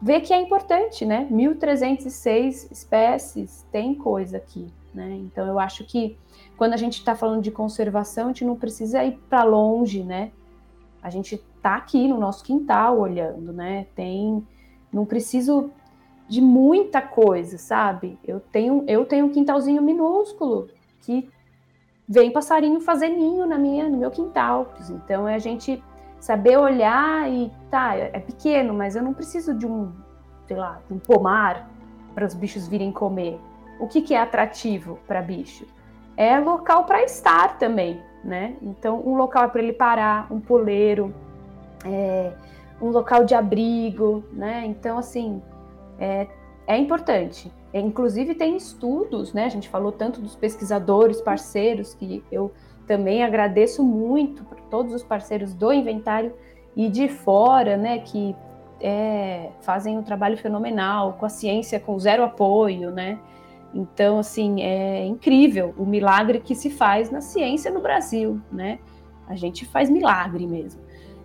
ver 0.00 0.20
que 0.20 0.32
é 0.32 0.40
importante, 0.40 1.04
né? 1.04 1.26
1.306 1.30 2.70
espécies, 2.70 3.66
tem 3.72 3.94
coisa 3.94 4.36
aqui, 4.36 4.66
né? 4.92 5.12
Então 5.14 5.46
eu 5.46 5.58
acho 5.58 5.84
que 5.84 6.16
quando 6.56 6.74
a 6.74 6.76
gente 6.76 6.98
está 6.98 7.14
falando 7.14 7.42
de 7.42 7.50
conservação, 7.50 8.26
a 8.26 8.28
gente 8.28 8.44
não 8.44 8.56
precisa 8.56 9.02
ir 9.04 9.18
para 9.28 9.42
longe, 9.44 10.02
né? 10.02 10.30
A 11.02 11.10
gente 11.10 11.34
está 11.34 11.76
aqui 11.76 12.08
no 12.08 12.18
nosso 12.18 12.44
quintal 12.44 12.98
olhando, 12.98 13.52
né? 13.52 13.86
Tem, 13.94 14.46
não 14.92 15.04
preciso 15.04 15.70
de 16.28 16.40
muita 16.40 17.02
coisa, 17.02 17.58
sabe? 17.58 18.18
Eu 18.24 18.40
tenho, 18.40 18.84
eu 18.86 19.04
tenho 19.04 19.26
um 19.26 19.30
quintalzinho 19.30 19.82
minúsculo 19.82 20.68
que 21.02 21.28
vem 22.08 22.30
passarinho 22.30 22.80
fazer 22.80 23.08
ninho 23.08 23.46
na 23.46 23.58
minha, 23.58 23.88
no 23.88 23.98
meu 23.98 24.10
quintal. 24.10 24.74
Então 24.90 25.28
é 25.28 25.34
a 25.34 25.38
gente 25.38 25.82
saber 26.24 26.56
olhar 26.56 27.30
e 27.30 27.52
tá, 27.70 27.94
é 27.96 28.18
pequeno, 28.18 28.72
mas 28.72 28.96
eu 28.96 29.02
não 29.02 29.12
preciso 29.12 29.52
de 29.52 29.66
um, 29.66 29.92
sei 30.46 30.56
lá, 30.56 30.80
de 30.88 30.94
um 30.94 30.98
pomar 30.98 31.68
para 32.14 32.24
os 32.24 32.32
bichos 32.32 32.66
virem 32.66 32.90
comer. 32.90 33.38
O 33.78 33.86
que, 33.86 34.00
que 34.00 34.14
é 34.14 34.18
atrativo 34.18 34.98
para 35.06 35.20
bicho? 35.20 35.66
É 36.16 36.38
local 36.38 36.84
para 36.84 37.02
estar 37.02 37.58
também, 37.58 38.00
né? 38.24 38.56
Então, 38.62 39.02
um 39.06 39.16
local 39.16 39.50
para 39.50 39.62
ele 39.62 39.74
parar, 39.74 40.32
um 40.32 40.40
poleiro, 40.40 41.14
é, 41.84 42.32
um 42.80 42.88
local 42.88 43.26
de 43.26 43.34
abrigo, 43.34 44.24
né? 44.32 44.64
Então, 44.64 44.96
assim, 44.96 45.42
é, 45.98 46.26
é 46.66 46.78
importante. 46.78 47.52
É, 47.70 47.80
inclusive, 47.80 48.34
tem 48.34 48.56
estudos, 48.56 49.34
né? 49.34 49.44
A 49.44 49.50
gente 49.50 49.68
falou 49.68 49.92
tanto 49.92 50.22
dos 50.22 50.34
pesquisadores, 50.34 51.20
parceiros, 51.20 51.92
que 51.92 52.24
eu 52.32 52.50
também 52.86 53.22
agradeço 53.22 53.82
muito 53.82 54.44
por 54.44 54.60
todos 54.60 54.92
os 54.92 55.02
parceiros 55.02 55.54
do 55.54 55.72
inventário 55.72 56.32
e 56.76 56.88
de 56.88 57.08
fora, 57.08 57.76
né? 57.76 57.98
Que 57.98 58.34
é, 58.80 59.50
fazem 59.60 59.96
um 59.96 60.02
trabalho 60.02 60.36
fenomenal, 60.36 61.14
com 61.14 61.26
a 61.26 61.28
ciência 61.28 61.80
com 61.80 61.98
zero 61.98 62.22
apoio, 62.22 62.90
né? 62.90 63.18
Então, 63.74 64.18
assim, 64.18 64.62
é 64.62 65.04
incrível 65.04 65.74
o 65.76 65.84
milagre 65.84 66.38
que 66.38 66.54
se 66.54 66.70
faz 66.70 67.10
na 67.10 67.20
ciência 67.20 67.70
no 67.70 67.80
Brasil, 67.80 68.40
né? 68.52 68.78
A 69.26 69.34
gente 69.34 69.64
faz 69.64 69.90
milagre 69.90 70.46
mesmo. 70.46 70.80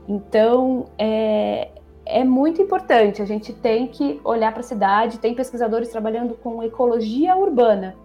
Então, 0.08 0.86
é, 0.98 1.70
é 2.06 2.24
muito 2.24 2.62
importante. 2.62 3.22
A 3.22 3.26
gente 3.26 3.54
tem 3.54 3.88
que 3.88 4.20
olhar 4.24 4.52
para 4.52 4.62
a 4.62 4.64
cidade. 4.64 5.20
Tem 5.20 5.36
pesquisadores 5.36 5.90
trabalhando 5.90 6.34
com 6.34 6.64
ecologia 6.64 7.36
urbana, 7.36 7.96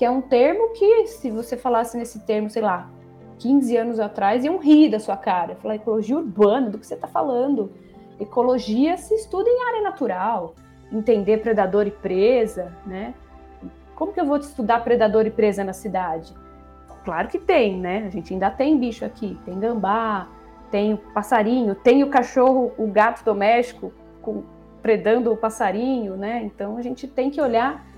que 0.00 0.04
é 0.06 0.10
um 0.10 0.22
termo 0.22 0.70
que, 0.70 1.08
se 1.08 1.30
você 1.30 1.58
falasse 1.58 1.94
nesse 1.94 2.20
termo, 2.20 2.48
sei 2.48 2.62
lá, 2.62 2.88
15 3.38 3.76
anos 3.76 4.00
atrás, 4.00 4.42
iam 4.42 4.56
rir 4.56 4.88
da 4.88 4.98
sua 4.98 5.14
cara. 5.14 5.56
Falar 5.56 5.74
ecologia 5.74 6.16
urbana, 6.16 6.70
do 6.70 6.78
que 6.78 6.86
você 6.86 6.94
está 6.94 7.06
falando? 7.06 7.70
Ecologia 8.18 8.96
se 8.96 9.14
estuda 9.14 9.46
em 9.46 9.62
área 9.68 9.82
natural, 9.82 10.54
entender 10.90 11.42
predador 11.42 11.86
e 11.86 11.90
presa, 11.90 12.72
né? 12.86 13.12
Como 13.94 14.10
que 14.10 14.18
eu 14.18 14.24
vou 14.24 14.38
estudar 14.38 14.82
predador 14.82 15.26
e 15.26 15.30
presa 15.30 15.62
na 15.62 15.74
cidade? 15.74 16.32
Claro 17.04 17.28
que 17.28 17.38
tem, 17.38 17.78
né? 17.78 18.06
A 18.06 18.08
gente 18.08 18.32
ainda 18.32 18.50
tem 18.50 18.78
bicho 18.78 19.04
aqui, 19.04 19.38
tem 19.44 19.60
gambá, 19.60 20.28
tem 20.70 20.94
o 20.94 20.96
passarinho, 20.96 21.74
tem 21.74 22.02
o 22.02 22.08
cachorro, 22.08 22.72
o 22.78 22.86
gato 22.86 23.22
doméstico 23.22 23.92
com, 24.22 24.44
predando 24.80 25.30
o 25.30 25.36
passarinho, 25.36 26.16
né? 26.16 26.42
Então 26.42 26.78
a 26.78 26.80
gente 26.80 27.06
tem 27.06 27.30
que 27.30 27.38
olhar 27.38 27.89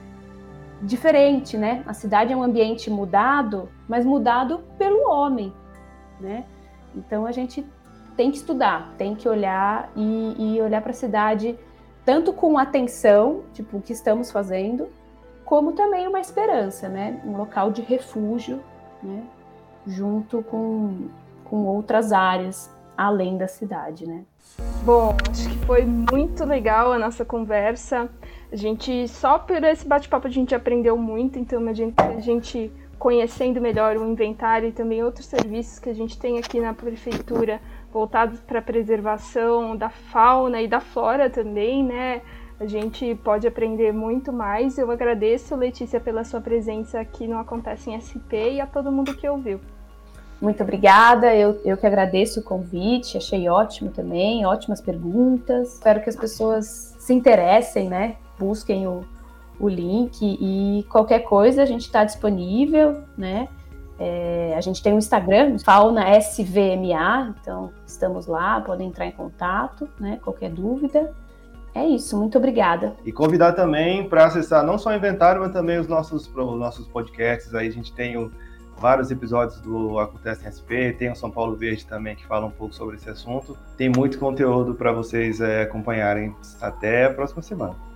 diferente, 0.82 1.56
né? 1.56 1.82
A 1.86 1.94
cidade 1.94 2.32
é 2.32 2.36
um 2.36 2.42
ambiente 2.42 2.90
mudado, 2.90 3.68
mas 3.88 4.04
mudado 4.04 4.60
pelo 4.76 5.08
homem, 5.08 5.52
né? 6.20 6.44
Então 6.94 7.24
a 7.24 7.32
gente 7.32 7.64
tem 8.16 8.30
que 8.30 8.36
estudar, 8.36 8.92
tem 8.98 9.14
que 9.14 9.28
olhar 9.28 9.90
e, 9.96 10.56
e 10.56 10.60
olhar 10.60 10.82
para 10.82 10.90
a 10.90 10.94
cidade 10.94 11.58
tanto 12.04 12.32
com 12.32 12.58
atenção, 12.58 13.44
tipo 13.54 13.76
o 13.76 13.80
que 13.80 13.92
estamos 13.92 14.30
fazendo, 14.30 14.88
como 15.44 15.72
também 15.72 16.08
uma 16.08 16.20
esperança, 16.20 16.88
né? 16.88 17.20
Um 17.24 17.36
local 17.36 17.70
de 17.70 17.80
refúgio, 17.80 18.60
né? 19.02 19.22
Junto 19.86 20.42
com 20.42 21.08
com 21.44 21.66
outras 21.66 22.12
áreas 22.12 22.74
além 22.96 23.36
da 23.36 23.46
cidade, 23.46 24.06
né? 24.06 24.24
Bom, 24.84 25.14
acho 25.30 25.50
que 25.50 25.58
foi 25.66 25.84
muito 25.84 26.46
legal 26.46 26.92
a 26.92 26.98
nossa 26.98 27.26
conversa. 27.26 28.08
A 28.52 28.56
gente, 28.56 29.08
só 29.08 29.38
por 29.38 29.64
esse 29.64 29.88
bate-papo, 29.88 30.26
a 30.26 30.30
gente 30.30 30.54
aprendeu 30.54 30.94
muito, 30.94 31.38
então 31.38 31.66
a 31.66 32.20
gente, 32.20 32.70
conhecendo 32.98 33.62
melhor 33.62 33.96
o 33.96 34.06
inventário 34.06 34.68
e 34.68 34.72
também 34.72 35.02
outros 35.02 35.24
serviços 35.24 35.78
que 35.78 35.88
a 35.88 35.94
gente 35.94 36.18
tem 36.18 36.38
aqui 36.38 36.60
na 36.60 36.74
prefeitura 36.74 37.62
voltados 37.90 38.40
para 38.40 38.58
a 38.58 38.62
preservação 38.62 39.74
da 39.74 39.88
fauna 39.88 40.60
e 40.60 40.68
da 40.68 40.80
flora 40.80 41.30
também, 41.30 41.82
né? 41.82 42.20
A 42.60 42.66
gente 42.66 43.14
pode 43.24 43.46
aprender 43.46 43.90
muito 43.90 44.30
mais. 44.30 44.76
Eu 44.76 44.90
agradeço, 44.90 45.56
Letícia, 45.56 45.98
pela 45.98 46.22
sua 46.22 46.40
presença 46.40 47.00
aqui 47.00 47.26
no 47.26 47.38
Acontece 47.38 47.90
em 47.90 47.98
SP 47.98 48.52
e 48.52 48.60
a 48.60 48.66
todo 48.66 48.92
mundo 48.92 49.14
que 49.16 49.26
ouviu. 49.26 49.60
Muito 50.40 50.62
obrigada, 50.62 51.34
eu, 51.34 51.58
eu 51.64 51.76
que 51.76 51.86
agradeço 51.86 52.40
o 52.40 52.42
convite, 52.42 53.16
achei 53.16 53.48
ótimo 53.48 53.90
também, 53.90 54.44
ótimas 54.44 54.80
perguntas. 54.80 55.74
Espero 55.74 56.02
que 56.02 56.10
as 56.10 56.16
pessoas 56.16 56.94
se 56.98 57.14
interessem, 57.14 57.88
né? 57.88 58.16
Busquem 58.38 58.86
o, 58.86 59.02
o 59.58 59.68
link 59.68 60.20
e 60.22 60.84
qualquer 60.90 61.20
coisa 61.20 61.62
a 61.62 61.66
gente 61.66 61.82
está 61.82 62.04
disponível, 62.04 63.02
né? 63.16 63.48
É, 63.98 64.54
a 64.56 64.60
gente 64.60 64.82
tem 64.82 64.92
um 64.92 64.98
Instagram, 64.98 65.58
Fauna 65.58 66.16
SVMA, 66.18 67.34
então 67.40 67.70
estamos 67.86 68.26
lá, 68.26 68.60
podem 68.60 68.88
entrar 68.88 69.06
em 69.06 69.12
contato, 69.12 69.88
né? 70.00 70.18
Qualquer 70.22 70.50
dúvida. 70.50 71.12
É 71.74 71.86
isso, 71.86 72.18
muito 72.18 72.36
obrigada. 72.36 72.94
E 73.04 73.12
convidar 73.12 73.52
também 73.52 74.08
para 74.08 74.26
acessar 74.26 74.64
não 74.64 74.76
só 74.76 74.90
o 74.90 74.94
inventário, 74.94 75.40
mas 75.40 75.52
também 75.52 75.78
os 75.78 75.86
nossos, 75.86 76.26
os 76.26 76.58
nossos 76.58 76.86
podcasts. 76.88 77.54
Aí 77.54 77.68
a 77.68 77.72
gente 77.72 77.92
tem 77.94 78.16
o 78.16 78.30
vários 78.82 79.12
episódios 79.12 79.60
do 79.60 79.98
Acontece 80.00 80.44
em 80.44 80.50
SP, 80.50 80.92
tem 80.98 81.12
o 81.12 81.14
São 81.14 81.30
Paulo 81.30 81.54
Verde 81.54 81.86
também 81.86 82.16
que 82.16 82.26
fala 82.26 82.46
um 82.46 82.50
pouco 82.50 82.74
sobre 82.74 82.96
esse 82.96 83.08
assunto. 83.08 83.56
Tem 83.76 83.88
muito 83.88 84.18
conteúdo 84.18 84.74
para 84.74 84.92
vocês 84.92 85.40
é, 85.40 85.62
acompanharem. 85.62 86.34
Até 86.60 87.04
a 87.06 87.14
próxima 87.14 87.42
semana. 87.42 87.91